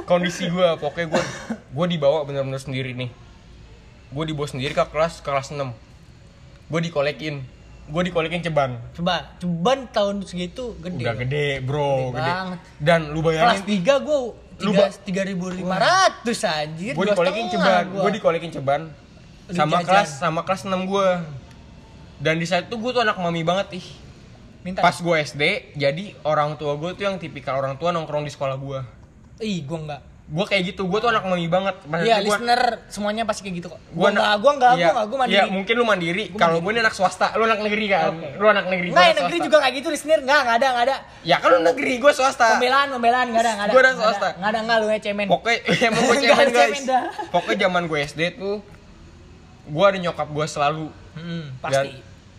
kondisi 0.07 0.47
gue 0.47 0.69
pokoknya 0.79 1.07
gue 1.11 1.23
gue 1.77 1.87
dibawa 1.93 2.23
bener-bener 2.25 2.63
sendiri 2.63 2.95
nih 2.95 3.11
gue 4.15 4.25
dibawa 4.25 4.49
sendiri 4.49 4.73
ke 4.73 4.87
kelas 4.87 5.21
ke 5.21 5.29
kelas 5.29 5.51
6 5.53 5.61
gue 6.71 6.81
dikolekin 6.89 7.43
gue 7.87 8.03
dikolekin 8.05 8.41
ceban. 8.41 8.77
Coba, 8.93 9.35
ceban 9.37 9.87
tahun 9.89 10.23
segitu 10.23 10.75
gede. 10.79 11.03
udah 11.03 11.15
gede 11.17 11.47
bro 11.61 12.11
Gede 12.11 12.19
gede, 12.19 12.33
banget. 12.33 12.59
dan 12.79 13.01
lu 13.09 13.21
Kelas 13.21 13.63
bayangin 13.63 13.63
3 13.85 14.07
gua 14.07 14.21
Lu 14.57 14.71
tiga 14.73 14.83
ba- 14.83 15.01
tiga 15.05 15.23
ribu 15.23 15.45
lima 15.49 15.77
ratus 15.77 16.39
anjir. 16.43 16.93
Gue 16.93 17.07
dikolekin 17.07 17.47
ceban 17.49 17.85
gue 17.89 18.11
dikolekin 18.13 18.51
ceban. 18.51 18.81
Sama 19.49 19.79
kelas 19.81 20.09
sama 20.17 20.41
kelas 20.43 20.65
6 20.65 20.75
gue 20.85 21.09
dan 22.19 22.35
di 22.35 22.47
saat 22.49 22.65
itu 22.65 22.75
gue 22.75 22.91
tuh 22.91 23.03
anak 23.03 23.17
mami 23.17 23.45
banget 23.45 23.77
ih. 23.77 23.87
Minta. 24.61 24.81
Pas 24.81 24.97
gue 24.97 25.17
SD 25.21 25.43
jadi 25.77 26.17
orang 26.23 26.57
tua 26.57 26.75
gue 26.75 26.91
tuh 26.93 27.05
yang 27.05 27.17
tipikal 27.17 27.55
orang 27.55 27.77
tua 27.77 27.93
nongkrong 27.93 28.25
di 28.25 28.33
sekolah 28.33 28.57
gue 28.57 28.79
ih 29.39 29.61
gua 29.63 29.79
enggak 29.79 30.03
gue 30.27 30.43
kayak 30.43 30.75
gitu 30.75 30.83
gue 30.85 30.99
tuh 30.99 31.07
anak 31.07 31.23
mami 31.23 31.47
banget 31.47 31.79
Iya, 31.87 32.19
gua- 32.19 32.35
listener 32.35 32.61
semuanya 32.91 33.23
pasti 33.23 33.47
kayak 33.47 33.57
gitu 33.57 33.69
kok. 33.71 33.79
gua 33.89 33.95
Gua 33.95 34.09
enggak, 34.11 34.35
gua 34.37 34.53
enggak, 34.53 34.73
iya, 34.73 34.83
gua 34.83 34.91
enggak, 34.91 35.07
gua 35.07 35.19
mandiri. 35.23 35.39
Iya, 35.39 35.45
mungkin 35.47 35.73
lu 35.73 35.85
mandiri. 35.87 36.25
Kalau 36.35 36.57
gue 36.59 36.71
ini 36.73 36.81
anak 36.83 36.95
swasta, 36.95 37.27
lu 37.33 37.43
anak 37.47 37.61
negeri 37.63 37.87
kan? 37.87 38.11
Oke. 38.11 38.29
Lu 38.35 38.47
anak 38.49 38.67
negeri. 38.67 38.87
Yang 38.89 38.99
anak 38.99 39.15
negeri 39.17 39.31
swasta. 39.33 39.47
juga 39.47 39.57
kayak 39.63 39.75
gitu 39.77 39.89
listener. 39.89 40.19
Enggak, 40.21 40.41
enggak 40.43 40.57
ada, 40.57 40.67
enggak 40.67 40.85
ada. 40.85 40.97
Ya 41.23 41.37
kan 41.39 41.49
lu 41.49 41.59
negeri, 41.63 41.93
gue 41.97 42.13
swasta. 42.13 42.47
Pembelaan, 42.53 42.89
pembelaan 42.91 43.27
enggak 43.31 43.43
ada, 43.43 43.51
enggak 43.55 43.67
ada. 43.67 43.73
Gua 43.73 43.81
ada 43.81 43.87
Enggak 43.89 44.03
swasta. 44.05 44.29
Enggak 44.33 44.51
ada, 44.51 44.59
enggak 44.59 44.77
lu 44.77 44.87
ya 44.87 44.99
cemen. 44.99 45.27
Pokoknya 45.29 45.59
emang 45.87 46.03
gue 46.03 46.15
Nggak 46.17 46.27
cemen 46.27 46.49
guys. 46.51 46.81
Pokoknya 47.31 47.57
zaman 47.63 47.83
gue 47.87 47.99
SD 48.05 48.21
tuh, 48.35 48.57
gue 49.67 49.85
ada 49.85 49.99
nyokap 50.01 50.29
gue 50.29 50.47
selalu. 50.49 50.87
Hmm, 51.15 51.45
pasti. 51.57 51.91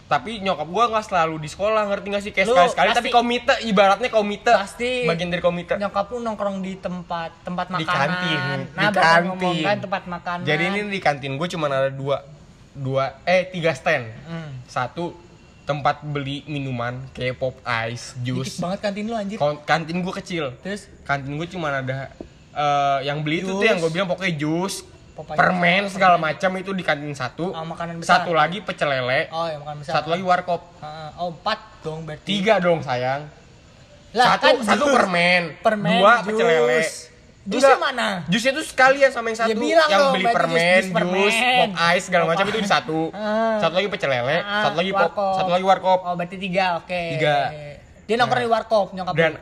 Tapi 0.07 0.39
nyokap 0.39 0.67
gue 0.71 0.83
nggak 0.87 1.05
selalu 1.05 1.35
di 1.43 1.49
sekolah, 1.51 1.83
ngerti 1.91 2.07
gak 2.07 2.23
sih? 2.23 2.31
Kayak 2.31 2.47
sekali 2.47 2.69
sekali. 2.71 2.89
Tapi 2.95 3.09
komite, 3.11 3.53
ibaratnya 3.67 4.07
komite. 4.07 4.55
Pasti. 4.55 5.03
Bagian 5.03 5.27
dari 5.27 5.43
komite. 5.43 5.75
Nyokap 5.75 6.15
lu 6.15 6.23
nongkrong 6.23 6.63
di 6.63 6.79
tempat 6.79 7.35
tempat 7.43 7.67
Di 7.67 7.83
makanan. 7.83 8.07
kantin. 8.07 8.39
Nah, 8.71 8.87
di 8.87 8.95
kantin. 8.95 9.63
kan 9.67 9.77
tempat 9.83 10.03
makanan. 10.07 10.43
Jadi 10.47 10.63
ini 10.63 10.79
di 10.87 10.99
kantin 11.03 11.35
gue 11.35 11.47
cuma 11.51 11.67
ada 11.67 11.91
dua, 11.91 12.23
dua, 12.71 13.19
eh 13.27 13.51
tiga 13.51 13.75
stand. 13.75 14.07
Hmm. 14.23 14.63
Satu 14.63 15.11
tempat 15.67 15.99
beli 15.99 16.47
minuman 16.47 17.03
kayak 17.11 17.35
pop 17.35 17.59
ice, 17.91 18.15
Dikit 18.23 18.47
jus. 18.47 18.63
banget 18.63 18.79
kantin 18.79 19.03
lu 19.03 19.11
anjir. 19.11 19.35
Kantin 19.67 19.99
gue 19.99 20.13
kecil. 20.23 20.55
Terus 20.63 20.87
Kantin 21.03 21.35
gue 21.35 21.47
cuma 21.51 21.67
ada 21.67 22.07
eh, 22.55 22.99
yang 23.03 23.19
beli 23.19 23.43
itu 23.43 23.51
tuh 23.51 23.67
yang 23.67 23.83
gue 23.83 23.91
bilang 23.91 24.07
pokoknya 24.07 24.39
jus, 24.39 24.87
Popeye. 25.17 25.33
permen 25.33 25.89
segala 25.89 26.15
macam 26.15 26.53
itu 26.55 26.71
di 26.71 26.81
kantin 26.81 27.09
satu. 27.11 27.49
Oh, 27.49 27.65
makanan 27.65 27.97
besar. 27.97 28.21
Satu 28.21 28.31
lagi 28.31 28.61
pecel 28.61 28.85
lele, 28.87 29.25
oh, 29.27 29.45
ya 29.45 29.57
makan 29.57 29.75
besar. 29.81 29.93
satu 29.97 30.07
lagi 30.09 30.21
warkop. 30.21 30.61
Heeh, 30.77 31.09
oh, 31.17 31.33
empat 31.33 31.59
dong 31.81 32.05
berarti. 32.05 32.23
Tiga 32.23 32.57
dong 32.57 32.79
sayang. 32.79 33.25
Lah, 34.13 34.37
satu 34.37 34.45
kan 34.45 34.55
satu 34.63 34.85
jus. 34.85 34.93
permen, 34.93 35.41
Permen, 35.59 35.97
dua 35.97 36.13
jus. 36.15 36.25
pecel 36.27 36.45
lele. 36.45 36.81
Jusnya 37.43 37.77
mana? 37.77 38.07
Jusnya 38.27 38.51
tuh 38.51 38.61
sekalian 38.61 39.07
sama 39.07 39.31
yang 39.31 39.39
satu. 39.39 39.55
bilang 39.55 39.87
yang 39.87 40.01
dong, 40.03 40.13
beli 40.13 40.25
permen, 40.27 40.81
jus- 40.83 40.91
jus, 40.91 41.35
pop 41.55 41.71
ice 41.89 42.03
segala 42.03 42.23
macam 42.25 42.43
Pop 42.43 42.51
itu 42.51 42.59
di 42.59 42.67
satu. 42.67 42.99
Ah. 43.15 43.55
Satu 43.57 43.73
lagi 43.73 43.87
pecel 43.87 44.09
lele, 44.11 44.37
Ah, 44.39 44.63
satu 44.63 44.75
lagi 44.75 44.91
pop, 44.91 45.01
warkop. 45.09 45.33
satu 45.33 45.49
lagi 45.49 45.65
warkop. 45.65 45.99
Oh, 46.03 46.13
berarti 46.13 46.35
tiga, 46.37 46.77
oke. 46.77 47.01
Tiga. 47.15 47.37
Dia 48.03 48.15
nongkrong 48.15 48.35
Nah. 48.37 48.45
di 48.45 48.51
warkop, 48.51 48.87
nyokap 48.91 49.13
Dan. 49.15 49.33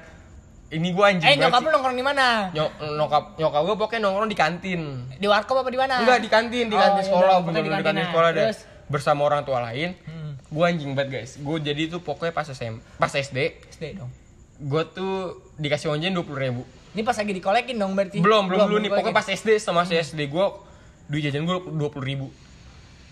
Ini 0.68 0.90
gue 0.92 1.06
anjing 1.06 1.28
Eh, 1.28 1.38
nyokap 1.38 1.62
lu 1.62 1.70
nongkrong 1.70 1.94
di 1.94 2.02
mana? 2.02 2.50
Nyok, 2.50 2.70
nyokap 2.96 3.24
nyokap 3.38 3.62
gue 3.64 3.76
pokoknya 3.78 4.02
nongkrong 4.02 4.28
di 4.28 4.38
kantin. 4.38 4.82
Di 5.14 5.26
warkop 5.26 5.62
apa 5.62 5.70
di 5.70 5.78
mana? 5.78 5.94
Enggak 6.00 6.20
di 6.20 6.28
kantin, 6.28 6.66
di 6.66 6.76
Oh, 6.76 6.80
kantin 6.80 6.98
iya, 6.98 7.08
sekolah, 7.08 7.36
bener-bener 7.42 7.78
di 7.78 7.86
kantin 7.86 8.02
nah. 8.02 8.10
sekolah 8.10 8.30
deh. 8.32 8.46
Bersama 8.86 9.22
orang 9.24 9.42
tua 9.42 9.60
lain. 9.64 9.94
Hmm, 10.04 10.32
Gue 10.46 10.64
anjing 10.64 10.92
banget 10.94 11.10
guys. 11.12 11.32
Gue 11.38 11.58
jadi 11.60 11.88
tuh 11.88 12.00
pokoknya 12.00 12.32
pas 12.32 12.46
SM, 12.46 12.76
pas 12.96 13.10
SD, 13.10 13.38
SD 13.70 13.84
dong. 13.96 14.10
gue 14.56 14.84
tuh 14.90 15.14
dikasih 15.56 15.90
onjen 15.90 16.12
dua 16.12 16.24
puluh 16.24 16.40
ribu. 16.40 16.62
Ini 16.94 17.04
pas 17.04 17.14
lagi 17.14 17.34
dikolekin 17.34 17.76
dong 17.76 17.92
berarti. 17.92 18.18
Belum, 18.20 18.48
belum 18.48 18.66
dulu 18.66 18.78
nih. 18.80 18.90
Pokoknya 18.90 19.12
pas 19.14 19.28
SD 19.28 19.60
sama 19.60 19.84
si 19.84 19.94
SD 19.94 20.26
gue 20.26 20.46
duit 21.06 21.22
jajan 21.22 21.44
gue 21.44 21.58
dua 21.72 21.90
puluh 21.90 22.06
ribu. 22.06 22.28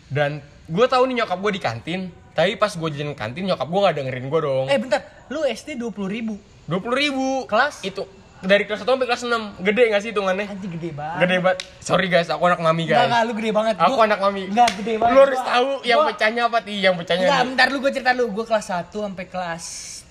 Dan 0.07 0.39
gue 0.65 0.85
tahu 0.85 1.03
nih 1.05 1.19
nyokap 1.19 1.37
gue 1.37 1.51
di 1.51 1.59
kantin. 1.59 2.01
Tapi 2.31 2.55
pas 2.55 2.71
gue 2.71 2.89
jajan 2.89 3.11
kantin 3.11 3.43
nyokap 3.43 3.65
gue 3.65 3.75
nggak 3.77 3.95
dengerin 3.95 4.25
gue 4.25 4.39
dong. 4.41 4.65
Eh, 4.67 4.77
bentar. 4.77 5.03
Lu 5.27 5.43
SD 5.43 5.75
20 5.75 5.91
ribu. 6.07 6.39
Dua 6.63 6.79
puluh 6.79 6.95
ribu. 6.95 7.27
Kelas? 7.45 7.79
Itu 7.81 8.07
dari 8.41 8.67
kelas 8.67 8.83
1 8.83 8.87
sampai 8.89 9.07
kelas 9.07 9.23
6 9.23 9.63
Gede 9.63 9.83
gak 9.87 10.01
sih 10.03 10.11
hitungannya? 10.11 10.45
Anjing 10.45 10.71
gede 10.73 10.91
banget. 10.91 11.19
Gede 11.21 11.37
banget. 11.39 11.57
Sorry 11.79 12.07
guys, 12.07 12.27
aku 12.27 12.43
anak 12.43 12.59
mami 12.59 12.83
guys. 12.85 13.07
enggak, 13.07 13.23
lu 13.23 13.33
gede 13.33 13.51
banget. 13.51 13.75
Aku 13.77 13.93
Gua- 13.93 14.03
anak 14.03 14.19
mami. 14.19 14.41
Enggak, 14.45 14.69
gede 14.75 14.93
banget. 14.99 15.13
Lu 15.13 15.19
harus 15.21 15.39
Gua- 15.39 15.47
tahu 15.49 15.67
yang 15.81 15.97
gua- 15.97 16.09
pecahnya 16.11 16.41
apa 16.43 16.57
ti? 16.59 16.73
Yang 16.77 16.95
pecahnya 16.99 17.23
Enggak, 17.23 17.41
bentar 17.47 17.67
lu 17.71 17.77
gue 17.79 17.91
cerita 17.95 18.11
lu. 18.11 18.25
Gue 18.29 18.43
kelas 18.43 18.65
1 18.69 18.99
sampai 19.01 19.25
kelas 19.25 19.63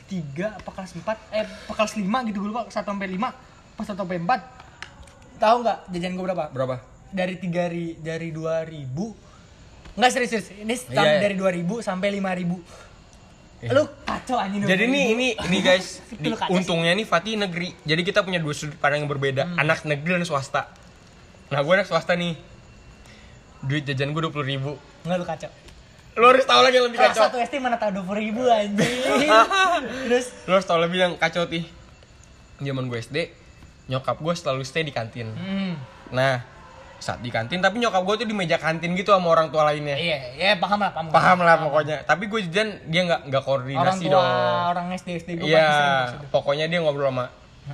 3 0.06 0.56
apa 0.56 0.70
kelas 0.70 0.90
4? 0.94 1.16
Eh, 1.30 1.44
apa 1.44 1.72
kelas 1.74 1.92
5 1.94 2.18
gitu 2.24 2.36
gue 2.38 2.48
lupa. 2.48 2.64
1 2.66 2.88
sampai 2.88 3.08
5. 3.10 3.28
Pas 3.74 3.84
1 3.84 3.96
sampai 3.98 4.16
4. 4.16 4.40
Tahu 5.36 5.56
enggak 5.60 5.78
jajan 5.88 6.12
gue 6.14 6.24
berapa? 6.24 6.44
Berapa? 6.48 6.76
Dari 7.10 7.34
3 7.36 7.68
ri, 7.68 8.00
dari 8.00 8.32
2000. 8.32 9.12
Enggak 9.92 10.08
serius, 10.10 10.30
serius. 10.32 10.48
Ini 10.56 10.72
sam- 10.74 11.04
iya. 11.04 11.20
dari 11.20 11.36
2000 11.36 11.84
sampai 11.84 12.08
5000. 12.10 12.64
Iya. 13.62 13.70
Lu 13.72 13.86
kacau 14.02 14.36
anjing 14.36 14.60
Jadi 14.60 14.84
2000. 14.84 14.90
nih 14.90 15.04
ini 15.08 15.26
ini 15.38 15.58
guys, 15.60 16.02
di, 16.18 16.28
Lu 16.28 16.36
untungnya 16.50 16.92
nih 16.92 17.06
Fatih 17.06 17.34
negeri. 17.36 17.70
Jadi 17.80 18.02
kita 18.02 18.20
punya 18.20 18.36
dua 18.36 18.50
sudut 18.50 18.74
pandang 18.76 19.06
yang 19.06 19.10
berbeda, 19.10 19.46
Hmm. 19.46 19.56
anak 19.56 19.82
negeri 19.82 20.18
dan 20.18 20.24
swasta. 20.24 20.66
Nah, 21.46 21.60
gue 21.60 21.72
anak 21.72 21.86
swasta 21.86 22.12
nih. 22.12 22.34
Duit 23.60 23.84
jajan 23.84 24.10
gue 24.10 24.18
dua 24.20 24.30
puluh 24.30 24.44
ribu. 24.44 24.74
Enggak 25.02 25.16
lu 25.16 25.24
kacau. 25.24 25.50
Lo 26.12 26.26
harus 26.28 26.42
tahu 26.42 26.60
lagi 26.60 26.76
yang 26.76 26.86
lebih 26.86 27.00
kacau. 27.00 27.24
1 27.24 27.40
SD 27.40 27.54
mana 27.56 27.78
tahu 27.78 28.04
20 28.04 28.20
ribu 28.20 28.44
anjing. 28.44 28.98
Terus 30.04 30.26
Lo 30.44 30.58
harus 30.58 30.66
tahu 30.66 30.78
lebih 30.78 30.98
yang 31.00 31.12
kacau 31.14 31.46
tih. 31.46 31.64
Zaman 32.58 32.84
gue 32.84 32.98
SD, 32.98 33.32
nyokap 33.86 34.18
gue 34.18 34.34
selalu 34.34 34.60
stay 34.62 34.82
di 34.82 34.90
kantin. 34.90 35.30
hmm. 35.30 35.72
Nah, 36.10 36.44
saat 37.02 37.18
di 37.18 37.28
kantin, 37.28 37.58
tapi 37.58 37.76
nyokap 37.76 38.00
gue 38.00 38.22
tuh 38.22 38.26
di 38.26 38.32
meja 38.32 38.54
kantin 38.56 38.94
gitu 38.94 39.10
sama 39.10 39.28
orang 39.28 39.50
tua 39.50 39.66
lainnya. 39.66 39.98
Iya, 39.98 40.18
iya 40.38 40.52
paham 40.54 40.78
lah, 40.78 40.94
paham. 40.94 41.10
Paham 41.10 41.38
lah 41.42 41.58
pokoknya. 41.58 42.06
Tapi 42.06 42.30
gue 42.30 42.40
jajan 42.46 42.78
dia 42.86 43.02
nggak 43.04 43.20
nggak 43.26 43.42
Orang 43.42 43.66
koordinasi 43.66 44.04
tua, 44.06 44.14
dong. 44.14 44.26
orang 44.70 44.86
SD 44.94 45.08
SD 45.18 45.30
gue 45.36 45.50
Iya, 45.50 45.66
pokoknya 46.30 46.70
dia 46.70 46.78
ngobrol 46.78 47.10
sama 47.10 47.26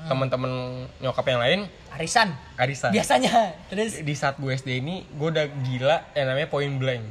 teman-teman 0.05 0.53
nyokap 0.99 1.25
yang 1.25 1.41
lain, 1.41 1.61
Arisan. 1.93 2.33
Arisa. 2.57 2.89
Biasanya. 2.89 3.53
Terus 3.69 4.01
Di 4.01 4.15
saat 4.17 4.37
gue 4.37 4.49
SD 4.51 4.81
ini, 4.81 5.05
gue 5.07 5.29
udah 5.29 5.45
gila 5.63 5.97
yang 6.13 6.27
namanya 6.27 6.49
point 6.49 6.73
blank. 6.73 7.05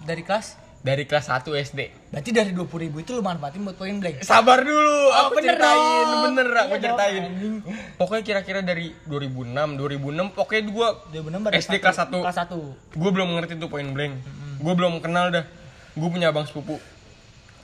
dari 0.00 0.24
kelas 0.24 0.56
Dari 0.80 1.04
kelas 1.04 1.28
1 1.28 1.44
SD. 1.60 1.80
berarti 2.08 2.30
dari 2.32 2.50
20 2.50 2.64
ribu 2.80 2.96
itu 2.98 3.12
lu 3.12 3.20
manfaatin 3.20 3.60
buat 3.60 3.76
point 3.76 4.00
blank. 4.00 4.24
Sabar 4.24 4.64
dulu, 4.64 4.80
Oh, 5.06 5.28
aku 5.28 5.36
bener 5.36 5.54
ceritain, 5.54 5.76
dong. 6.08 6.22
bener 6.26 6.46
aku 6.48 6.56
Iya 6.56 6.68
dong, 6.72 6.80
ceritain. 6.96 7.22
anjing. 7.22 7.54
Pokoknya 7.94 8.22
kira-kira 8.24 8.60
dari 8.60 8.86
2006, 9.04 9.76
2006 9.76 10.32
pokoknya 10.32 10.62
gue 10.64 10.88
2006 11.12 11.44
baru 11.44 11.52
SD 11.54 11.74
kelas 11.76 11.98
1. 12.00 12.16
Kelas 12.18 12.38
1. 12.40 12.96
Gue 12.96 13.10
belum 13.10 13.28
ngerti 13.30 13.52
tuh 13.54 13.68
point 13.68 13.86
blank. 13.86 14.12
Gue 14.56 14.72
belum 14.72 14.98
kenal 14.98 15.28
dah. 15.28 15.44
Gue 15.92 16.08
punya 16.08 16.32
abang 16.32 16.44
sepupu. 16.44 16.80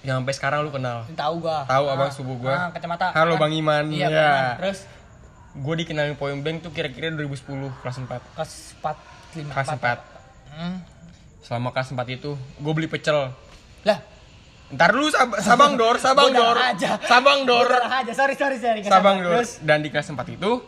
Yang 0.03 0.17
sampai 0.19 0.35
sekarang 0.35 0.61
lu 0.61 0.71
kenal. 0.71 1.09
Tahu 1.09 1.35
gua. 1.41 1.65
Tahu 1.65 1.85
Ah, 1.85 1.95
abang 1.97 2.11
sepupu 2.11 2.35
gua. 2.39 2.55
Ah, 2.55 2.69
kacamata. 2.71 3.11
Halo 3.11 3.35
Kan? 3.35 3.43
Bang 3.43 3.53
Iman. 3.55 3.85
Iya, 3.89 4.07
Ya. 4.07 4.07
Bang 4.07 4.21
Iman. 4.21 4.57
Terus 4.61 4.79
Gue 5.57 5.75
dikenalin 5.75 6.15
point 6.15 6.37
blank 6.37 6.61
tuh 6.61 6.71
kira-kira 6.71 7.09
2010 7.11 7.73
kelas 7.81 7.97
4. 7.97 8.21
kelas 8.37 8.53
4 8.77 8.93
5 9.35 9.49
Kelas 9.49 9.69
4. 9.73 9.99
Hmm. 10.53 10.77
Selama 11.47 11.71
kelas 11.71 11.95
4 11.95 12.03
itu 12.11 12.35
gue 12.35 12.73
beli 12.75 12.91
pecel. 12.91 13.31
Lah, 13.87 13.99
Ntar 14.67 14.91
lu 14.93 15.07
sab 15.07 15.31
Sabang 15.39 15.79
Dor, 15.79 15.95
Sabang 16.03 16.35
Dor. 16.35 16.59
aja. 16.59 16.99
Sabang 17.01 17.47
Dor. 17.47 17.71
Aja. 17.71 18.11
Sorry, 18.11 18.35
sorry, 18.35 18.59
sorry. 18.59 18.83
Sabang. 18.83 19.23
Dor. 19.23 19.39
Terus 19.39 19.63
Dan 19.63 19.79
di 19.79 19.95
kelas 19.95 20.11
4 20.11 20.19
itu 20.29 20.59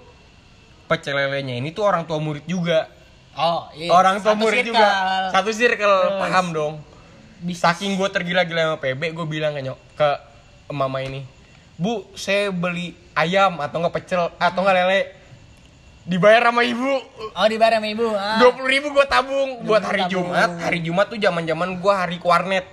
pecel 0.86 1.12
lelenya 1.12 1.52
ini 1.52 1.74
tuh 1.74 1.82
orang 1.82 2.06
tua 2.06 2.22
murid 2.22 2.46
juga. 2.46 2.86
Oh, 3.34 3.66
iya. 3.72 3.90
Orang 3.90 4.18
tua 4.18 4.32
Satu 4.32 4.40
murid 4.40 4.62
circle. 4.62 4.70
juga. 4.72 4.88
Satu 5.30 5.50
circle, 5.50 5.96
Terus. 6.00 6.20
paham 6.22 6.46
dong. 6.50 6.74
Bisa. 7.38 7.70
Saking 7.70 7.94
gue 7.94 8.08
tergila-gila 8.08 8.62
sama 8.64 8.78
PB, 8.78 9.02
gue 9.12 9.26
bilang 9.26 9.54
ke 9.54 9.62
nyok 9.62 9.78
ke 9.94 10.10
mama 10.70 10.98
ini, 11.00 11.22
Bu, 11.74 12.02
saya 12.12 12.50
beli 12.50 12.94
ayam 13.14 13.58
atau 13.58 13.78
nggak 13.78 13.94
pecel 13.94 14.26
atau 14.32 14.58
nggak 14.58 14.74
lele, 14.76 15.00
dibayar 16.08 16.42
sama 16.48 16.64
ibu. 16.64 16.92
Oh, 17.36 17.46
dibayar 17.46 17.78
sama 17.78 17.88
ibu. 17.92 18.08
Ah. 18.16 18.40
Dua 18.40 18.50
puluh 18.56 18.68
ribu 18.72 18.88
gue 18.96 19.04
tabung 19.04 19.62
buat 19.62 19.84
hari 19.84 20.08
tabung. 20.08 20.32
Jumat. 20.32 20.50
Hari 20.56 20.78
Jumat 20.80 21.06
tuh 21.12 21.18
zaman 21.20 21.44
zaman 21.44 21.68
gue 21.78 21.94
hari 21.94 22.16
warnet. 22.24 22.64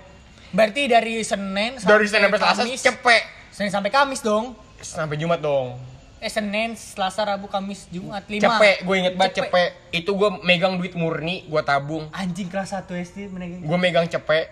Berarti 0.56 0.88
dari 0.88 1.20
Senin 1.20 1.76
Dari 1.76 2.06
Senin 2.08 2.32
sampai 2.32 2.40
Selasa 2.40 2.62
cepet 2.64 3.22
Senin 3.52 3.70
sampai 3.72 3.90
Kamis 3.92 4.24
dong. 4.24 4.56
sampai 4.80 5.16
Jumat 5.20 5.40
dong. 5.40 5.76
Eh 6.16 6.32
Senin, 6.32 6.72
Selasa, 6.80 7.28
Rabu, 7.28 7.44
Kamis, 7.44 7.92
Jumat, 7.92 8.24
5. 8.24 8.40
Cepet, 8.40 8.76
gue 8.88 8.94
inget 8.96 9.14
banget 9.20 9.44
cepet. 9.44 9.76
Itu 9.92 10.16
gue 10.16 10.32
megang 10.48 10.80
duit 10.80 10.96
murni, 10.96 11.44
gue 11.44 11.60
tabung. 11.60 12.08
Anjing 12.08 12.48
kelas 12.48 12.72
1 12.72 12.88
SD 12.88 13.28
menegang. 13.28 13.68
Gue 13.68 13.76
megang 13.76 14.08
cepet 14.08 14.48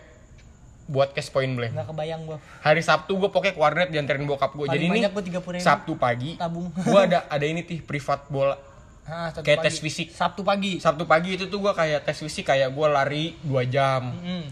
buat 0.85 1.17
cash 1.17 1.33
point 1.33 1.49
blank. 1.49 1.73
Enggak 1.73 1.89
kebayang 1.89 2.21
gua. 2.29 2.39
Hari 2.61 2.85
Sabtu 2.85 3.17
gue 3.17 3.33
pokoknya 3.33 3.57
ke 3.57 3.61
warnet 3.61 3.89
dianterin 3.89 4.29
bokap 4.29 4.53
gue. 4.53 4.69
Jadi 4.69 4.85
ini 4.85 5.01
banyak 5.01 5.13
gua 5.17 5.25
30.000. 5.57 5.65
Sabtu 5.65 5.93
pagi 5.97 6.37
Tabung. 6.37 6.69
gue 6.69 7.01
ada 7.01 7.25
ada 7.29 7.45
ini 7.49 7.65
tih 7.65 7.81
privat 7.81 8.29
bola. 8.29 8.61
Ah, 9.05 9.29
Sabtu 9.29 9.45
Kayak 9.45 9.59
pagi. 9.59 9.67
tes 9.67 9.77
fisik. 9.79 10.09
Sabtu 10.11 10.41
pagi. 10.43 10.73
Sabtu 10.79 11.05
pagi 11.05 11.31
itu 11.33 11.45
tuh 11.47 11.59
gue 11.59 11.71
kayak 11.71 12.03
tes 12.03 12.17
fisik 12.17 12.45
kayak 12.47 12.69
gue 12.69 12.87
lari 12.87 13.25
2 13.43 13.65
jam, 13.67 14.09
Hmm. 14.11 14.49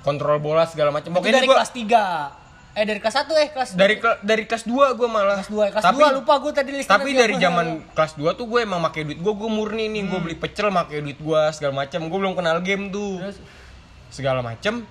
kontrol 0.00 0.38
bola 0.38 0.64
segala 0.64 0.88
macam. 0.88 1.12
Pokoknya 1.12 1.36
dari 1.36 1.46
gue 1.46 1.52
kelas 1.54 1.72
3. 1.72 2.04
Eh 2.70 2.86
dari 2.86 2.96
kelas 2.96 3.16
1 3.18 3.34
eh 3.34 3.48
kelas 3.50 3.68
dari 3.74 3.96
ke- 3.98 4.20
dari 4.22 4.44
kelas 4.44 4.64
2 4.64 4.94
gue 4.94 5.04
malah. 5.06 5.36
kelas 5.36 5.50
2. 5.50 5.66
Kelas 5.68 5.84
tapi, 5.84 5.98
2 5.98 6.14
lupa 6.14 6.34
gua 6.38 6.52
tadi 6.54 6.70
listnya 6.70 6.94
Tapi 6.94 7.10
dari 7.12 7.34
zaman 7.36 7.66
kelas 7.90 8.12
2 8.14 8.30
tuh 8.32 8.46
gue 8.46 8.60
emang 8.62 8.80
pakai 8.82 9.02
duit 9.04 9.18
gue, 9.18 9.34
gue 9.34 9.50
murni 9.50 9.84
nih, 9.90 10.02
gue 10.06 10.18
beli 10.18 10.34
pecel 10.34 10.70
pakai 10.70 11.02
duit 11.02 11.18
gue 11.18 11.40
segala 11.50 11.74
macam. 11.76 12.00
Gue 12.02 12.18
belum 12.18 12.34
kenal 12.34 12.58
game 12.60 12.88
tuh. 12.88 13.18
Terus 13.20 13.36
Segala 14.08 14.40
macam. 14.40 14.86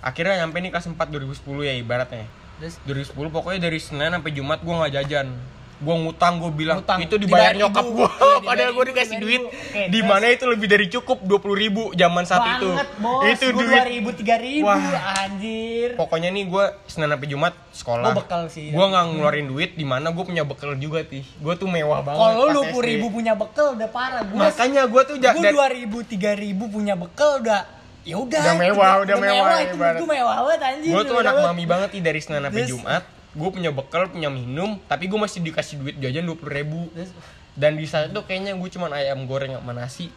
Akhirnya 0.00 0.40
nyampe 0.40 0.56
nih 0.56 0.70
kelas 0.70 0.88
4 0.88 1.08
2010 1.10 1.36
ya 1.62 1.74
ibaratnya. 1.74 2.24
terus 2.54 2.78
2010 3.10 3.28
pokoknya 3.28 3.60
dari 3.60 3.76
Senin 3.76 4.08
sampai 4.12 4.30
Jumat 4.30 4.58
gue 4.58 4.70
nggak 4.72 4.92
jajan. 4.94 5.26
Gue 5.82 5.94
ngutang 5.98 6.38
gue 6.38 6.50
bilang 6.52 6.78
Ngutang. 6.78 6.98
itu 7.00 7.14
dibayar 7.16 7.50
Dibayar 7.50 7.54
nyokap 7.60 7.84
gue 7.84 8.08
padahal 8.46 8.70
gue 8.72 8.84
dikasih 8.88 9.16
duit. 9.18 9.42
Oke, 9.42 9.82
di 9.88 10.00
mana 10.00 10.26
itu 10.28 10.44
lebih 10.46 10.66
dari 10.66 10.86
cukup 10.86 11.18
dua 11.20 11.36
puluh 11.36 11.54
ribu 11.54 11.90
zaman 11.92 12.22
saat 12.22 12.56
itu 12.56 12.70
Banget, 12.70 12.88
bos. 12.96 13.22
itu 13.26 13.44
Gua 13.48 13.60
duit 13.60 13.82
2000 13.98 14.62
3000 14.62 14.62
Wah. 14.62 14.78
anjir. 15.20 15.88
pokoknya 15.94 16.30
nih 16.30 16.44
gue 16.44 16.64
senin 16.86 17.08
sampai 17.08 17.26
jumat 17.26 17.52
sekolah 17.70 18.06
Gua 18.06 18.16
bekal 18.16 18.42
sih, 18.46 18.70
gue 18.70 18.84
nggak 18.84 19.04
ngeluarin 19.10 19.46
duit 19.46 19.70
di 19.72 19.82
mana 19.82 20.08
gue 20.08 20.22
punya 20.22 20.42
bekal 20.42 20.72
juga 20.74 21.02
tih 21.02 21.26
gue 21.26 21.54
tuh 21.54 21.66
mewah 21.66 22.00
banget 22.00 22.20
Kalau 22.22 22.46
lu. 22.46 22.62
20 22.70 22.88
ribu 22.88 23.06
punya 23.10 23.34
bekal 23.34 23.74
udah 23.74 23.88
parah. 23.88 24.22
Gua 24.22 24.38
makanya 24.44 24.82
gue 24.84 25.02
tuh 25.04 25.16
gue 25.18 25.50
dua 25.50 25.66
ribu 25.68 25.98
tiga 26.02 26.32
ribu 26.32 26.68
punya 26.68 26.94
bekal 26.94 27.38
udah 27.38 27.66
ya 28.02 28.16
udah 28.16 28.40
Udah 28.40 28.54
mewah, 28.56 28.92
udah 29.00 29.16
mewah, 29.16 29.58
itu 29.60 29.74
ibarat. 29.74 29.98
gue 29.98 30.08
mewah 30.08 30.34
banget 30.42 30.60
anjir 30.64 30.90
gue 30.90 31.02
tuh 31.02 31.12
mewah 31.12 31.22
anak 31.24 31.34
mami 31.44 31.64
banget 31.64 31.88
nih 31.92 32.02
dari 32.02 32.18
senin 32.18 32.42
sampai 32.42 32.64
jumat 32.64 33.02
gue 33.32 33.48
punya 33.48 33.72
bekal 33.72 34.08
punya 34.12 34.28
minum 34.28 34.76
tapi 34.88 35.08
gue 35.08 35.18
masih 35.18 35.40
dikasih 35.40 35.80
duit 35.80 35.96
jajan 35.98 36.24
dua 36.24 36.36
puluh 36.36 36.52
ribu. 36.52 36.80
Dan 37.52 37.76
di 37.76 37.84
saat 37.84 38.08
itu 38.08 38.20
kayaknya 38.24 38.56
gue 38.56 38.68
cuman 38.72 38.96
ayam 38.96 39.28
goreng 39.28 39.52
sama 39.52 39.76
nasi 39.76 40.08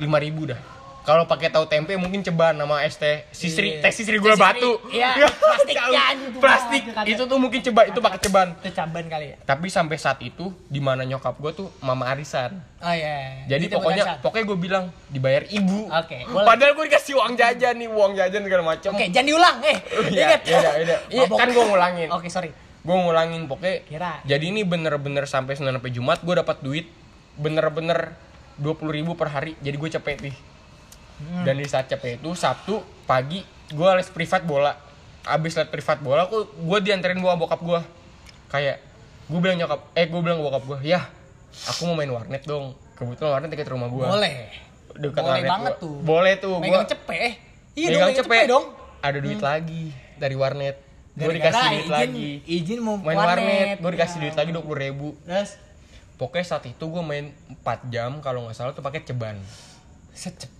lima 0.00 0.16
ribu 0.16 0.48
dah 0.48 0.77
kalau 1.08 1.24
pakai 1.24 1.48
tahu 1.48 1.64
tempe 1.64 1.96
mungkin 1.96 2.20
ceban 2.20 2.52
sama 2.52 2.84
es 2.84 2.94
teh. 2.94 3.24
Sisri 3.32 3.80
Iya. 3.80 3.80
teh 3.80 3.88
sisri 3.90 4.20
gula 4.20 4.36
batu. 4.36 4.76
iya, 4.88 5.16
Ya, 5.16 5.24
plastik. 5.32 5.72
Ya, 5.72 6.12
tuh, 6.12 6.92
kata- 6.92 7.08
itu 7.08 7.22
tuh 7.24 7.38
mungkin 7.38 7.64
coba 7.64 7.88
itu 7.88 7.96
pakai 7.96 8.20
ceban. 8.20 8.48
Itu 8.54 8.68
caban 8.70 9.04
kali 9.08 9.26
ya? 9.32 9.36
Tapi 9.40 9.66
sampai 9.68 9.96
saat 9.96 10.20
itu 10.20 10.52
di 10.68 10.76
mana 10.78 11.02
nyokap 11.02 11.32
gue 11.34 11.52
tuh 11.54 11.72
mama 11.80 12.04
arisan. 12.06 12.60
Oh 12.78 12.92
iya. 12.92 13.48
Jadi 13.48 13.72
pokoknya 13.72 14.20
pokoknya 14.20 14.44
gue 14.44 14.58
bilang 14.60 14.84
dibayar 15.08 15.48
ibu. 15.48 15.88
Oke, 15.88 16.28
padahal 16.28 16.76
gue 16.76 16.84
dikasih 16.86 17.16
uang 17.16 17.32
jajan 17.34 17.74
nih 17.74 17.88
uang 17.88 18.12
jajan 18.12 18.44
segala 18.44 18.62
macam 18.66 18.90
Oke, 18.92 19.08
jangan 19.08 19.26
diulang, 19.26 19.56
eh. 19.64 19.76
Iya, 20.12 20.26
Ingat. 20.28 20.40
iya, 20.44 20.58
iya, 20.60 20.70
iya. 20.78 20.96
Iya, 21.08 21.24
kan 21.26 21.48
gua 21.48 21.64
ngulangin. 21.66 22.08
Oke, 22.12 22.28
sorry. 22.28 22.52
gue 22.78 22.94
ngulangin 22.94 23.44
pokoknya 23.44 23.80
Kira. 23.82 24.12
jadi 24.22 24.44
ini 24.46 24.62
bener-bener 24.62 25.24
sampai 25.24 25.52
Senin 25.52 25.72
sampai 25.72 25.88
Jumat 25.88 26.20
gue 26.20 26.32
dapat 26.32 26.60
duit 26.60 26.86
bener-bener 27.34 28.12
dua 28.56 28.74
puluh 28.74 28.92
ribu 28.92 29.12
per 29.12 29.28
hari. 29.28 29.56
Jadi 29.58 29.76
gue 29.76 29.90
cepet 29.90 30.18
nih 30.20 30.36
Hmm. 31.18 31.42
dan 31.42 31.54
di 31.54 31.66
saat 31.66 31.86
cepet 31.86 32.18
itu 32.18 32.30
Sabtu 32.32 32.78
pagi 33.02 33.42
gue 33.68 33.88
les 33.92 34.06
privat 34.06 34.42
bola 34.42 34.72
abis 35.24 35.52
les 35.52 35.66
privat 35.66 35.98
bola 35.98 36.24
aku 36.24 36.46
gue 36.56 36.78
dianterin 36.80 37.18
bawa 37.18 37.34
bokap 37.34 37.58
gue 37.58 37.80
kayak 38.48 38.78
gue 39.26 39.38
bilang 39.38 39.58
nyokap 39.58 39.82
eh 39.92 40.06
gue 40.06 40.20
bilang 40.20 40.38
bokap 40.38 40.62
gue 40.64 40.78
ya 40.86 41.04
aku 41.66 41.84
mau 41.84 41.94
main 41.94 42.08
warnet 42.08 42.42
dong 42.42 42.72
kebetulan 42.94 43.30
warnet 43.34 43.50
dekat 43.50 43.68
rumah 43.68 43.88
gue 43.88 44.04
Boleh. 44.04 44.36
dekat 44.94 45.20
Boleh 45.20 45.32
warnet 45.34 45.50
banget 45.50 45.72
gua. 45.72 45.82
tuh. 45.82 45.94
boleh 46.00 46.32
tuh 46.38 46.54
Megang 46.56 46.80
gue 46.80 46.90
cepet. 46.90 47.18
Eh. 47.20 47.34
Iya 47.74 47.86
dong, 47.86 47.92
megang 47.92 48.14
cepet 48.14 48.24
cepet 48.24 48.46
dong. 48.48 48.64
ada 48.98 49.18
duit 49.18 49.40
lagi 49.40 49.82
dari 50.16 50.34
warnet 50.34 50.76
gue 51.12 51.32
dikasih 51.34 51.66
duit 51.68 51.82
izin, 51.82 51.90
lagi 51.92 52.28
Izin 52.46 52.78
mau 52.78 52.94
main 52.94 53.14
warnet, 53.14 53.82
gue 53.82 53.90
dikasih 53.90 54.16
Ya. 54.16 54.22
duit 54.22 54.36
lagi 54.36 54.50
dua 54.50 54.62
puluh 54.62 54.78
ribu 54.78 55.08
Terus 55.20 55.58
pokoknya 56.14 56.46
saat 56.48 56.64
itu 56.64 56.78
gue 56.80 56.98
main 57.00 57.30
4 57.58 57.90
jam 57.90 58.18
kalau 58.18 58.42
nggak 58.42 58.54
salah 58.54 58.70
tuh 58.70 58.80
pakai 58.80 59.02
ceban 59.02 59.34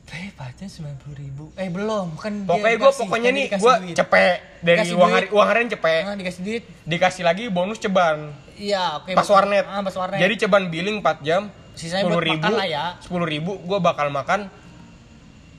secepet 0.09 0.33
pacar 0.33 0.67
sembilan 0.67 0.97
puluh 0.97 1.17
ribu. 1.21 1.45
Eh 1.53 1.69
belum, 1.69 2.17
kan 2.17 2.33
dia 2.33 2.49
pokoknya 2.49 2.77
gue 2.81 2.93
pokoknya 2.97 3.31
kan 3.31 3.37
nih 3.37 3.47
gue 3.53 3.75
cepet. 3.93 4.37
Dari 4.59 4.77
Dikasih 4.81 4.95
uang 4.97 5.11
hari 5.13 5.27
uang 5.29 5.47
harian 5.47 5.69
cepet. 5.69 6.03
Ah, 6.09 6.17
dikasih 6.17 6.41
duit. 6.41 6.63
dikasih 6.83 7.23
lagi 7.23 7.45
bonus 7.53 7.79
ceban. 7.79 8.33
Iya, 8.57 9.05
oke. 9.05 9.13
pas 9.13 9.29
warnet. 9.29 9.65
Ah, 9.69 9.85
pas 9.85 9.95
warnet. 9.95 10.19
jadi 10.19 10.35
ceban 10.41 10.73
billing 10.73 11.05
4 11.05 11.21
jam. 11.21 11.43
Sisanya 11.77 12.09
sepuluh 12.09 12.19
buat 12.19 12.27
ribu 12.27 12.43
makan 12.43 12.53
lah 12.57 12.67
ya. 12.67 12.85
sepuluh 12.99 13.27
ribu 13.29 13.53
gue 13.63 13.79
bakal 13.79 14.09
makan 14.11 14.51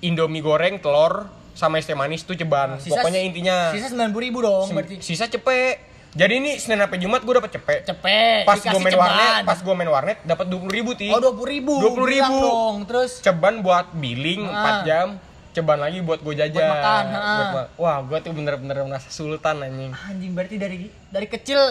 indomie 0.01 0.43
goreng 0.43 0.81
telur 0.81 1.29
sama 1.55 1.79
es 1.79 1.85
teh 1.87 1.95
manis 1.95 2.25
tuh 2.25 2.33
ceban. 2.33 2.75
Sisa- 2.81 2.99
pokoknya 2.99 3.21
intinya 3.21 3.55
sisa 3.71 3.87
sembilan 3.91 4.11
puluh 4.11 4.25
ribu 4.25 4.39
dong, 4.41 4.67
berarti. 4.73 4.99
sisa 4.99 5.29
cepet 5.29 5.88
jadi 6.11 6.33
ini 6.35 6.57
senin 6.57 6.79
sampai 6.79 6.97
jumat 6.97 7.21
gue 7.21 7.33
dapet 7.33 7.51
cepet 7.51 7.79
cepet. 7.85 8.41
pas 8.43 8.57
gue 8.57 8.79
main 8.79 8.89
ceban. 8.89 9.03
warnet 9.03 9.33
pas 9.45 9.59
gue 9.59 9.73
main 9.73 9.89
warnet 9.89 10.17
dapat 10.23 10.45
dua 10.45 10.59
puluh 10.59 10.73
ribu 10.73 10.91
ti 10.93 11.07
Oh 11.07 11.19
dua 11.19 11.31
puluh 11.31 11.49
ribu. 11.51 11.73
20.000. 11.77 12.09
Bilang 12.09 12.33
dong. 12.35 12.75
Terus 12.83 13.11
ceban 13.19 13.55
buat 13.59 13.93
billing 13.93 14.41
Ah. 14.43 14.81
4 14.81 14.87
jam 14.87 15.07
ceban 15.49 15.77
lagi 15.77 15.99
buat 15.99 16.19
gue 16.19 16.33
jajan 16.35 16.55
Buat 16.55 16.73
makan, 16.75 17.03
ah. 17.07 17.21
Buat 17.35 17.47
ma- 17.51 17.69
wah 17.75 17.97
gue 18.01 18.17
tuh 18.19 18.31
bener-bener 18.31 18.77
merasa 18.81 19.09
sultan 19.09 19.55
anjing 19.59 19.91
anjing 19.93 20.31
berarti 20.31 20.55
dari 20.55 20.77
dari 21.07 21.27
kecil 21.27 21.61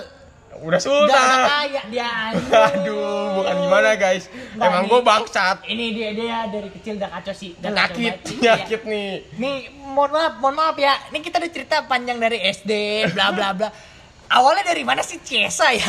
udah 0.59 0.81
sultan 0.81 1.13
udah 1.13 1.45
kaya 1.45 1.83
dia 1.87 2.11
aduh 2.73 3.37
bukan 3.37 3.55
gimana 3.61 3.91
guys 3.95 4.27
emang 4.53 4.87
gue 4.87 5.01
bangsat 5.01 5.61
Ini 5.63 5.85
dia 5.93 6.09
dia 6.13 6.39
dari 6.49 6.69
kecil 6.69 6.95
udah 6.97 7.11
kacau 7.13 7.31
sih. 7.33 7.55
Udah 7.55 7.71
nyakit 7.71 8.15
banget. 8.19 8.39
nyakit 8.41 8.81
nih 8.85 9.11
Iya. 9.29 9.37
Nih, 9.37 9.57
mohon 9.85 10.11
maaf, 10.11 10.35
mohon 10.39 10.55
maaf 10.55 10.77
ya. 10.77 10.95
Ini 11.07 11.19
kita 11.21 11.37
udah 11.37 11.51
cerita 11.53 11.77
panjang 11.85 12.17
dari 12.17 12.39
SD, 12.41 12.73
bla 13.13 13.31
bla 13.31 13.51
bla. 13.53 13.69
Awalnya 14.29 14.65
dari 14.67 14.83
mana 14.83 15.01
sih 15.01 15.17
Cesa 15.19 15.73
ya? 15.73 15.89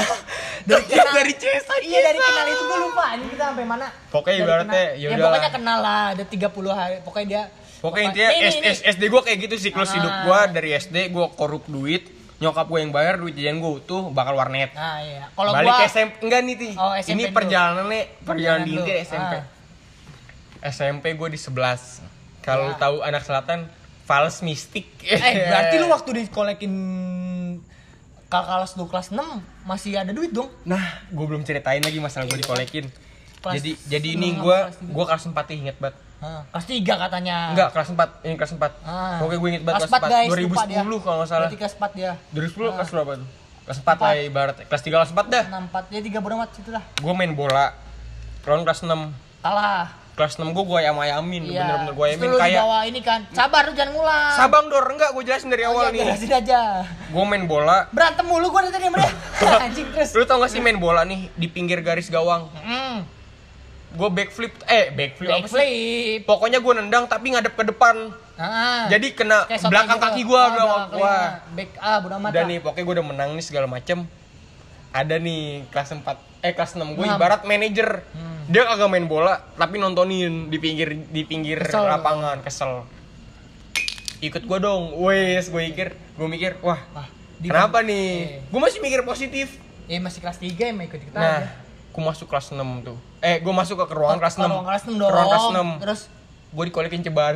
Dari 0.62 0.84
Iya, 0.86 1.04
dari 1.10 1.34
Cesa, 1.34 1.74
Iya, 1.78 2.00
dari 2.02 2.18
kenal 2.18 2.46
itu 2.48 2.64
gue 2.64 2.80
lupa. 2.82 3.06
Ini 3.14 3.26
kita 3.30 3.44
sampai 3.46 3.66
mana? 3.66 3.88
Pokoknya 4.08 4.32
Dari 4.34 4.40
ibaratnya, 4.42 4.72
kenal- 4.72 4.96
ya 4.96 4.96
ya 4.98 5.08
udahlah. 5.10 5.24
pokoknya 5.28 5.52
kenal 5.52 5.78
lah. 5.80 6.04
Ada 6.10 6.24
30 6.26 6.48
hari. 6.72 6.96
Pokoknya 7.02 7.28
dia 7.28 7.44
pokoknya 7.80 8.12
Pokoknya- 8.12 8.30
intinya 8.30 8.30
nih, 8.62 8.74
S- 8.74 8.84
SD 8.90 9.04
gue 9.06 9.22
kayak 9.22 9.38
gitu 9.42 9.56
siklus 9.58 9.88
Ah. 9.88 9.96
hidup 9.96 10.14
gue 10.22 10.40
dari 10.54 10.70
SD 10.74 10.98
gue 11.10 11.26
korup 11.34 11.64
duit 11.66 12.04
nyokap 12.38 12.66
gue 12.66 12.80
yang 12.80 12.92
bayar 12.92 13.16
duit 13.16 13.32
jajan 13.34 13.56
gue 13.58 13.72
utuh 13.74 14.08
bakal 14.10 14.32
warnet 14.34 14.72
Nah, 14.72 15.00
iya. 15.00 15.28
Kalau 15.30 15.52
balik 15.54 15.68
gua 15.70 15.76
ke 15.78 15.86
SMP 15.90 16.12
enggak 16.22 16.42
nih 16.42 16.56
ti 16.56 16.70
Oh, 16.74 16.92
SMP 16.94 17.12
ini 17.14 17.24
dulu. 17.26 17.36
perjalanannya 17.36 18.02
perjalanan 18.22 18.62
di 18.62 18.70
dulu. 18.70 18.80
inti 18.82 18.94
SMP 19.02 19.34
Ah. 19.34 19.44
SMP 20.66 21.06
gue 21.14 21.30
di 21.30 21.38
11 21.38 22.04
kalau 22.42 22.68
Ya. 22.70 22.76
tahu 22.78 22.96
anak 23.02 23.24
selatan 23.24 23.68
Fals 24.02 24.40
Mistik 24.40 24.88
eh 25.02 25.20
berarti 25.46 25.76
lu 25.78 25.88
waktu 25.96 26.10
dikolekin 28.30 28.46
kelas 28.46 28.72
lu 28.78 28.86
kelas 28.86 29.08
6 29.10 29.18
masih 29.66 29.98
ada 29.98 30.14
duit 30.14 30.30
dong. 30.30 30.54
Nah, 30.62 31.02
gue 31.10 31.26
belum 31.26 31.42
ceritain 31.42 31.82
lagi 31.82 31.98
masalah 31.98 32.30
gue 32.30 32.38
dikolekin. 32.38 32.86
Kelas 33.42 33.54
jadi 33.58 33.72
jadi 33.90 34.08
ini 34.14 34.38
enam, 34.38 34.46
gue 34.46 34.58
tiga. 34.78 34.92
gue 34.94 35.06
kelas 35.10 35.24
4 35.34 35.58
inget 35.58 35.76
banget. 35.82 35.96
Hah, 36.20 36.44
kelas 36.52 36.66
3 36.68 37.04
katanya. 37.10 37.38
Enggak, 37.56 37.70
kelas 37.74 37.90
4. 37.96 38.28
Ini 38.28 38.36
kelas 38.38 38.52
4. 38.54 38.62
Ah. 38.86 39.18
Pokoknya 39.24 39.40
gue 39.40 39.50
inget 39.50 39.64
banget 39.66 39.78
kelas 39.82 39.90
kelas 39.90 40.04
4 40.04 40.14
guys, 40.14 40.30
4. 40.30 40.46
lupa 40.46 40.64
dia. 40.68 40.82
2010 40.84 41.02
kalau 41.02 41.18
nggak 41.18 41.30
salah. 41.32 41.42
Berarti 41.48 41.58
kelas 41.58 41.76
4 41.80 41.98
dia. 41.98 42.12
2010 42.36 42.78
kelas 42.78 42.90
berapa 42.94 43.12
tuh? 43.18 43.30
Kelas 43.66 43.80
4 43.82 43.98
lah 43.98 44.12
ibarat. 44.22 44.56
Kelas 44.62 44.84
3 44.86 44.94
kelas 44.94 45.12
4 45.16 45.26
dah. 45.34 45.46
6 45.50 45.74
4 45.74 45.96
ya 45.96 46.00
3 46.06 46.22
bodo 46.22 46.34
amat 46.38 46.50
situ 46.54 46.70
lah. 46.70 46.84
Gue 47.02 47.14
main 47.18 47.32
bola. 47.34 47.74
Lawan 48.46 48.62
kelas 48.62 48.86
6. 48.86 48.94
Kalah. 49.42 49.99
Kelas 50.20 50.36
6 50.36 50.52
gue 50.52 50.64
gue 50.68 50.78
ayam-ayamin, 50.78 51.48
Iya. 51.48 51.64
bener-bener 51.64 51.94
gue 51.96 52.04
Terus 52.04 52.12
ayamin 52.12 52.30
kayak 52.36 52.60
dibawa 52.60 52.80
ini 52.84 53.00
kan. 53.00 53.20
Sabar 53.32 53.64
lu 53.64 53.72
jangan 53.72 53.92
ngulang. 53.96 54.36
Sabang 54.36 54.66
Dor, 54.68 54.84
enggak 54.92 55.16
gue 55.16 55.24
jelasin 55.24 55.48
dari 55.48 55.64
awal 55.64 55.80
Oh, 55.80 55.84
iya, 55.86 55.96
nih. 55.96 56.02
jelasin 56.12 56.32
aja. 56.36 56.60
Gue 57.08 57.24
main 57.24 57.48
bola. 57.48 57.88
Berantem 57.90 58.28
mulu 58.28 58.52
dari 58.52 58.68
tadi 58.68 58.84
sama 58.84 58.98
dia. 59.00 59.12
Anjing 59.64 59.88
terus. 59.96 60.12
Lu 60.12 60.28
tau 60.28 60.44
gak 60.44 60.52
sih 60.52 60.60
main 60.60 60.76
bola 60.76 61.08
nih 61.08 61.32
di 61.32 61.48
pinggir 61.48 61.80
garis 61.80 62.12
gawang? 62.12 62.52
Gue 63.90 64.10
backflip, 64.12 64.54
eh 64.68 64.92
backflip 64.92 65.32
apa 65.32 65.40
sih? 65.40 65.56
Backflip. 65.56 66.20
Pokoknya 66.28 66.60
gue 66.60 66.74
nendang 66.76 67.08
tapi 67.08 67.32
ngadep 67.32 67.56
ke 67.56 67.64
depan. 67.66 68.12
Ah. 68.36 68.86
Jadi 68.86 69.16
kena 69.16 69.48
Kayak 69.48 69.56
soto 69.58 69.72
belakang 69.72 69.98
gitu. 69.98 70.06
kaki 70.06 70.22
gua 70.24 70.40
Ah, 70.40 70.48
belakang 70.50 70.70
kaki. 70.70 71.02
Back 71.56 71.70
ah 71.80 71.98
bodo 71.98 72.14
amat. 72.20 72.32
Dan 72.32 72.44
nih 72.46 72.60
pokoknya 72.60 72.84
gue 72.84 72.96
udah 72.96 73.08
menang 73.08 73.30
nih 73.34 73.44
segala 73.44 73.68
macem 73.68 74.04
Ada 74.92 75.16
nih 75.16 75.64
kelas 75.68 75.92
4 75.92 76.29
eh 76.40 76.52
kelas 76.52 76.74
6 76.74 76.94
gue 76.94 77.04
Enam. 77.04 77.16
ibarat 77.16 77.42
manajer. 77.44 78.04
Hmm. 78.10 78.48
Dia 78.48 78.66
kagak 78.66 78.88
main 78.88 79.06
bola 79.06 79.44
tapi 79.54 79.76
nontonin 79.76 80.48
di 80.48 80.58
pinggir 80.58 80.90
di 81.06 81.22
pinggir 81.22 81.60
Kesel. 81.60 81.86
lapangan 81.86 82.40
kesel. 82.40 82.88
Ikut 84.20 84.44
gue 84.44 84.58
dong. 84.58 85.00
Wes 85.00 85.48
gue 85.48 85.62
mikir, 85.66 85.88
gue 85.96 86.28
mikir, 86.28 86.52
wah, 86.60 86.80
Wah, 86.92 87.08
kenapa 87.40 87.80
Eh. 87.80 87.86
nih? 87.86 88.08
Gue 88.48 88.60
masih 88.60 88.80
mikir 88.80 89.02
positif. 89.02 89.56
Eh 89.86 89.98
masih 89.98 90.20
kelas 90.20 90.38
3 90.38 90.70
emang 90.70 90.86
ikut 90.86 91.00
kita 91.00 91.16
aja. 91.16 91.24
Nah, 91.40 91.42
gue 91.90 92.04
masuk 92.04 92.28
kelas 92.28 92.52
6 92.52 92.84
tuh. 92.84 92.98
Eh, 93.20 93.40
gue 93.40 93.52
masuk 93.52 93.76
ke 93.78 93.90
ruangan 93.90 94.18
kelas 94.18 94.34
Ke 94.34 94.40
6. 94.40 94.50
ruang 94.50 94.66
kelas 94.66 94.84
6 94.84 94.88
Ke 94.88 94.98
dong. 94.98 95.10
ruangan 95.10 95.30
kelas 95.30 95.46
6. 95.50 95.70
Terus 95.80 96.02
Gue 96.50 96.64
dikolekin 96.66 97.02
ceban. 97.02 97.36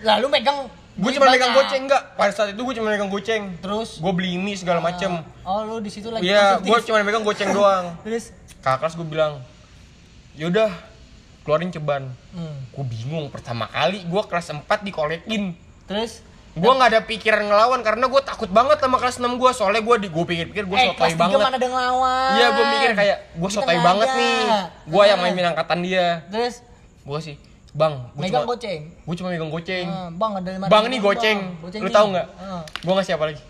lalu 0.00 0.26
megang 0.30 0.68
Gue 0.92 1.12
cuma 1.12 1.28
megang 1.28 1.52
goceng 1.52 1.82
enggak? 1.82 2.02
Pada 2.12 2.28
saat 2.30 2.50
itu 2.50 2.60
gue 2.60 2.74
cuma 2.74 2.88
megang 2.88 3.08
goceng. 3.08 3.56
Terus 3.58 3.98
Gue 3.98 4.12
beli 4.12 4.36
mie 4.36 4.52
segala 4.54 4.78
macem. 4.78 5.24
Oh, 5.40 5.60
lu 5.62 5.76
di 5.78 5.88
situ 5.88 6.08
lagi 6.08 6.24
Iya, 6.24 6.56
gue 6.58 6.78
cuma 6.82 7.00
megang 7.00 7.20
goceng 7.20 7.50
doang. 7.50 7.96
Terus 8.04 8.32
Kakak 8.60 8.78
kelas 8.84 8.94
gue 9.00 9.06
bilang, 9.08 9.32
yaudah 10.36 10.68
keluarin 11.44 11.72
ceban. 11.72 12.12
hmm. 12.36 12.56
Gue 12.76 12.84
bingung 12.86 13.26
pertama 13.32 13.64
kali 13.66 14.04
gue 14.04 14.22
kelas 14.28 14.52
4 14.52 14.64
dikolekin. 14.84 15.56
Terus 15.88 16.22
Gue 16.50 16.66
nggak 16.66 16.90
ada 16.90 17.00
pikiran 17.06 17.46
ngelawan 17.46 17.78
karena 17.86 18.10
gue 18.10 18.22
takut 18.26 18.50
banget 18.50 18.82
sama 18.82 18.98
kelas 18.98 19.22
6 19.22 19.38
gue. 19.38 19.50
Soalnya 19.54 19.82
gue 19.86 19.96
di 20.02 20.08
gue 20.10 20.24
pikir-pikir 20.26 20.66
gue 20.66 20.76
eh, 20.82 20.86
sotoy 20.90 20.98
kelas 20.98 21.14
3 21.14 21.22
banget. 21.22 21.38
mana 21.38 21.56
ada 21.56 21.68
ngelawan. 21.70 22.30
Iya, 22.34 22.46
gue 22.50 22.64
mikir 22.74 22.90
kayak 22.98 23.18
gue 23.38 23.50
sotoy 23.54 23.76
nggak 23.78 23.86
banget 23.86 24.08
nih. 24.18 24.38
Gue 24.90 25.02
yang 25.06 25.18
main 25.22 25.46
angkatan 25.46 25.78
dia. 25.86 26.06
Terus 26.26 26.54
Gue 27.00 27.18
sih, 27.24 27.34
bang, 27.72 27.96
gue 28.12 28.22
megang 28.28 28.44
cuma, 28.44 28.52
goceng. 28.52 28.80
gue 28.92 29.14
cuma 29.16 29.28
megang 29.32 29.48
goceng. 29.48 29.86
Ah, 29.88 30.12
bang 30.12 30.32
ada 30.36 30.50
lima 30.52 30.66
Bang 30.68 30.84
nih 30.92 31.00
goceng, 31.00 31.38
Goceng 31.64 31.80
lu 31.80 31.88
tahu 31.88 32.06
nggak? 32.12 32.26
Ah. 32.36 32.62
Gue 32.84 32.92
ngasih 32.92 33.12
apa 33.16 33.24
lagi? 33.32 33.42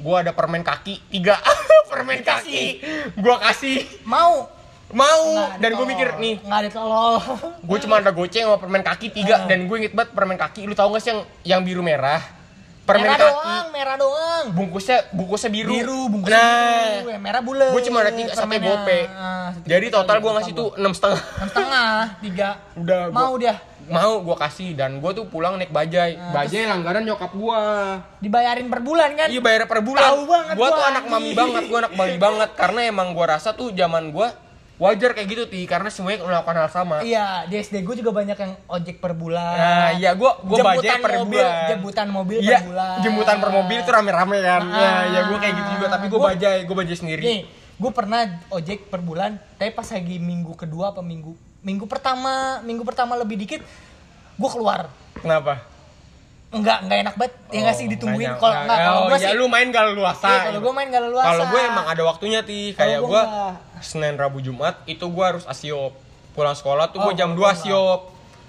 Gue 0.00 0.16
ada 0.16 0.32
permen 0.32 0.64
kaki 0.64 1.12
tiga, 1.12 1.36
permen 1.92 2.24
kaki. 2.24 2.80
Gue 3.14 3.36
kasih, 3.38 3.84
Mau 4.02 4.48
mau. 4.90 5.22
Nggak 5.30 5.50
Dan 5.62 5.70
gue 5.76 5.86
mikir 5.86 6.08
nih, 6.18 6.34
nggak 6.42 6.58
ada 6.66 6.70
tolol. 6.72 7.14
gue 7.62 7.78
cuma 7.84 8.02
ada 8.02 8.10
goceng 8.10 8.42
sama 8.42 8.58
permen 8.58 8.82
kaki 8.82 9.06
tiga. 9.12 9.44
Ah. 9.44 9.46
Dan 9.46 9.68
gue 9.68 9.76
inget 9.76 9.94
banget 9.94 10.10
permen 10.16 10.34
kaki. 10.34 10.66
Lu 10.66 10.74
tahu 10.74 10.96
nggak 10.96 11.02
sih 11.04 11.10
yang 11.12 11.20
yang 11.44 11.60
biru 11.62 11.84
merah? 11.84 12.40
permen 12.90 13.06
merah 13.06 13.18
kaki. 13.18 13.30
doang, 13.30 13.66
merah 13.70 13.96
doang. 13.96 14.44
Bungkusnya 14.50 14.98
bungkusnya 15.14 15.50
biru. 15.52 15.70
Biru, 15.70 16.00
bungkusnya 16.10 16.42
nah, 16.42 16.90
biru, 16.98 17.08
yang 17.14 17.22
merah 17.22 17.42
bulat. 17.44 17.70
gue 17.70 17.82
cuma 17.86 17.98
ada 18.02 18.12
tiga 18.12 18.32
sampai 18.34 18.58
gope. 18.58 18.98
Satu 19.06 19.68
Jadi 19.70 19.86
total 19.94 20.16
gue 20.18 20.32
ngasih 20.34 20.52
tuh 20.52 20.68
enam 20.74 20.92
setengah. 20.92 21.22
Enam 21.22 21.48
setengah, 21.54 21.90
tiga. 22.18 22.48
Udah, 22.74 23.00
gua- 23.10 23.14
Mau 23.14 23.34
dia. 23.38 23.54
Mau 23.90 24.22
gue 24.22 24.36
kasih 24.38 24.70
dan 24.72 24.96
gue 24.96 25.10
tuh 25.10 25.26
pulang 25.26 25.54
naik 25.54 25.68
bajai. 25.68 26.14
Nah, 26.14 26.30
bajai 26.32 26.62
langganan 26.64 27.02
nyokap 27.04 27.32
gue. 27.32 27.60
Dibayarin 28.20 28.66
per 28.66 28.80
bulan 28.80 29.10
kan? 29.12 29.26
Iya 29.26 29.40
bayar 29.40 29.66
per 29.66 29.82
bulan. 29.82 30.02
Tahu 30.04 30.22
banget 30.24 30.54
gua, 30.54 30.68
tuh 30.70 30.84
anak 30.84 31.04
mami 31.04 31.30
banget, 31.32 31.62
gua 31.66 31.78
anak 31.80 31.92
mami 31.94 32.16
banget 32.24 32.50
karena 32.54 32.80
emang 32.84 33.10
gua 33.10 33.26
rasa 33.34 33.50
tuh 33.50 33.70
zaman 33.70 34.08
gua 34.08 34.30
wajar 34.80 35.12
kayak 35.12 35.28
gitu 35.28 35.42
ti 35.44 35.68
karena 35.68 35.92
semuanya 35.92 36.24
melakukan 36.24 36.56
hal 36.56 36.70
sama. 36.70 37.04
Iya, 37.04 37.44
di 37.44 37.58
SD 37.58 37.84
gue 37.84 38.00
juga 38.00 38.16
banyak 38.16 38.32
yang 38.32 38.52
ojek 38.64 38.96
per 38.96 39.12
bulan. 39.12 39.52
Nah, 39.52 39.90
iya 39.92 40.16
gua 40.16 40.40
Jemputan 40.40 40.64
bajai 40.64 40.96
per 40.96 41.12
mobil, 41.18 41.36
bulan. 41.36 41.68
Jemputan 41.68 42.06
mobil 42.08 42.38
Iya, 42.40 42.48
per 42.48 42.64
bulan. 42.64 42.96
jemputan 43.02 43.36
per 43.36 43.50
mobil 43.52 43.78
tuh 43.82 43.92
rame-rame 43.92 44.38
kan. 44.40 44.62
Ah. 44.64 44.80
Ya, 44.80 44.92
ya 45.04 45.20
gua 45.28 45.36
kayak 45.36 45.52
gitu 45.52 45.70
juga 45.76 45.86
tapi 45.90 46.06
Gua- 46.08 46.32
bajai, 46.32 46.58
gua 46.64 46.76
bajai 46.78 46.96
sendiri. 46.96 47.22
Nih, 47.22 47.40
gue 47.76 47.90
pernah 47.90 48.20
ojek 48.48 48.88
per 48.88 49.00
bulan, 49.00 49.36
tapi 49.56 49.68
pas 49.70 49.84
lagi 49.84 50.16
minggu 50.16 50.52
kedua 50.54 50.92
apa 50.92 51.00
minggu 51.00 51.32
minggu 51.60 51.84
pertama, 51.84 52.60
minggu 52.64 52.84
pertama 52.84 53.16
lebih 53.16 53.36
dikit, 53.36 53.60
gue 54.36 54.50
keluar. 54.50 54.88
Kenapa? 55.20 55.60
Enggak, 56.50 56.82
enggak 56.82 56.98
enak 57.06 57.14
banget. 57.14 57.34
Ya 57.54 57.58
nggak 57.62 57.76
sih 57.78 57.86
Oh, 57.86 57.90
ditungguin. 57.94 58.26
nggak 58.26 58.42
Kalau 58.42 58.56
enggak, 58.66 58.78
kalau 58.82 58.98
Oh, 58.98 59.06
gue 59.06 59.18
ya 59.22 59.28
sih 59.30 59.38
lu 59.38 59.46
main 59.46 59.68
kalau 59.70 59.92
luasa. 59.94 60.26
Iya, 60.26 60.40
kalau 60.50 60.60
gue 60.66 60.72
main. 60.74 60.88
Kalau 60.90 61.44
gue 61.46 61.60
emang 61.62 61.86
ada 61.86 62.02
waktunya 62.02 62.40
ti, 62.42 62.74
kayak 62.74 62.98
gua 63.00 63.06
gue 63.06 63.22
enggak. 63.22 63.54
Senin 63.86 64.14
Rabu 64.18 64.38
Jumat 64.42 64.74
itu 64.90 65.06
gue 65.06 65.24
harus 65.24 65.46
asiop. 65.46 65.94
Pulang 66.34 66.58
sekolah 66.58 66.90
tuh 66.90 66.98
Oh, 66.98 67.10
gue 67.10 67.14
jam 67.14 67.30
2 67.32 67.38
kalau 67.38 67.38
gua 67.38 67.50
asiop. 67.54 68.00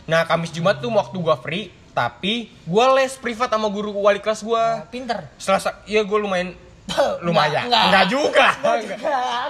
Nah 0.10 0.26
Kamis 0.26 0.50
Jumat 0.50 0.82
tuh 0.82 0.90
waktu 0.90 1.14
gue 1.14 1.36
free, 1.46 1.66
tapi 1.94 2.50
gue 2.50 2.86
les 2.98 3.14
privat 3.22 3.54
sama 3.54 3.70
guru 3.70 3.94
wali 3.94 4.18
kelas 4.18 4.42
gue. 4.42 4.64
pinter. 4.90 5.30
Selasa, 5.38 5.86
iya 5.86 6.02
gue 6.02 6.18
lumayan 6.18 6.58
lumayan. 7.22 7.66
Enggak, 7.66 7.84
Enggak 7.88 8.06
juga. 8.08 8.48
Enggak 8.56 8.76
Enggak. 8.78 8.78
juga. 8.82 8.96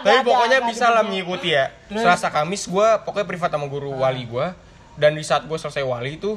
Tapi 0.01 0.19
pokoknya 0.23 0.59
bisa 0.63 0.85
lah 0.87 1.01
mengikuti 1.01 1.49
ya. 1.51 1.65
Terus? 1.85 2.01
Selasa 2.01 2.27
Kamis 2.27 2.63
gue 2.65 2.87
pokoknya 3.01 3.25
privat 3.25 3.49
sama 3.49 3.65
guru 3.65 3.91
wali 3.95 4.23
gue. 4.23 4.47
Dan 4.93 5.13
di 5.13 5.23
saat 5.23 5.43
gue 5.43 5.55
selesai 5.55 5.81
wali 5.81 6.15
itu 6.15 6.35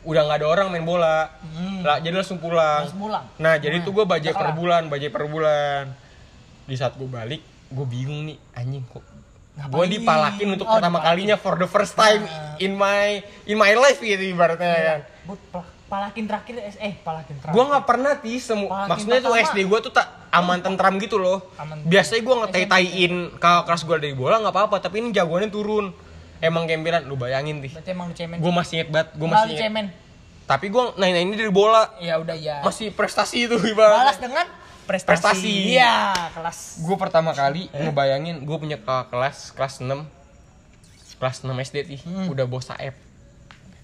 udah 0.00 0.22
nggak 0.22 0.38
ada 0.40 0.46
orang 0.46 0.66
main 0.68 0.82
bola. 0.82 1.28
Hmm. 1.42 1.82
Lah, 1.82 1.98
jadi 1.98 2.14
langsung 2.14 2.38
pulang. 2.38 2.86
Langsung 2.86 3.02
pulang. 3.02 3.24
Nah, 3.36 3.54
jadi 3.56 3.80
tuh 3.80 3.92
gue 3.92 4.04
bajai 4.04 4.30
per 4.30 4.50
bulan, 4.52 4.86
bajai 4.86 5.10
per 5.10 5.24
bulan. 5.24 5.90
Di 6.64 6.74
saat 6.74 6.94
gue 6.94 7.04
balik, 7.04 7.42
gue 7.68 7.86
bingung 7.86 8.24
nih, 8.24 8.38
anjing 8.52 8.84
kok 8.84 9.04
gue 9.58 9.84
dipalakin 9.90 10.54
untuk 10.54 10.70
Oh, 10.70 10.78
pertama 10.78 11.02
dipalakin. 11.02 11.18
kalinya 11.18 11.36
for 11.36 11.58
the 11.58 11.66
first 11.66 11.98
time 11.98 12.22
Nah. 12.22 12.62
in 12.62 12.78
my 12.78 13.18
in 13.42 13.58
my 13.58 13.74
life 13.74 13.98
gitu 13.98 14.22
ibaratnya 14.22 14.70
kan. 14.70 15.00
Palakin 15.88 16.24
terakhir 16.24 16.54
eh 16.76 16.94
palakin 17.00 17.34
terakhir. 17.34 17.54
Gue 17.54 17.64
nggak 17.64 17.84
pernah 17.84 18.12
ti 18.14 18.36
semu 18.36 18.68
Palakin 18.68 18.88
maksudnya 18.92 19.20
tuh. 19.20 19.32
SD 19.34 19.58
gue 19.64 19.78
tuh 19.80 19.90
tak 19.90 20.06
aman 20.28 20.60
tentram 20.60 20.94
gitu 20.96 21.16
loh. 21.16 21.40
Aman. 21.56 21.80
Biasanya 21.82 22.20
gue 22.20 22.34
ngetai-taiin 22.38 23.14
kakak 23.34 23.64
kelas 23.64 23.82
gue 23.82 23.96
dari 23.98 24.12
bola 24.12 24.36
nggak 24.38 24.52
apa-apa, 24.52 24.76
tapi 24.78 25.00
ini 25.00 25.10
jagoannya 25.10 25.48
turun. 25.48 25.96
Emang 26.38 26.64
gembelan, 26.64 27.02
lu 27.02 27.16
bayangin 27.16 27.58
ti. 27.58 27.68
Berarti 27.68 27.90
emang 27.90 28.06
lu 28.06 28.14
cemen. 28.14 28.36
Gue 28.38 28.52
masih 28.52 28.72
inget 28.76 28.88
banget, 28.88 29.08
gue 29.12 29.26
masih 29.26 29.48
inget. 29.48 29.62
cemen. 29.64 29.86
Tapi 30.44 30.66
gue 30.68 30.82
naik 30.94 31.14
ini 31.18 31.34
dari 31.34 31.50
bola, 31.50 31.82
Ya 31.98 32.14
udah 32.16 32.32
ya. 32.32 32.60
masih 32.60 32.88
prestasi 32.90 33.44
itu 33.44 33.56
Balas 33.56 33.68
ibaratnya. 33.68 34.16
dengan 34.18 34.46
prestasi. 34.84 35.08
Prestasi. 35.10 35.52
Iya, 35.72 36.14
kelas. 36.30 36.78
Gue 36.78 36.94
pertama 36.94 37.32
kali 37.32 37.68
ngebayangin 37.70 38.40
gue 38.40 38.56
punya 38.56 38.76
kelas 38.78 39.50
kelas 39.50 39.80
6 39.80 40.04
kelas 41.16 41.36
6 41.42 41.50
SD 41.58 41.76
ti, 41.82 41.96
Hmm. 42.00 42.28
udah 42.28 42.44
bawa 42.44 42.62
saep. 42.62 42.94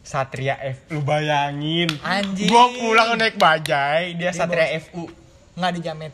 Satria 0.05 0.61
F, 0.61 0.93
lu 0.93 1.01
bayangin. 1.01 1.89
Anjing. 2.05 2.53
Gue 2.53 2.65
pulang 2.77 3.17
naik 3.17 3.41
bajai, 3.41 4.13
dia 4.21 4.37
Satria 4.37 4.69
FU. 4.85 5.09
Enggak 5.57 5.73
dijamet. 5.81 6.13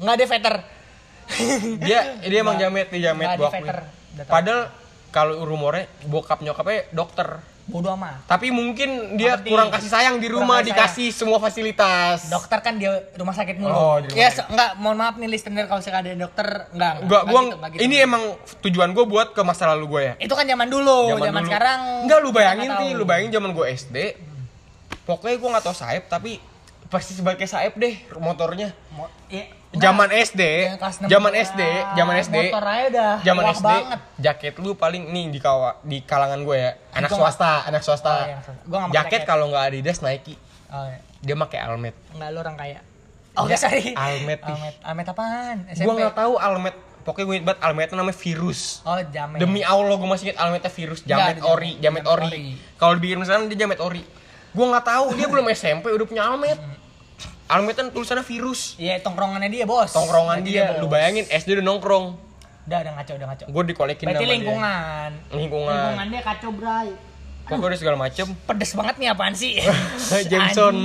Enggak 0.00 0.14
ada 0.16 0.24
veter. 0.24 0.56
dia 1.84 2.16
dia 2.24 2.38
emang 2.40 2.56
jamet 2.56 2.88
dia 2.88 3.12
jamet 3.12 3.28
Nggak 3.28 3.36
gua 3.36 3.50
di. 3.52 4.24
Padahal 4.24 4.62
kalau 5.12 5.44
rumornya 5.44 5.84
bokap 6.08 6.40
nyokapnya 6.40 6.88
dokter. 6.90 7.44
Bodoh 7.68 7.92
amat. 7.94 8.24
Tapi 8.24 8.48
mungkin 8.48 9.14
dia 9.14 9.36
penting. 9.36 9.52
kurang 9.52 9.68
kasih 9.68 9.92
sayang 9.92 10.16
di 10.16 10.26
rumah 10.26 10.64
kasih 10.64 10.72
dikasih 10.72 11.08
semua 11.12 11.36
fasilitas. 11.36 12.32
Dokter 12.32 12.58
kan 12.58 12.80
dia 12.80 12.96
rumah 13.12 13.36
sakit 13.36 13.60
mulu. 13.60 13.68
Oh, 13.68 13.96
di 14.00 14.08
rumah 14.08 14.16
ya, 14.16 14.28
se- 14.32 14.48
enggak, 14.48 14.70
mohon 14.80 14.96
maaf 14.96 15.20
nih 15.20 15.28
listener 15.28 15.68
kalau 15.68 15.76
misalkan 15.78 16.00
ada 16.02 16.16
dokter, 16.18 16.48
enggak. 16.72 16.92
Enggak, 17.04 17.22
gua 17.28 17.40
gitu, 17.44 17.56
gitu. 17.68 17.80
ini 17.84 17.96
emang 18.00 18.22
tujuan 18.64 18.90
gue 18.90 19.04
buat 19.04 19.28
ke 19.30 19.42
masa 19.44 19.68
lalu 19.68 19.84
gue 19.86 20.02
ya. 20.02 20.14
itu 20.16 20.32
kan 20.32 20.48
zaman 20.48 20.64
dulu, 20.66 21.12
zaman, 21.12 21.28
dulu. 21.36 21.44
sekarang 21.44 21.80
Enggak 22.08 22.18
lu 22.24 22.30
bayangin 22.32 22.70
tahu. 22.72 22.96
lu 22.96 23.04
bayangin 23.04 23.30
zaman 23.30 23.50
gue 23.52 23.66
SD. 23.68 23.96
Pokoknya 25.04 25.36
gue 25.36 25.48
nggak 25.52 25.64
tahu 25.64 25.76
saep 25.76 26.04
tapi 26.06 26.40
pasti 26.88 27.12
sebagai 27.12 27.44
saep 27.44 27.76
deh 27.76 28.00
motornya. 28.16 28.72
Mo- 28.90 29.12
iya. 29.28 29.57
Zaman 29.70 30.08
SD, 30.08 30.42
enam 30.70 30.80
zaman 31.06 31.30
juga. 31.30 31.44
SD, 31.44 31.60
zaman 31.92 32.14
SD. 32.18 32.36
Aja 32.40 32.56
udah 32.88 33.12
Zaman 33.20 33.44
SD, 33.52 33.68
banget. 33.68 34.00
jaket 34.16 34.54
lu 34.56 34.72
paling 34.72 35.02
nih 35.04 35.28
di 35.28 35.38
kawa, 35.38 35.76
di 35.82 36.00
kalangan 36.00 36.40
gue 36.40 36.56
ya, 36.56 36.70
anak 36.90 37.12
Gua 37.12 37.20
nggak- 37.20 37.36
swasta, 37.36 37.52
anak 37.68 37.82
swasta. 37.82 38.08
Oh, 38.10 38.24
iya. 38.24 38.36
Gua 38.64 38.78
nggak 38.78 38.88
pakai 38.88 38.98
jaket 39.04 39.20
kalau 39.22 39.44
nggak 39.46 39.64
Adidas 39.66 40.00
Nike, 40.00 40.40
Oh, 40.68 40.84
iya. 40.84 40.98
dia 41.20 41.34
pakai 41.38 41.58
Almet. 41.60 41.92
Enggak 42.10 42.28
lu 42.30 42.38
orang 42.38 42.56
kaya. 42.56 42.80
Oh, 43.34 43.44
Ya, 43.44 43.44
enggak 43.44 43.60
sorry. 43.60 43.84
Almet. 43.94 44.40
Almet. 44.40 44.74
Almet 44.80 45.06
apaan? 45.06 45.56
SMP. 45.68 45.84
Gue 45.84 45.94
nggak 45.94 46.16
tahu 46.16 46.32
Almet, 46.34 46.74
pokoknya 47.04 47.24
gue 47.24 47.34
inget 47.34 47.46
banget 47.46 47.60
Almetnya 47.62 47.96
namanya 47.98 48.18
virus. 48.18 48.60
Oh, 48.82 48.96
jamet. 48.98 49.36
Demi 49.36 49.60
Allah 49.62 49.94
gue 49.94 50.08
masih 50.08 50.24
inget 50.26 50.38
Almetnya 50.38 50.72
virus, 50.72 51.00
jamet 51.02 51.36
Nggak, 51.36 51.44
ori, 51.46 51.70
jamet 51.74 52.02
jamet 52.02 52.04
ori. 52.08 52.24
ori. 52.26 52.44
Kalau 52.74 52.92
dibikin 52.94 53.20
sekarang 53.20 53.44
dia 53.46 53.58
jamet 53.58 53.78
ori. 53.78 54.00
Gue 54.48 54.64
nggak 54.64 54.80
tahu 54.82 55.12
dia 55.12 55.28
belum 55.28 55.44
SMP 55.50 55.92
udah 55.92 56.06
punya 56.08 56.24
Almet. 56.24 56.56
Almet 57.48 57.74
kan 57.74 57.88
tulisannya 57.88 58.22
virus. 58.22 58.76
Iya, 58.76 59.00
tongkrongannya 59.00 59.48
dia, 59.48 59.64
Bos. 59.64 59.88
Tongkrongan 59.90 60.44
dia, 60.44 60.76
bos. 60.76 60.84
lu 60.84 60.86
bayangin 60.86 61.24
SD 61.24 61.56
udah 61.56 61.64
nongkrong. 61.64 62.06
Udah, 62.68 62.78
udah 62.84 62.92
ngaco, 63.00 63.12
udah 63.16 63.26
ngaco. 63.32 63.44
Gue 63.48 63.62
dikolekin 63.72 64.04
Berarti 64.04 64.20
sama 64.20 64.28
dia. 64.28 64.36
lingkungan. 64.36 65.10
Lingkungan. 65.32 65.72
Lingkungan 65.72 66.06
dia 66.12 66.22
kacau, 66.22 66.50
Bray. 66.52 66.88
Pokoknya 67.48 67.68
udah 67.72 67.80
segala 67.80 67.96
macem. 67.96 68.26
Pedes 68.44 68.72
banget 68.76 68.94
nih 69.00 69.08
apaan 69.08 69.32
sih? 69.32 69.56
Jameson. 70.30 70.76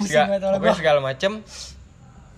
Pusing 0.00 0.08
Segala, 0.08 0.26
banget 0.32 0.56
pokoknya 0.56 0.76
segala 0.80 1.00
macem. 1.04 1.32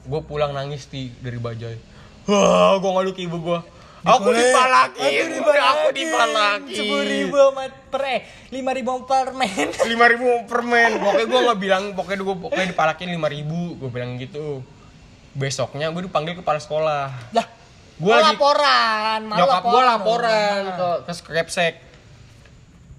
Gue 0.05 0.21
pulang 0.27 0.51
nangis 0.51 0.91
di 0.91 1.15
dari 1.23 1.39
Bajai. 1.39 1.79
Wah, 2.27 2.83
gue 2.83 2.91
ngadu 2.91 3.15
ke 3.15 3.23
ibu 3.23 3.39
gue. 3.39 3.59
Aku 4.05 4.29
Dikolek. 4.29 4.37
dipalakin, 4.37 5.27
Aku 5.33 5.49
aku 5.49 5.89
dipalakin. 5.97 6.77
Sepuluh 6.77 7.05
ribu 7.09 7.41
per 7.89 8.03
eh 8.05 8.21
lima 8.53 8.71
ribu 8.77 9.01
per 9.09 9.33
men. 9.33 9.69
lima 9.91 10.05
ribu 10.05 10.29
permen 10.45 10.91
pokoknya 11.01 11.25
gue 11.25 11.41
nggak 11.41 11.59
bilang 11.59 11.85
pokoknya 11.97 12.21
gue 12.21 12.37
pokoknya 12.37 12.67
dipalakin 12.69 13.09
lima 13.09 13.29
ribu. 13.33 13.81
Gue 13.81 13.89
bilang 13.89 14.21
gitu. 14.21 14.61
Besoknya 15.33 15.89
gue 15.89 16.05
dipanggil 16.05 16.37
kepala 16.37 16.61
sekolah. 16.61 17.33
Lah, 17.33 17.47
Gua 17.95 18.11
oh, 18.11 18.19
lagi- 18.19 18.35
laporan, 18.37 19.21
malu 19.25 19.39
nyokap 19.41 19.63
gue 19.65 19.83
laporan. 19.87 20.61
Nah. 20.67 20.97
ke 21.01 21.13
ke 21.15 21.33
Kepsek. 21.33 21.75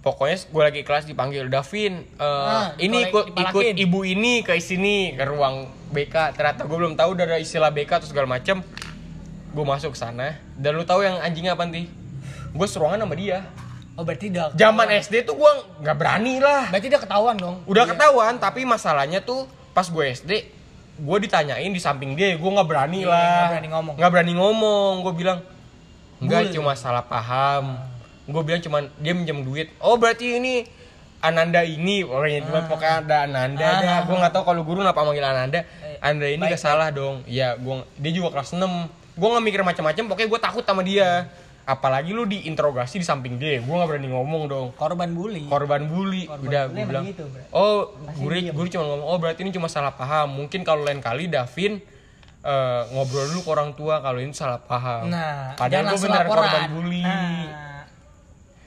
Pokoknya 0.02 0.38
gue 0.38 0.64
lagi 0.64 0.82
kelas 0.82 1.06
dipanggil 1.06 1.50
Davin 1.50 2.02
eh, 2.02 2.22
Ah, 2.22 2.74
ini 2.78 3.10
ikut 3.10 3.30
ikut 3.30 3.64
ibu 3.74 4.02
ini 4.02 4.42
ke 4.42 4.54
sini 4.58 5.14
ke 5.14 5.26
ruang 5.26 5.66
BK 5.90 6.34
ternyata 6.34 6.66
gue 6.66 6.78
belum 6.78 6.94
tahu 6.94 7.14
udah 7.14 7.26
ada 7.26 7.38
istilah 7.38 7.70
BK 7.70 8.02
atau 8.02 8.10
segala 8.10 8.30
macem 8.30 8.62
gue 9.56 9.64
masuk 9.66 9.92
ke 9.92 9.98
sana 9.98 10.36
dan 10.54 10.76
lu 10.76 10.84
tahu 10.84 11.00
yang 11.00 11.16
anjingnya 11.18 11.56
apa 11.56 11.64
nih 11.64 11.88
gue 12.52 12.68
seruangan 12.68 13.00
sama 13.00 13.16
dia. 13.16 13.48
Oh, 13.96 14.04
berarti 14.04 14.28
udah 14.28 14.52
zaman 14.52 14.88
SD 14.94 15.24
tuh 15.24 15.36
gue 15.36 15.52
nggak 15.80 15.96
berani 15.96 16.40
lah. 16.40 16.68
Berarti 16.68 16.88
udah 16.90 17.02
ketahuan 17.02 17.36
dong. 17.36 17.56
udah 17.64 17.84
Iya. 17.86 17.92
ketahuan 17.92 18.34
tapi 18.36 18.62
masalahnya 18.64 19.20
tuh 19.20 19.48
pas 19.72 19.88
gue 19.88 20.04
SD 20.06 20.32
gue 20.98 21.18
ditanyain 21.22 21.68
di 21.68 21.80
samping 21.80 22.12
dia 22.12 22.36
gue 22.36 22.50
nggak 22.50 22.64
berani 22.66 23.02
Iya, 23.02 23.08
lah. 23.08 23.24
nggak 23.24 23.48
berani 23.50 23.70
ngomong. 23.70 23.96
nggak 23.96 24.12
berani 24.12 24.34
ngomong 24.34 24.94
gue 25.02 25.14
bilang 25.16 25.40
enggak 26.18 26.42
Bul. 26.42 26.54
cuma 26.54 26.72
salah 26.74 27.04
paham. 27.04 27.80
Gue 28.26 28.42
bilang 28.42 28.60
cuman 28.60 28.92
dia 28.98 29.12
minjem 29.12 29.40
duit. 29.42 29.72
Oh 29.80 29.96
berarti 29.96 30.36
ini 30.36 30.68
Ananda 31.18 31.62
ini 31.62 32.04
pokoknya 32.04 32.40
cuma 32.44 32.60
pokoknya 32.66 32.96
ada 33.02 33.16
Ananda 33.24 33.64
Ah. 33.66 33.80
dah. 33.80 34.00
Gue 34.04 34.16
nggak 34.18 34.34
tahu 34.34 34.44
kalau 34.46 34.62
guru 34.62 34.80
kenapa 34.82 35.02
manggil 35.02 35.24
Ananda. 35.24 35.64
Eh, 35.82 35.96
Anda 36.00 36.28
ini 36.28 36.42
baik, 36.42 36.52
gak 36.52 36.62
salah 36.62 36.90
dong. 36.90 37.24
Ya 37.26 37.56
gue 37.56 37.76
dia 37.96 38.12
juga 38.12 38.32
kelas 38.32 38.52
6 38.52 38.92
gue 39.16 39.28
nggak 39.28 39.44
mikir 39.44 39.62
macam-macam 39.64 40.04
pokoknya 40.08 40.30
gue 40.30 40.42
takut 40.42 40.64
sama 40.64 40.82
dia 40.82 41.32
apalagi 41.66 42.14
lu 42.14 42.24
diinterogasi 42.24 43.00
di 43.00 43.06
samping 43.06 43.36
dia 43.36 43.58
gue 43.58 43.66
nggak 43.66 43.90
berani 43.90 44.12
ngomong 44.12 44.44
dong 44.46 44.68
Korban 44.76 45.10
bully. 45.12 45.48
korban 45.48 45.88
bully 45.88 46.28
Korban 46.28 46.46
udah 46.46 46.64
gue 46.68 46.84
bilang 46.84 47.06
gitu, 47.10 47.26
oh 47.50 47.90
diem. 48.22 48.54
guru 48.54 48.68
cuma 48.68 48.84
ngomong 48.86 49.08
oh 49.08 49.18
berarti 49.18 49.42
ini 49.42 49.50
cuma 49.50 49.66
salah 49.66 49.90
paham 49.92 50.30
mungkin 50.36 50.62
kalau 50.62 50.84
lain 50.84 51.02
kali 51.02 51.26
Davin 51.26 51.82
eh, 52.44 52.82
ngobrol 52.94 53.26
dulu 53.32 53.42
ke 53.42 53.50
orang 53.50 53.72
tua 53.74 53.98
kalau 54.00 54.20
ini 54.20 54.30
salah 54.30 54.62
paham 54.62 55.10
Nah, 55.10 55.58
padahal 55.58 55.90
gue 55.90 56.06
laporan. 56.06 56.28
korban 56.46 56.64
bully 56.72 57.02
Nah. 57.02 57.82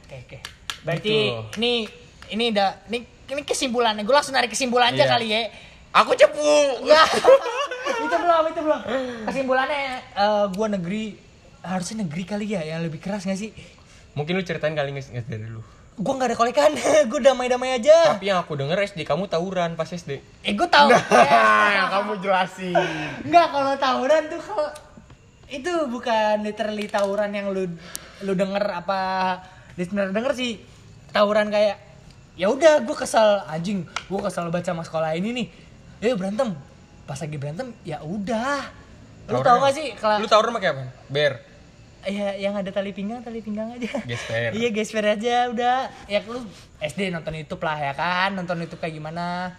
Oke, 0.02 0.16
oke. 0.24 0.38
Berarti 0.80 1.14
Gitu. 1.28 1.60
ini 1.60 1.72
ini 2.30 2.44
udah 2.50 2.70
ini 2.88 2.98
ini 3.28 3.42
kesimpulannya. 3.44 4.02
Gue 4.02 4.14
langsung 4.16 4.32
narik 4.32 4.48
kesimpulan 4.48 4.90
aja 4.90 5.04
Iya. 5.04 5.12
kali 5.12 5.26
ya. 5.28 5.40
aku 5.92 6.16
cepu 6.16 6.80
Enggak. 6.80 7.06
itu 7.98 8.16
belum, 8.16 8.44
itu 8.46 8.60
belum. 8.60 8.80
Kesimpulannya 9.24 9.78
eh 10.10 10.44
gua 10.50 10.66
negeri 10.68 11.04
harusnya 11.60 12.02
negeri 12.02 12.22
kali 12.24 12.46
ya 12.48 12.62
yang 12.62 12.80
lebih 12.80 12.98
keras 12.98 13.22
gak 13.22 13.36
sih? 13.36 13.50
mungkin 14.08 14.34
lu 14.34 14.42
ceritain 14.42 14.74
kali 14.74 14.90
nggak 14.90 15.14
nggak 15.14 15.26
dari 15.28 15.46
lu 15.46 15.62
gue 15.94 16.12
nggak 16.12 16.28
ada 16.30 16.36
kolekan 16.36 16.70
gue 17.10 17.20
damai-damai 17.20 17.74
aja 17.74 18.14
Tapi 18.14 18.26
yang 18.26 18.38
aku 18.38 18.54
denger 18.54 18.74
SD 18.80 19.02
kamu 19.02 19.26
tawuran 19.26 19.74
pas 19.74 19.86
SD. 19.86 20.18
eh 20.42 20.52
gue 20.52 20.66
tahu 20.66 20.90
Nah, 20.90 21.86
kamu 21.88 22.18
jelasin. 22.18 22.74
Enggak 23.22 23.46
kalau 23.48 23.74
tawuran 23.74 24.22
tuh 24.26 24.38
kalau 24.38 24.70
itu 25.46 25.70
bukan 25.86 26.42
literally 26.42 26.86
tawuran 26.86 27.30
yang 27.30 27.46
lu 27.48 27.70
lu 28.20 28.32
denger 28.34 28.62
apa 28.74 29.00
listener 29.74 30.10
denger 30.10 30.34
sih 30.34 30.58
tawuran 31.08 31.46
kayak 31.48 31.78
ya 32.34 32.46
udah 32.46 32.82
gue 32.82 32.96
kesel 32.96 33.42
anjing 33.46 33.82
gue 33.82 34.20
kesel 34.20 34.50
baca 34.50 34.66
sama 34.66 34.82
sekolah 34.82 35.14
ini 35.14 35.30
nih 35.32 35.46
ya 36.00 36.14
berantem 36.14 36.58
pas 37.08 37.16
lagi 37.16 37.36
berantem 37.40 37.72
ya 37.88 38.04
udah. 38.04 38.68
Lu 39.32 39.40
tau 39.40 39.64
gak 39.64 39.72
sih 39.72 39.96
kalau 39.96 40.20
Lu 40.20 40.28
tawuran 40.28 40.52
pakai 40.60 40.70
apa? 40.76 40.84
Bear. 41.08 41.34
ya 42.08 42.30
yang 42.38 42.54
ada 42.54 42.70
tali 42.70 42.94
pinggang 42.94 43.24
tali 43.24 43.40
pinggang 43.40 43.74
aja. 43.74 44.00
Gesper. 44.06 44.54
iya 44.54 44.68
gesper 44.70 45.04
aja 45.18 45.48
udah. 45.48 45.88
Ya 46.04 46.20
lu 46.28 46.44
SD 46.78 47.10
nonton 47.10 47.32
YouTube 47.34 47.64
lah 47.64 47.80
ya 47.80 47.92
kan? 47.96 48.36
Nonton 48.36 48.60
YouTube 48.60 48.78
kayak 48.80 48.94
gimana? 48.94 49.56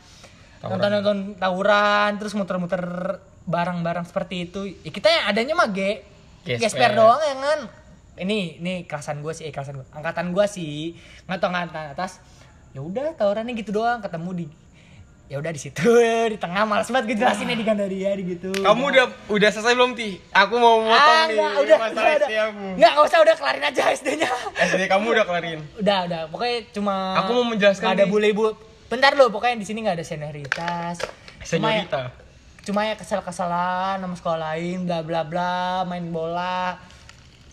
Tawuran. 0.62 0.72
nonton 0.78 0.90
nonton 0.94 1.18
tawuran 1.42 2.12
terus 2.22 2.34
muter-muter 2.38 2.82
barang-barang 3.50 4.06
seperti 4.06 4.50
itu. 4.50 4.62
Ya 4.86 4.92
kita 4.94 5.10
yang 5.10 5.24
adanya 5.34 5.54
mah 5.58 5.70
ge 5.74 6.06
Gesper. 6.46 6.70
gesper 6.70 6.92
doang 6.96 7.22
ya 7.22 7.36
kan? 7.36 7.60
Ini 8.20 8.62
ini 8.64 8.74
kelasan 8.88 9.20
gue 9.26 9.34
sih 9.36 9.50
eh 9.50 9.54
kelasan 9.54 9.82
gue 9.82 9.88
angkatan 9.92 10.32
gue 10.32 10.46
sih. 10.46 10.96
Nggak 11.26 11.38
tau 11.42 11.50
angkatan 11.52 11.98
atas. 11.98 12.24
Ya 12.72 12.82
udah 12.86 13.14
tawurannya 13.18 13.54
gitu 13.58 13.76
doang. 13.76 14.00
Ketemu 14.00 14.30
di 14.34 14.46
ya 15.30 15.38
udah 15.38 15.54
di 15.54 15.62
situ 15.62 15.86
di 16.34 16.38
tengah 16.42 16.66
males 16.66 16.90
banget 16.90 17.14
gue 17.14 17.18
jelasinnya 17.22 17.54
di 17.54 17.62
Gandaria 17.62 18.18
di 18.18 18.24
gitu 18.34 18.50
Kamu 18.50 18.82
udah 18.90 19.06
udah 19.30 19.50
selesai 19.54 19.78
belum, 19.78 19.94
Ti? 19.94 20.18
Aku 20.34 20.58
mau 20.58 20.82
motong 20.82 20.98
ah, 20.98 21.24
nih 21.30 21.38
enggak, 21.38 21.54
udah, 21.62 21.78
masalah 21.78 22.02
udah, 22.02 22.10
SD 22.10 22.34
udah. 22.34 22.46
aku. 22.50 22.66
Enggak, 22.74 22.90
enggak 22.90 23.06
usah, 23.06 23.20
udah 23.22 23.36
kelarin 23.38 23.64
aja 23.70 23.82
SD-nya. 23.94 24.30
SD 24.58 24.82
kamu 24.90 25.06
udah 25.14 25.26
kelarin. 25.30 25.60
udah, 25.78 25.98
udah. 26.10 26.22
Pokoknya 26.34 26.58
cuma 26.74 26.96
Aku 27.22 27.32
mau 27.38 27.46
menjelaskan 27.46 27.86
nggak 27.86 27.98
ada 28.02 28.06
bule 28.10 28.30
bu. 28.34 28.58
Bentar 28.90 29.14
lo, 29.14 29.30
pokoknya 29.30 29.62
di 29.62 29.68
sini 29.70 29.86
nggak 29.86 30.02
ada 30.02 30.06
senioritas. 30.06 30.96
Cuma 31.46 31.70
ya, 31.78 31.86
cuma 32.66 32.80
ya 32.90 32.98
kesal-kesalan 32.98 34.02
sama 34.02 34.16
sekolah 34.18 34.40
lain, 34.58 34.90
bla 34.90 35.06
bla 35.06 35.22
bla, 35.22 35.86
main 35.86 36.10
bola. 36.10 36.82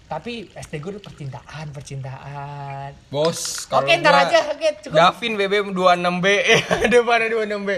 Tapi 0.06 0.46
SD 0.54 0.78
gue 0.78 1.02
percintaan, 1.02 1.66
percintaan. 1.70 2.94
Bos, 3.10 3.66
Oke, 3.68 3.90
ntar 3.96 4.14
gua- 4.14 4.22
aja, 4.24 4.38
oke, 4.48 4.68
cukup. 4.80 4.94
Davin 4.94 5.34
BBM 5.34 5.68
26B. 5.70 6.26
Eh, 6.46 6.60
ada 6.62 6.98
pada 7.02 7.26
26B. 7.26 7.70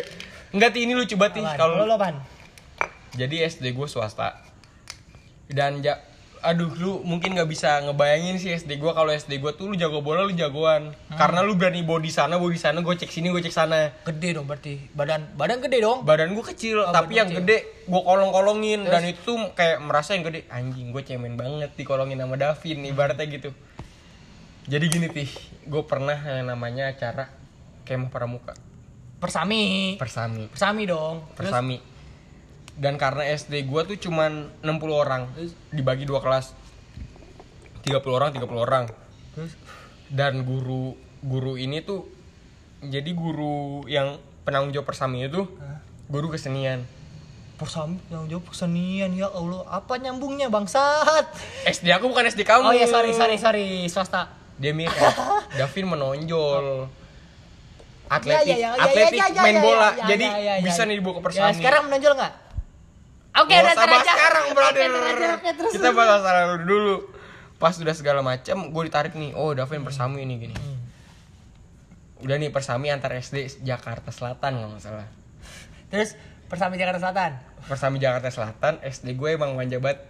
Enggak, 0.50 0.70
Ti, 0.70 0.78
ini 0.80 0.92
lucu 0.92 1.16
banget, 1.16 1.32
Ti. 1.34 1.40
Apaan? 1.42 1.56
Kalau 1.56 1.74
lo 1.82 1.94
apaan? 1.94 2.16
Jadi 3.16 3.36
SD 3.42 3.72
gue 3.72 3.88
swasta. 3.88 4.44
Dan 5.46 5.80
ja 5.80 5.96
aduh 6.40 6.70
lu 6.72 6.92
mungkin 7.02 7.32
nggak 7.32 7.46
bisa 7.46 7.80
ngebayangin 7.80 8.36
sih 8.36 8.50
SD 8.52 8.76
gue 8.76 8.88
kalau 8.88 9.08
SD 9.08 9.36
gue 9.36 9.52
tuh 9.52 9.66
lu 9.66 9.74
jago 9.74 9.98
bola 9.98 10.22
lu 10.22 10.32
jagoan 10.32 10.90
Hmm. 11.08 11.16
karena 11.16 11.40
lu 11.40 11.52
berani 11.52 11.80
body 11.80 12.08
sana 12.08 12.34
body 12.34 12.54
sana 12.54 12.78
gue 12.78 12.94
cek 12.94 13.06
sini 13.06 13.28
gue 13.28 13.40
cek 13.40 13.50
sana 13.50 13.90
Gede 14.02 14.32
dong 14.32 14.44
berarti. 14.44 14.78
Badan 14.90 15.34
badan 15.34 15.58
gede 15.58 15.78
dong. 15.78 16.02
badan 16.02 16.30
gue 16.30 16.44
kecil 16.46 16.80
Oh, 16.80 16.90
tapi 16.90 17.16
yang 17.16 17.26
kecil. 17.26 17.42
gede 17.42 17.58
gue 17.84 18.00
kolong 18.00 18.30
kolongin 18.30 18.80
dan 18.82 19.02
itu 19.02 19.18
tuh 19.22 19.34
kayak 19.52 19.80
merasa 19.80 20.12
yang 20.12 20.24
gede 20.24 20.46
anjing 20.48 20.88
gue 20.88 21.02
cemen 21.02 21.34
banget 21.34 21.74
dikolongin 21.74 22.16
sama 22.16 22.34
Davin 22.34 22.82
ibaratnya 22.82 23.26
gitu 23.26 23.50
jadi 24.64 24.84
gini 24.84 25.08
tih 25.08 25.30
gue 25.64 25.82
pernah 25.82 26.14
yang 26.14 26.46
namanya 26.46 26.88
acara 26.88 27.32
kemah 27.82 28.08
pramuka 28.08 28.52
Persami. 29.18 29.96
persami 29.96 30.46
Persami 30.46 30.82
dong. 30.84 31.26
Terus 31.34 31.50
persami 31.50 31.76
dan 32.78 32.94
karena 32.94 33.26
SD 33.34 33.66
gua 33.66 33.82
tuh 33.82 33.98
cuman 33.98 34.54
60 34.62 34.94
orang. 34.94 35.26
Dibagi 35.74 36.06
dua 36.06 36.22
kelas. 36.22 36.54
30 37.82 37.98
orang 38.06 38.30
30 38.30 38.46
orang. 38.54 38.84
Terus? 39.34 39.52
Dan 40.08 40.46
guru 40.46 40.94
guru 41.18 41.58
ini 41.58 41.82
tuh 41.82 42.06
jadi 42.78 43.10
guru 43.10 43.82
yang 43.90 44.22
penanggung 44.46 44.70
jawab 44.70 44.86
persami 44.86 45.26
itu 45.26 45.42
guru 46.06 46.30
kesenian. 46.30 46.86
Persami 47.58 47.98
yang 48.14 48.30
jawab 48.30 48.46
kesenian 48.54 49.10
ya 49.18 49.26
Allah. 49.34 49.66
Apa 49.66 49.98
nyambungnya 49.98 50.46
bangsat? 50.46 51.26
SD 51.66 51.90
aku 51.90 52.06
bukan 52.06 52.30
SD 52.30 52.46
kamu. 52.46 52.62
Oh 52.62 52.74
iya 52.74 52.86
sorry 52.86 53.10
sorry 53.10 53.36
sorry. 53.36 53.90
Swasta. 53.90 54.30
dia 54.58 54.74
mirip. 54.74 54.90
Davin 55.58 55.86
menonjol. 55.86 56.90
Atletik 58.10 58.42
Ya, 58.42 58.56
ya, 58.56 58.56
ya, 58.56 58.70
ya, 58.74 58.82
atletik 58.90 59.20
ya, 59.20 59.26
ya, 59.30 59.42
main 59.44 59.54
ya, 59.54 59.62
bola. 59.62 59.78
ya, 59.78 59.90
ya, 59.92 60.04
jadi 60.10 60.26
ya, 60.26 60.38
ya, 60.40 60.52
bisa 60.64 60.82
ya. 60.82 60.88
nih 60.90 60.94
dibawa 60.98 61.14
ke 61.14 61.20
Ya, 61.20 61.24
persami 61.30 61.52
sekarang 61.60 61.82
menonjol 61.86 62.12
nggak? 62.18 62.32
Oke, 63.38 63.54
Nggak 63.54 63.74
udah 63.76 63.98
aja. 63.98 64.12
sekarang 64.12 64.44
brother. 64.50 64.88
Oke, 65.38 65.50
terus. 65.54 65.72
kita 65.78 65.88
bahas 65.92 66.20
masalah 66.20 66.42
lalu 66.50 66.64
dulu. 66.66 66.96
Pas 67.58 67.74
udah 67.74 67.94
segala 67.94 68.20
macam 68.22 68.70
gue 68.70 68.82
ditarik 68.86 69.14
nih 69.14 69.34
oh 69.34 69.50
Davin 69.50 69.82
persami 69.82 70.22
ini 70.22 70.34
gini. 70.38 70.56
Hmm. 70.56 70.76
udah 72.18 72.34
nih 72.34 72.50
persami 72.50 72.90
antar 72.90 73.14
SD 73.14 73.62
Jakarta 73.62 74.10
Selatan 74.10 74.58
kalau 74.58 74.68
nggak 74.74 74.82
salah. 74.82 75.06
Terus 75.86 76.18
Persami 76.48 76.80
Jakarta 76.80 76.98
Selatan. 76.98 77.32
persami 77.68 77.96
Jakarta 78.00 78.28
Selatan 78.32 78.74
SD 78.80 79.14
gue 79.14 79.36
emang 79.36 79.52
manja 79.52 79.76
banget. 79.76 80.00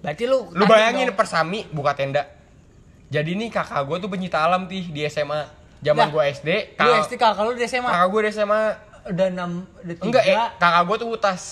Berarti 0.00 0.24
lu 0.24 0.48
lu 0.50 0.64
bayangin 0.64 1.12
dong. 1.12 1.18
persami 1.20 1.68
buka 1.70 1.92
tenda. 1.92 2.24
Jadi 3.06 3.36
nih 3.36 3.52
kakak 3.52 3.84
gue 3.84 3.96
tuh 4.00 4.08
penyita 4.08 4.42
alam 4.42 4.64
tih 4.64 4.88
di 4.88 5.04
SMA 5.06 5.44
zaman 5.84 6.08
Lah, 6.08 6.10
gue 6.10 6.22
SD 6.32 6.48
Lu 6.74 6.80
kakak, 6.80 7.04
SD 7.04 7.12
kakak 7.20 7.42
lu 7.44 7.52
di 7.52 7.64
SMA 7.68 7.90
kakak 7.92 8.08
gue 8.08 8.20
di 8.24 8.30
SMA 8.32 8.60
udah 9.04 9.26
6 9.28 9.84
udah 9.84 9.96
3 10.00 10.06
enggak 10.08 10.24
eh 10.24 10.36
kakak 10.56 10.82
gue 10.88 10.96
tuh 10.96 11.08
utas 11.12 11.42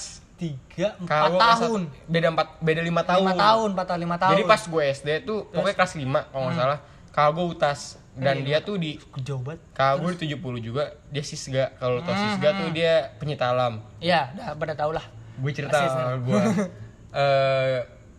3 0.43 0.99
4 0.99 1.07
kakak 1.07 1.23
gue 1.25 1.39
kelas 1.39 1.55
tahun. 1.57 1.83
satu- 1.85 2.11
beda 2.11 2.27
empat 2.29 2.49
beda 2.59 2.81
lima 2.81 3.03
tahun 3.03 3.27
5 3.29 3.39
tahun, 3.39 3.69
4 3.71 3.87
tahun, 3.87 4.01
5 4.01 4.17
tahun. 4.19 4.33
Jadi 4.33 4.45
pas 4.45 4.63
gue 4.67 4.83
SD 4.85 5.09
tuh 5.23 5.39
pokoknya 5.49 5.77
kelas 5.77 5.93
5 5.95 6.21
kalau 6.27 6.43
nggak 6.45 6.59
salah. 6.59 6.79
Kakak 7.09 7.31
gue 7.31 7.47
utas 7.47 7.81
dan 8.15 8.35
Eh, 8.35 8.43
dia 8.43 8.59
tuh 8.59 8.77
di 8.77 8.91
jauh 9.21 9.39
banget. 9.39 9.61
kakak 9.71 9.95
gue 9.99 10.11
di 10.11 10.19
70 10.27 10.59
juga, 10.61 10.83
dia 11.09 11.23
sisga. 11.23 11.65
Kalau 11.75 12.01
tau 12.01 12.11
Hmm, 12.11 12.23
sisga 12.27 12.49
tuh 12.55 12.69
dia 12.71 12.93
penyita 13.17 13.49
alam. 13.49 13.85
Iya, 13.99 14.33
udah 14.33 14.47
pada 14.55 14.75
tau 14.75 14.91
lah. 14.91 15.05
Gue 15.35 15.51
cerita 15.51 15.77
sama 15.79 16.19
gue. 16.19 16.41
eh 17.15 17.79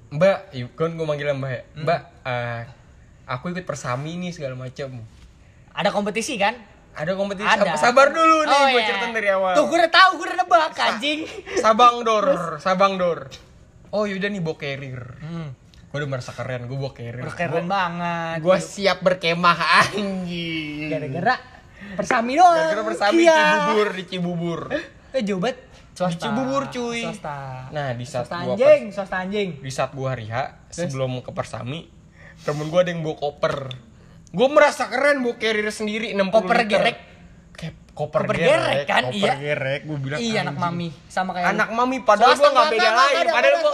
Mbak, 0.10 0.38
ya, 0.52 0.66
kan 0.72 0.90
gue 0.92 1.02
manggilnya 1.04 1.34
Mbak 1.34 1.52
ya. 1.52 1.62
Hmm. 1.68 1.84
Mbak, 1.84 2.00
eh, 2.24 2.62
aku 3.26 3.44
ikut 3.50 3.66
persami 3.66 4.14
nih 4.16 4.32
segala 4.32 4.54
macam. 4.54 5.02
Ada 5.72 5.90
kompetisi 5.90 6.38
kan? 6.38 6.54
Ada 6.94 7.12
kompetisi. 7.14 7.48
Ada. 7.48 7.74
Sabar 7.74 8.10
dulu 8.10 8.38
nih, 8.44 8.54
Oh, 8.54 8.66
gue 8.68 8.78
iya. 8.78 8.88
cerita 8.88 9.06
dari 9.10 9.30
awal. 9.30 9.54
Tuh 9.54 9.66
gue 9.66 9.78
udah 9.78 9.92
tahu, 9.92 10.10
gue 10.16 10.26
udah 10.28 10.38
nebak 10.40 10.74
anjing. 10.76 11.20
Sabang 11.58 11.96
Dor, 12.02 12.28
Sabang 12.58 12.94
Dor. 12.96 13.30
Oh 13.90 14.06
yaudah 14.06 14.30
nih 14.30 14.40
bawa 14.40 14.56
carrier. 14.56 15.18
Hmm. 15.18 15.54
Gue 15.90 15.98
udah 16.00 16.10
merasa 16.10 16.34
keren, 16.34 16.66
gue 16.66 16.74
bawa 16.74 16.94
carrier. 16.94 17.22
Udah 17.22 17.34
keren 17.34 17.66
banget. 17.66 18.38
Gue 18.42 18.58
siap 18.58 19.02
berkemah 19.02 19.58
anjing. 19.86 20.90
gara-gara 20.90 21.36
persami 21.94 22.34
doang. 22.34 22.58
Gara-gara 22.58 22.84
bersami 22.84 23.22
Iya. 23.22 23.38
Cibubur 23.38 23.88
di 23.90 24.04
Cibubur. 24.06 24.60
Eh 25.12 25.22
jauh 25.22 25.38
banget. 25.38 25.58
Swasta. 25.94 26.10
Di 26.10 26.26
Cibubur, 26.26 26.62
cuy. 26.70 27.06
Swasta. 27.06 27.70
Nah, 27.70 27.94
di 27.94 28.02
saat 28.02 28.26
swasta 28.26 28.42
gua 28.44 28.54
anjing, 28.54 28.82
swasta 28.90 29.16
anjing. 29.20 29.50
Di 29.62 29.70
saat 29.70 29.92
gua 29.94 30.18
hari 30.18 30.26
H 30.26 30.34
sebelum 30.70 31.22
ke 31.22 31.30
Persami, 31.30 31.86
temen 32.42 32.66
gua 32.70 32.82
ada 32.82 32.90
yang 32.90 33.06
bawa 33.06 33.14
koper. 33.16 33.70
Gua 34.34 34.50
merasa 34.50 34.90
keren 34.90 35.22
bawa 35.22 35.38
carrier 35.38 35.70
sendiri 35.70 36.10
60 36.12 36.34
Koper 36.34 36.58
liter. 36.58 36.70
gerek. 36.74 36.98
Kayak 37.54 37.74
koper, 37.94 38.22
Koper 38.24 38.34
gerek, 38.34 38.50
gerek, 38.50 38.78
kan? 38.84 39.04
Koper 39.06 39.14
Iya. 39.16 39.34
gerek, 39.38 39.82
gua 39.86 39.98
bilang. 40.00 40.18
Iya 40.18 40.40
anak 40.42 40.58
mami 40.58 40.88
sama 41.06 41.30
kayak 41.32 41.48
Anak 41.48 41.70
mami 41.70 41.98
padahal 42.02 42.34
gua 42.34 42.50
nggak 42.50 42.66
beda 42.68 42.82
nggak 42.82 42.94
lain. 42.98 43.14
ada, 43.16 43.32
Padahal 43.32 43.54
anak 43.54 43.74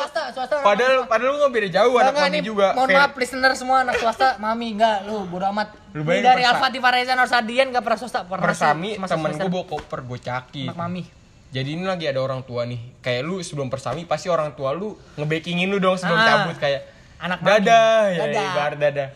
padahal 0.61 0.95
padahal 1.07 1.29
gua 1.31 1.39
nggak 1.39 1.53
beda 1.55 1.69
jauh 1.71 1.93
anak 1.95 2.13
mami 2.13 2.39
juga. 2.43 2.67
Mohon 2.75 2.89
maaf 2.93 3.11
listener 3.15 3.51
semua 3.55 3.77
anak 3.81 3.95
swasta, 3.95 4.35
mami 4.37 4.67
enggak 4.75 4.97
lu 5.05 5.23
bodo 5.25 5.47
amat. 5.47 5.67
Lu 5.89 6.03
dari 6.03 6.19
persa- 6.37 6.51
Al-Fatihah 6.53 6.91
Reza 6.91 7.13
Norsadian 7.15 7.65
enggak 7.69 7.81
pernah 7.81 7.97
swasta, 7.97 8.19
pernah 8.21 8.43
Persami 8.45 8.89
temen 8.99 9.31
gua 9.33 9.47
bawa 9.49 9.65
koper, 9.65 9.99
gua 10.03 10.19
caki. 10.19 10.67
anak 10.67 10.75
mami. 10.77 11.03
Jadi 11.49 11.69
ini 11.71 11.81
lagi 11.81 12.03
ada 12.03 12.19
orang 12.19 12.43
tua 12.43 12.61
nih. 12.61 12.99
Kayak 12.99 13.21
lu 13.23 13.39
sebelum 13.39 13.71
persami 13.71 14.03
pasti 14.03 14.27
orang 14.27 14.53
tua 14.53 14.69
lu 14.69 14.91
ngebakingin 15.15 15.65
lu 15.65 15.79
dong 15.79 15.95
sebelum 15.95 16.13
Ah. 16.15 16.27
cabut 16.43 16.59
kayak 16.59 16.83
Anak 17.17 17.39
mami. 17.39 17.47
dadah 17.57 17.99
ya 18.05 18.19
Dadah. 18.21 18.43
ibarat 18.45 18.77
dadah. 18.77 19.07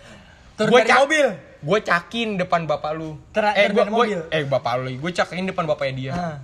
Turun 0.53 0.69
Gua 0.69 0.79
dari 0.79 0.93
mobil. 0.95 1.27
Gue 1.59 1.79
cakin 1.79 2.35
depan 2.35 2.61
bapak 2.63 2.91
lu. 2.93 3.15
Ter- 3.31 3.55
eh 3.55 3.67
gua, 3.69 3.83
gua- 3.83 4.05
mobil. 4.05 4.19
eh 4.27 4.43
bapak 4.43 4.73
lu, 4.77 4.89
gue 4.93 5.11
cakin 5.11 5.45
depan 5.45 5.63
bapaknya 5.63 5.93
dia. 5.93 6.13
Ah. 6.13 6.37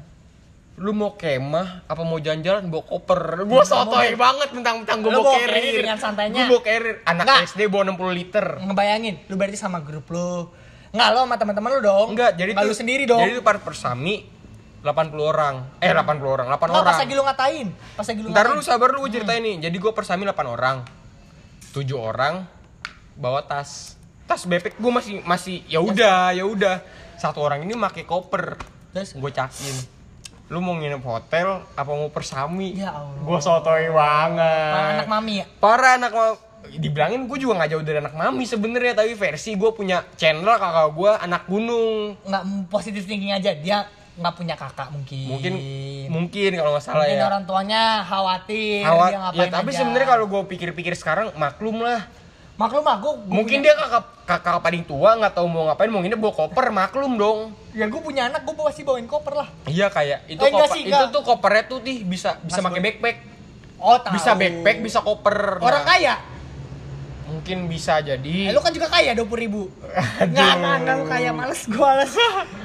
Lu 0.76 0.96
mau 0.96 1.12
kemah 1.14 1.84
apa 1.86 2.02
mau 2.02 2.18
jalan-jalan 2.18 2.64
bawa 2.66 2.84
koper? 2.84 3.44
Gue 3.44 3.64
sotoy 3.64 4.16
banget 4.16 4.48
tentang-tentang 4.50 4.98
gue 4.98 5.12
Lu 5.12 5.20
bawa 5.20 5.36
carrier. 5.38 5.84
dengan 5.84 6.00
santainya. 6.00 6.36
Gue 6.40 6.46
bawa 6.50 6.62
carrier. 6.64 6.96
Anak 7.04 7.24
Nggak. 7.26 7.40
SD 7.46 7.62
bawa 7.68 7.84
60 7.86 8.16
liter. 8.16 8.46
Ngebayangin, 8.62 9.16
lu 9.28 9.36
berarti 9.36 9.58
sama 9.58 9.80
grup 9.80 10.08
lu. 10.08 10.48
Enggak 10.90 11.08
lo 11.12 11.20
sama 11.22 11.36
teman-teman 11.36 11.70
lu 11.70 11.82
dong. 11.84 12.08
Enggak, 12.10 12.32
jadi 12.34 12.50
Nggak 12.50 12.64
tuh 12.64 12.72
lu 12.72 12.76
sendiri 12.76 13.04
dong. 13.04 13.20
Jadi 13.20 13.32
tuh 13.36 13.44
part 13.44 13.60
persami 13.60 14.24
80 14.80 15.20
orang. 15.20 15.56
Eh 15.78 15.92
80 15.92 16.00
orang, 16.26 16.48
8 16.48 16.56
Nggak, 16.64 16.72
orang. 16.72 16.88
pas 16.88 16.98
lagi 16.98 17.12
lu 17.12 17.24
ngatain. 17.28 17.68
Pas 17.94 18.06
lagi 18.08 18.22
lu 18.24 18.28
Ntar 18.32 18.40
ngatain. 18.42 18.56
lu 18.56 18.64
sabar 18.64 18.88
lu 18.90 19.00
gue 19.04 19.12
ceritain 19.12 19.44
nih. 19.44 19.56
Jadi 19.60 19.76
gue 19.78 19.92
persami 19.92 20.24
8 20.24 20.48
orang. 20.48 20.78
7 21.70 21.92
orang 21.94 22.48
bawa 23.14 23.44
tas. 23.44 23.99
Tas 24.30 24.46
bebek 24.46 24.78
gue 24.78 24.92
masih 24.94 25.26
masih 25.26 25.66
ya 25.66 25.82
udah, 25.82 26.30
ya 26.32 26.46
udah. 26.46 26.86
Satu 27.18 27.42
orang 27.42 27.66
ini 27.66 27.74
pakai 27.74 28.06
koper. 28.06 28.62
Terus? 28.94 29.18
gue 29.18 29.32
cakin. 29.34 29.76
Lu 30.50 30.62
mau 30.62 30.78
nginep 30.78 31.02
hotel 31.02 31.66
apa 31.74 31.90
mau 31.90 32.14
persami? 32.14 32.78
Ya 32.78 32.94
Allah. 32.94 33.18
Gue 33.18 33.40
sotoy 33.42 33.90
banget. 33.90 34.70
Para 34.70 34.90
anak 34.94 35.08
mami 35.10 35.34
ya. 35.42 35.46
Para 35.58 35.88
anak 35.98 36.12
ma- 36.14 36.40
dibilangin 36.70 37.26
gue 37.26 37.38
juga 37.40 37.58
nggak 37.58 37.72
jauh 37.72 37.82
dari 37.82 37.98
anak 37.98 38.14
mami 38.14 38.46
sebenarnya 38.46 38.94
tapi 38.94 39.16
versi 39.16 39.56
gue 39.56 39.72
punya 39.72 40.06
channel 40.14 40.44
kakak 40.46 40.92
gue 40.92 41.12
anak 41.18 41.44
gunung 41.48 42.20
nggak 42.22 42.44
positif 42.68 43.08
thinking 43.08 43.32
aja 43.32 43.56
dia 43.56 43.88
nggak 44.20 44.34
punya 44.36 44.56
kakak 44.60 44.92
mungkin 44.92 45.26
mungkin 45.32 45.54
mungkin 46.12 46.52
kalau 46.60 46.76
nggak 46.76 46.84
salah 46.84 47.08
Mungkin 47.08 47.16
ya 47.16 47.26
orang 47.26 47.44
tuanya 47.48 47.82
khawatir 48.04 48.84
Awat, 48.84 49.12
dia 49.34 49.40
ya 49.40 49.46
tapi 49.48 49.72
sebenarnya 49.72 50.08
kalau 50.12 50.26
gue 50.28 50.42
pikir-pikir 50.52 50.94
sekarang 51.00 51.32
maklum 51.40 51.80
lah 51.80 52.04
maklum 52.60 52.84
aku 52.84 53.10
mungkin 53.32 53.64
dia 53.64 53.72
kakak 53.72 54.04
kakak 54.28 54.60
paling 54.60 54.84
tua 54.84 55.16
nggak 55.16 55.32
tahu 55.32 55.48
mau 55.48 55.72
ngapain 55.72 55.88
mungkin 55.88 56.12
dia 56.12 56.20
bawa 56.20 56.36
koper 56.36 56.76
maklum 56.76 57.16
dong. 57.16 57.40
Ya 57.72 57.88
gue 57.88 58.02
punya 58.04 58.28
anak 58.28 58.44
gue 58.44 58.54
pasti 58.60 58.84
bawain 58.84 59.08
koper 59.08 59.34
lah. 59.40 59.48
Iya 59.64 59.88
kayak 59.88 60.28
itu 60.28 60.44
Eh, 60.44 60.52
koper 60.52 60.76
sih, 60.76 60.84
itu 60.92 61.06
tuh 61.10 61.24
kopernya 61.24 61.64
tuh 61.72 61.80
tih 61.80 62.04
bisa 62.04 62.36
bisa 62.44 62.60
pakai 62.60 62.84
backpack. 62.84 63.18
Oh 63.80 63.96
tahu. 63.96 64.12
Bisa 64.20 64.36
backpack 64.36 64.78
bisa 64.84 65.00
koper. 65.00 65.64
Orang 65.64 65.88
Nah, 65.88 65.88
kaya 65.88 66.14
mungkin 67.30 67.66
bisa 67.66 67.98
jadi. 68.00 68.50
Eh, 68.50 68.52
lu 68.52 68.60
kan 68.60 68.70
juga 68.70 68.88
kaya 68.88 69.14
dua 69.14 69.24
puluh 69.24 69.42
ribu. 69.42 69.62
Nggak 70.20 70.52
nggak 70.56 70.76
nggak 70.82 70.96
lu 70.96 71.06
kaya. 71.06 71.30
Males 71.32 71.62
gue 71.64 71.78
males. 71.78 72.10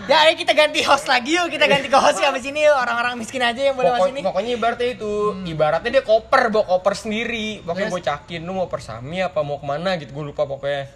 Ya 0.04 0.24
ayo 0.24 0.34
kita 0.34 0.52
ganti 0.52 0.80
host 0.80 1.04
lagi 1.04 1.34
yuk. 1.34 1.48
Kita 1.48 1.64
ganti 1.64 1.86
ke 1.86 1.94
host 1.94 2.18
ya 2.18 2.28
abis 2.28 2.44
ini 2.44 2.62
yuk. 2.62 2.74
Orang-orang 2.74 3.14
miskin 3.14 3.40
aja 3.40 3.56
yang 3.56 3.74
boleh 3.74 3.88
Pokok- 3.90 4.00
masuk 4.00 4.10
ini. 4.10 4.20
pokoknya 4.22 4.50
ibaratnya 4.52 4.88
itu 4.90 5.12
ibaratnya 5.44 5.90
dia 5.90 6.02
koper 6.02 6.42
bawa 6.48 6.64
koper 6.66 6.94
sendiri. 6.94 7.60
Pokoknya 7.60 7.88
Terus? 7.88 7.96
bocakin 8.00 8.40
lu 8.42 8.52
mau 8.54 8.66
persami 8.66 9.20
apa 9.20 9.40
mau 9.40 9.56
ke 9.56 9.66
mana 9.66 9.96
gitu 9.96 10.10
gue 10.10 10.24
lupa 10.26 10.44
pokoknya. 10.44 10.88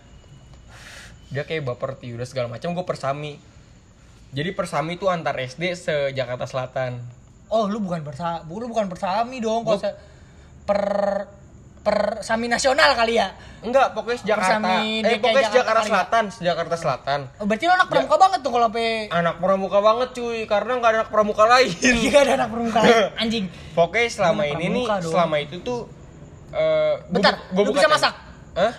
Dia 1.28 1.44
kayak 1.44 1.60
baper 1.62 1.92
ti 1.94 2.10
udah 2.10 2.24
segala 2.24 2.48
macam 2.48 2.72
gue 2.72 2.82
persami. 2.82 3.36
Jadi 4.28 4.50
persami 4.50 4.94
itu 4.94 5.06
antar 5.06 5.36
SD 5.36 5.72
se 5.72 5.94
Jakarta 6.10 6.44
Selatan. 6.44 7.00
Oh 7.48 7.64
lu 7.64 7.78
bukan 7.78 8.00
bersa 8.00 8.44
lu 8.44 8.64
bukan 8.66 8.86
bersami 8.86 9.38
dong 9.38 9.62
kalau 9.62 9.76
se- 9.78 9.96
per 10.62 10.80
per 11.89 12.20
sami 12.20 12.47
nasional 12.47 12.93
kali 12.93 13.16
ya 13.16 13.32
enggak 13.59 13.97
pokoknya 13.97 14.20
Jakarta 14.20 14.61
Persami 14.61 15.01
eh 15.01 15.16
pokoknya 15.16 15.49
Jakarta 15.49 15.57
Jakarta 15.57 15.80
ya? 15.80 15.89
Selatan 15.89 16.24
Jakarta 16.39 16.74
Selatan 16.76 17.20
oh, 17.34 17.47
berarti 17.49 17.64
lu 17.64 17.72
anak 17.72 17.89
pramuka 17.89 18.16
banget 18.20 18.41
tuh 18.45 18.53
kalau 18.53 18.68
pe 18.68 18.86
anak 19.09 19.36
pramuka 19.41 19.78
banget 19.80 20.09
cuy 20.12 20.39
karena 20.45 20.72
nggak 20.76 20.91
ada 20.91 20.99
anak 21.01 21.11
pramuka 21.11 21.45
lain 21.49 21.70
Iya 22.05 22.18
ada 22.20 22.32
anak 22.36 22.49
pramuka 22.53 22.78
lain. 22.78 22.97
anjing 23.24 23.45
pokoknya 23.72 24.07
selama 24.07 24.43
Anak 24.45 24.53
ini 24.53 24.66
nih 24.68 24.84
dong. 24.84 25.01
selama 25.09 25.36
itu 25.41 25.57
tuh 25.64 25.80
eh 26.51 26.95
gua 27.01 27.09
Bentar, 27.11 27.34
bu- 27.49 27.57
gua 27.57 27.64
lu 27.64 27.72
bisa 27.72 27.89
masak? 27.89 28.12
Hah? 28.53 28.72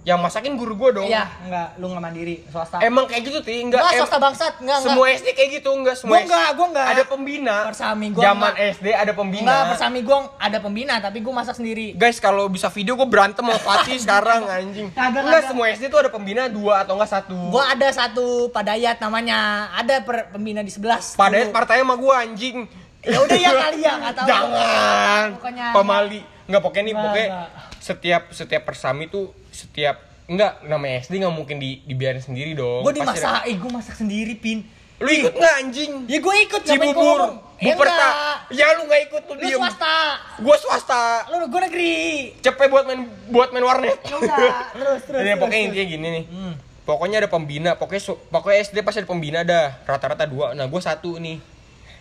Yang 0.00 0.16
masakin 0.16 0.56
guru 0.56 0.80
gue 0.80 0.90
dong 0.96 1.08
iya 1.12 1.28
enggak 1.44 1.76
lu 1.76 1.92
nggak 1.92 2.00
mandiri 2.00 2.40
swasta 2.48 2.80
Emang 2.80 3.04
kayak 3.04 3.20
gitu 3.20 3.38
ti, 3.44 3.60
enggak 3.60 3.84
Enggak, 3.84 4.00
swasta 4.00 4.16
bangsat. 4.16 4.54
Enggak, 4.64 4.78
Semua 4.80 5.06
SD 5.12 5.28
kayak 5.36 5.50
gitu, 5.60 5.70
enggak 5.76 5.92
semua. 5.92 6.16
Gua 6.16 6.20
enggak, 6.24 6.48
gua 6.56 6.66
enggak. 6.72 6.86
Ada 6.88 7.02
pembina. 7.04 7.56
Persami, 7.68 8.06
gua 8.08 8.22
Zaman 8.24 8.40
enggak. 8.50 8.72
SD 8.72 8.86
ada 8.90 9.12
pembina. 9.12 9.44
Enggak, 9.44 9.62
bersami 9.68 9.98
gua 10.00 10.18
ada 10.40 10.58
pembina 10.58 10.94
tapi 10.96 11.18
gua 11.20 11.34
masak 11.36 11.54
sendiri. 11.54 11.92
Guys, 11.92 12.16
kalau 12.16 12.48
bisa 12.48 12.72
video 12.72 12.96
gue 12.96 13.04
berantem 13.04 13.44
sama 13.44 13.60
Fatih 13.60 14.00
sekarang 14.04 14.40
anjing. 14.42 14.88
Kagak, 14.90 15.20
enggak 15.20 15.42
semua 15.46 15.66
SD 15.68 15.84
tuh 15.86 16.00
ada 16.00 16.08
pembina 16.08 16.48
dua 16.48 16.80
atau 16.80 16.96
enggak 16.96 17.12
satu. 17.12 17.36
Gua 17.52 17.64
ada 17.68 17.88
satu 17.92 18.26
padayat 18.48 18.96
namanya. 18.98 19.68
Ada 19.76 20.00
per, 20.00 20.32
pembina 20.32 20.64
di 20.64 20.72
11. 20.72 21.20
Padahal 21.20 21.48
Dulu. 21.48 21.52
partainya 21.52 21.84
sama 21.84 21.96
gue 21.96 22.14
anjing. 22.16 22.56
Ya 23.00 23.18
udah 23.20 23.36
ya 23.36 23.50
kali 23.52 23.78
ya, 23.80 23.92
enggak 24.00 24.14
tahu. 24.16 24.28
Jangan. 24.32 25.26
Pokoknya 25.36 25.66
Pemali. 25.76 26.20
Enggak 26.48 26.62
pokoknya 26.62 26.82
nih, 26.82 26.90
Enggak, 26.90 27.04
pokoknya 27.04 27.28
enggak. 27.28 27.48
setiap 27.78 28.22
setiap 28.32 28.62
persami 28.64 29.04
tuh 29.06 29.28
setiap 29.50 29.96
enggak 30.24 30.62
namanya 30.62 31.02
SD 31.02 31.18
enggak 31.18 31.34
mungkin 31.34 31.56
di 31.58 31.82
dibiarin 31.84 32.20
sendiri 32.20 32.54
dong. 32.54 32.80
Gua 32.80 32.90
Pasti 32.90 33.02
ada- 33.02 33.12
dimasak, 33.12 33.40
eh 33.44 33.56
gua 33.56 33.70
masak 33.72 33.94
sendiri, 33.96 34.34
Pin. 34.34 34.62
Lu 34.96 35.08
ikut 35.08 35.32
enggak 35.32 35.54
anjing? 35.58 35.92
Ya 36.06 36.18
gua 36.18 36.34
ikut 36.36 36.62
Cibubur? 36.62 37.20
Ya 37.56 37.72
Buperta. 37.72 37.92
enggak. 37.92 38.14
Ya 38.50 38.66
lu 38.72 38.82
enggak 38.84 39.00
ikut 39.06 39.22
lu 39.22 39.32
Lu 39.32 39.40
diem. 39.42 39.58
swasta. 39.58 39.96
Gua 40.38 40.56
swasta. 40.56 41.02
Lu 41.28 41.44
gua 41.46 41.60
negeri. 41.62 41.94
cepet 42.38 42.68
buat 42.68 42.84
main 42.84 43.00
buat 43.26 43.48
main 43.50 43.64
warnet. 43.64 43.98
Ya 44.02 44.16
udah, 44.16 44.36
terus 44.74 45.00
terus. 45.04 45.20
Ini 45.20 45.26
terus, 45.26 45.40
pokoknya 45.40 45.62
intinya 45.66 45.86
gini 45.88 46.06
nih. 46.10 46.24
Hmm. 46.26 46.54
Pokoknya 46.80 47.16
ada 47.18 47.28
pembina, 47.28 47.70
pokoknya 47.74 48.02
pokoknya 48.28 48.56
SD 48.62 48.76
pasti 48.80 48.98
ada 48.98 49.08
pembina 49.08 49.40
dah. 49.40 49.78
Rata-rata 49.84 50.24
dua. 50.24 50.52
Nah, 50.52 50.66
gue 50.66 50.80
satu 50.80 51.16
nih. 51.16 51.38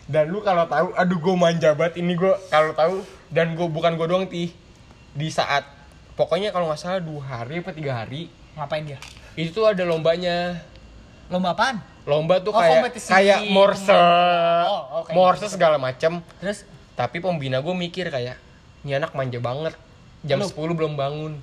Dan 0.06 0.28
lu 0.28 0.42
kalau 0.42 0.66
tahu, 0.66 0.92
aduh 0.92 1.20
gue 1.20 1.36
manja 1.36 1.70
banget 1.72 2.02
ini 2.02 2.18
gue 2.18 2.34
kalau 2.50 2.74
tahu 2.74 2.96
dan 3.30 3.54
gue 3.54 3.68
bukan 3.70 3.94
gue 3.94 4.08
doang 4.08 4.26
ti 4.26 4.50
di 5.12 5.30
saat 5.30 5.62
pokoknya 6.20 6.52
kalau 6.52 6.68
nggak 6.68 6.80
salah 6.84 7.00
dua 7.00 7.24
hari 7.24 7.64
apa 7.64 7.72
tiga 7.72 8.04
hari. 8.04 8.28
Ngapain 8.60 8.84
dia? 8.84 9.00
itu 9.40 9.56
tuh 9.56 9.72
ada 9.72 9.88
lombanya. 9.88 10.60
Lomba 11.32 11.56
apaan? 11.56 11.80
lomba 12.10 12.42
tuh 12.42 12.50
Oh, 12.50 12.60
kayak 12.60 12.98
kayak 12.98 13.40
morse. 13.54 13.94
Oh, 14.66 15.06
oke. 15.06 15.14
morse 15.14 15.46
segala 15.46 15.78
macem. 15.78 16.20
Terus? 16.42 16.66
Tapi 16.98 17.22
pembina 17.22 17.62
gue 17.62 17.72
mikir 17.72 18.10
kayak 18.10 18.36
ini 18.84 18.98
anak 18.98 19.14
manja 19.14 19.38
banget. 19.38 19.78
Jam 20.26 20.42
Lu? 20.42 20.50
10 20.50 20.74
belum 20.76 20.94
bangun. 21.00 21.40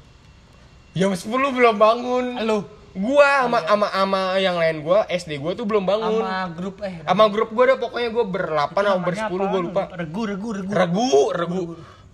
Jam 0.92 1.14
10 1.14 1.22
belum 1.30 1.74
bangun. 1.78 2.26
Lu? 2.44 2.58
Gua 2.96 3.44
sama 3.44 3.60
sama 3.68 3.86
sama 3.92 4.20
yang 4.40 4.56
lain 4.56 4.80
gua 4.80 5.04
SD 5.06 5.36
gua 5.36 5.52
tuh 5.52 5.68
belum 5.68 5.84
bangun. 5.84 6.16
Sama 6.16 6.48
grup 6.48 6.76
eh 6.80 7.04
sama 7.04 7.24
grup 7.28 7.50
gua 7.52 7.64
dah 7.68 7.78
pokoknya 7.78 8.08
gua 8.08 8.24
berlapan 8.24 8.82
namanya 8.88 9.04
bersepuluh 9.04 9.44
apa? 9.44 9.52
gua 9.52 9.60
lupa. 9.60 9.82
Regu, 10.00 10.22
regu, 10.24 10.48
regu. 10.56 10.72
regu 10.72 11.08
regu. 11.36 11.62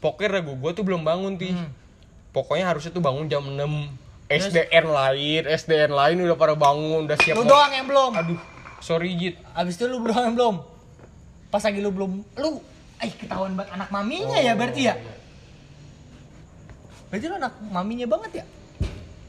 Pokoknya 0.02 0.28
regu 0.42 0.52
gua 0.58 0.70
tuh 0.74 0.82
belum 0.82 1.02
bangun 1.06 1.38
ti. 1.38 1.54
Hmm. 1.54 1.70
Pokoknya 2.32 2.64
harusnya 2.66 2.90
tuh 2.90 3.00
bangun 3.00 3.28
jam 3.28 3.44
6 3.44 3.60
SDN 4.26 4.86
lain 4.88 5.42
SDN 5.44 5.92
lain 5.92 6.16
udah 6.22 6.34
pada 6.34 6.54
bangun 6.54 7.04
udah 7.04 7.18
siap 7.18 7.36
Lu 7.36 7.44
doang 7.44 7.68
yang 7.70 7.84
belum. 7.84 8.12
aduh 8.14 8.40
sorry 8.78 9.12
Jit 9.14 9.36
Abis 9.52 9.76
itu 9.76 9.84
lu 9.84 10.00
doang 10.00 10.24
yang 10.24 10.34
belum. 10.34 10.56
Pas 11.48 11.60
lagi 11.60 11.78
lu 11.78 11.90
belum, 11.90 12.24
lu 12.34 12.50
eh 12.96 13.12
ketahuan 13.12 13.52
banget 13.52 13.76
anak 13.76 13.88
maminya 13.88 14.38
ya 14.38 14.52
berarti 14.54 14.82
ya. 14.82 14.96
Berarti 17.06 17.24
lu 17.26 17.36
anak 17.36 17.54
maminya 17.62 18.06
banget 18.08 18.32
ya? 18.34 18.46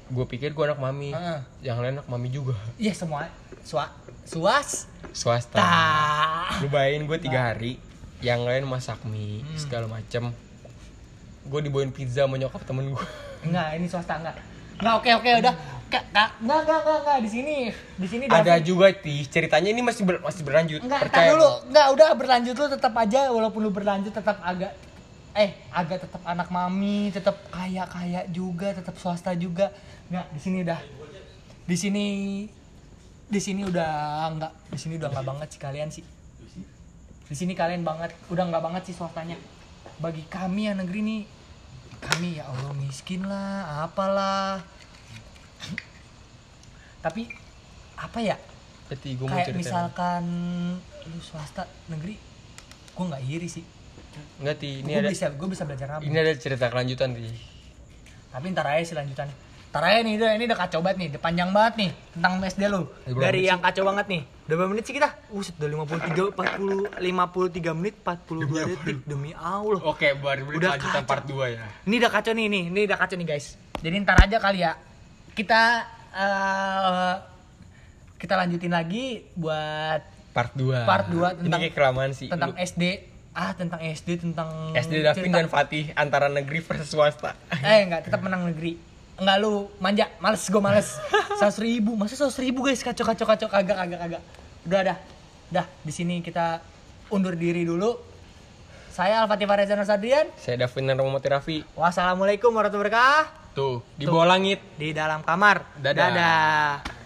gua 0.08 0.24
pikir 0.24 0.54
gua 0.54 0.70
anak 0.70 0.80
mami 0.80 1.10
Heeh. 1.10 1.40
yang 1.66 1.80
lain 1.80 1.98
anak 1.98 2.06
mami 2.06 2.30
juga 2.30 2.54
Iya 2.78 2.94
semua. 2.94 3.26
Sua, 3.62 3.90
suas. 4.24 4.86
swasta 5.10 5.58
Tah. 5.58 6.62
lu 6.62 6.68
bayangin 6.68 7.04
gua 7.04 7.18
tiga 7.18 7.50
hari 7.50 7.76
yang 8.20 8.42
lain 8.42 8.64
masak 8.64 9.02
mie 9.04 9.42
Hmm. 9.42 9.58
segala 9.58 9.86
macem 9.86 10.30
gue 11.44 11.60
dibawain 11.62 11.90
pizza 11.90 12.24
sama 12.24 12.36
nyokap 12.36 12.64
temen 12.64 12.90
gue 12.90 13.04
Enggak, 13.46 13.76
ini 13.76 13.86
swasta 13.86 14.16
enggak. 14.16 14.36
Enggak, 14.80 14.94
oke 14.98 15.10
oke 15.14 15.30
udah. 15.38 15.54
Kak, 15.88 16.04
kak, 16.10 16.30
enggak 16.40 16.60
enggak 16.64 16.80
enggak 16.80 16.98
enggak 16.98 17.18
di 17.20 17.30
sini. 17.30 17.58
Di 17.94 18.08
sini 18.08 18.24
ada 18.26 18.40
David- 18.42 18.64
juga 18.64 18.86
ti 18.90 19.14
ceritanya 19.24 19.70
ini 19.70 19.82
masih 19.82 20.04
ber- 20.04 20.24
masih 20.24 20.42
berlanjut 20.42 20.80
Enggak, 20.80 21.02
percaya 21.06 21.30
dulu. 21.32 21.50
Enggak, 21.68 21.88
udah 21.92 22.08
berlanjut 22.14 22.56
lu 22.56 22.68
tetap 22.68 22.94
aja 22.96 23.20
walaupun 23.30 23.60
lu 23.60 23.70
berlanjut 23.70 24.10
tetap 24.10 24.40
agak 24.40 24.72
eh 25.34 25.50
agak 25.70 26.02
tetap 26.02 26.22
anak 26.24 26.48
mami, 26.48 27.10
tetap 27.10 27.36
kaya-kaya 27.50 28.24
juga, 28.28 28.72
tetap 28.72 28.96
swasta 28.96 29.36
juga. 29.36 29.70
Enggak, 30.08 30.26
di 30.30 30.40
sini 30.40 30.58
udah 30.62 30.80
di 31.64 31.76
sini 31.76 32.06
di 33.26 33.40
sini 33.40 33.62
udah 33.64 33.92
enggak, 34.30 34.54
di 34.68 34.78
sini 34.78 34.94
udah 34.96 35.10
enggak 35.10 35.26
banget 35.28 35.48
sih 35.50 35.60
kalian 35.60 35.90
sih. 35.90 36.04
Di 37.24 37.36
sini 37.36 37.54
kalian 37.54 37.82
banget, 37.82 38.14
udah 38.30 38.44
enggak 38.46 38.64
banget 38.64 38.82
sih 38.88 38.94
swastanya. 38.94 39.36
Bagi 39.98 40.22
kami 40.26 40.68
yang 40.68 40.78
negeri 40.78 41.02
nih 41.02 41.22
kami 42.04 42.40
ya 42.40 42.48
Allah 42.52 42.72
miskin 42.76 43.24
lah, 43.24 43.88
apalah. 43.88 44.60
Tapi 47.00 47.28
apa 48.00 48.20
ya? 48.20 48.36
Berarti 48.92 49.10
gue 49.16 49.28
mau 49.28 49.40
kayak 49.40 49.56
misalkan 49.56 50.24
lu 51.08 51.20
swasta 51.24 51.68
negeri 51.88 52.16
gue 52.94 53.06
nggak 53.08 53.24
iri 53.28 53.48
sih. 53.48 53.66
Enggak 54.40 54.62
ti. 54.62 54.84
Ini 54.84 54.92
gue 54.92 55.02
ada 55.04 55.12
bisa 55.12 55.32
gue 55.32 55.48
bisa 55.50 55.64
belajar 55.64 55.88
rabu 55.98 56.06
ini 56.06 56.18
ada 56.20 56.34
cerita 56.36 56.70
kelanjutan 56.70 57.16
ti. 57.16 57.32
Tapi 58.30 58.46
ntar 58.52 58.68
aja 58.70 58.84
sih 58.84 58.96
lanjutannya 58.98 59.36
ntar 59.74 59.84
aja 59.84 60.00
nih 60.00 60.14
udah 60.16 60.30
ini 60.32 60.44
udah 60.46 60.60
kacau 60.60 60.80
banget 60.80 60.98
nih 61.00 61.08
udah 61.10 61.22
panjang 61.24 61.50
banget 61.50 61.74
nih 61.76 61.92
tentang 62.14 62.34
SD 62.40 62.62
lu. 62.68 62.82
Dari 63.10 63.42
yang 63.42 63.58
kacau 63.58 63.84
banget 63.84 64.06
nih 64.06 64.22
udah 64.44 64.56
berapa 64.56 64.70
menit 64.70 64.86
sih 64.86 64.94
kita? 64.94 65.10
Uset, 65.30 65.58
udah 65.58 65.70
53 65.82 66.30
40 66.30 67.02
53 67.02 67.74
menit 67.74 67.96
42 67.98 68.70
detik 68.70 68.98
demi 69.04 69.34
Allah. 69.34 69.82
Oke 69.82 70.14
baru 70.14 70.46
Udah 70.52 70.78
kelanjutan 70.78 70.94
kacau. 70.96 71.10
part 71.10 71.24
2 71.26 71.50
ya. 71.50 71.66
Ini 71.84 71.96
udah 71.98 72.12
kacau 72.12 72.32
nih 72.32 72.46
nih 72.48 72.64
ini 72.70 72.80
udah 72.86 72.98
kacau 73.00 73.16
nih 73.16 73.28
guys. 73.28 73.46
Jadi 73.82 73.96
ntar 74.00 74.18
aja 74.20 74.38
kali 74.38 74.60
ya 74.60 74.72
kita 75.34 75.62
eh, 76.14 77.14
kita 78.16 78.34
lanjutin 78.36 78.72
lagi 78.72 79.06
buat 79.34 80.02
part 80.30 80.54
2 80.54 80.86
Part 80.86 81.06
dua 81.08 81.34
ini 81.34 81.44
tentang- 81.44 81.62
kayak 81.62 81.74
kelamaan 81.74 82.12
sih. 82.12 82.30
tentang 82.30 82.54
Lu- 82.54 82.62
SD 82.62 82.84
ah 83.34 83.50
tentang 83.52 83.82
SD 83.82 84.22
tentang 84.22 84.50
SD 84.72 85.02
Davin 85.02 85.34
dan 85.34 85.50
Fatih 85.50 85.90
antara 85.94 86.30
negeri 86.30 86.62
versus 86.62 86.86
swasta. 86.88 87.34
Eh 87.58 87.82
enggak 87.82 88.06
tetap 88.06 88.22
menang 88.22 88.46
negeri 88.46 88.93
enggak 89.24 89.38
lu 89.40 89.72
manja. 89.80 90.12
Males 90.20 90.44
gue 90.44 90.62
males. 90.62 91.00
Seratus 91.40 91.60
ribu. 91.64 91.96
Masa 91.96 92.20
seratus 92.20 92.40
ribu 92.44 92.60
guys? 92.62 92.84
Kacau 92.84 93.08
kacau 93.08 93.26
kacau 93.26 93.48
kagak 93.48 93.78
kagak 93.80 94.00
kagak. 94.04 94.22
Udah 94.68 94.82
dah. 94.92 94.98
Dah 95.50 95.66
di 95.82 95.92
sini 95.96 96.20
kita 96.20 96.60
undur 97.10 97.34
diri 97.40 97.64
dulu. 97.64 97.96
Saya 98.94 99.26
Al-Fatih 99.26 99.50
Farezan 99.50 99.82
Sadrian. 99.82 100.30
Saya 100.38 100.70
Davin 100.70 100.86
dan 100.86 101.02
Romo 101.02 101.18
Raffi 101.18 101.66
wassalamualaikum 101.74 102.54
warahmatullahi 102.54 102.94
wabarakatuh. 102.94 103.58
Tuh 103.58 103.82
di 103.98 104.06
bawah 104.06 104.38
langit. 104.38 104.62
Di 104.78 104.94
dalam 104.94 105.26
kamar. 105.26 105.82
Dadah. 105.82 105.98
dadah. 105.98 107.03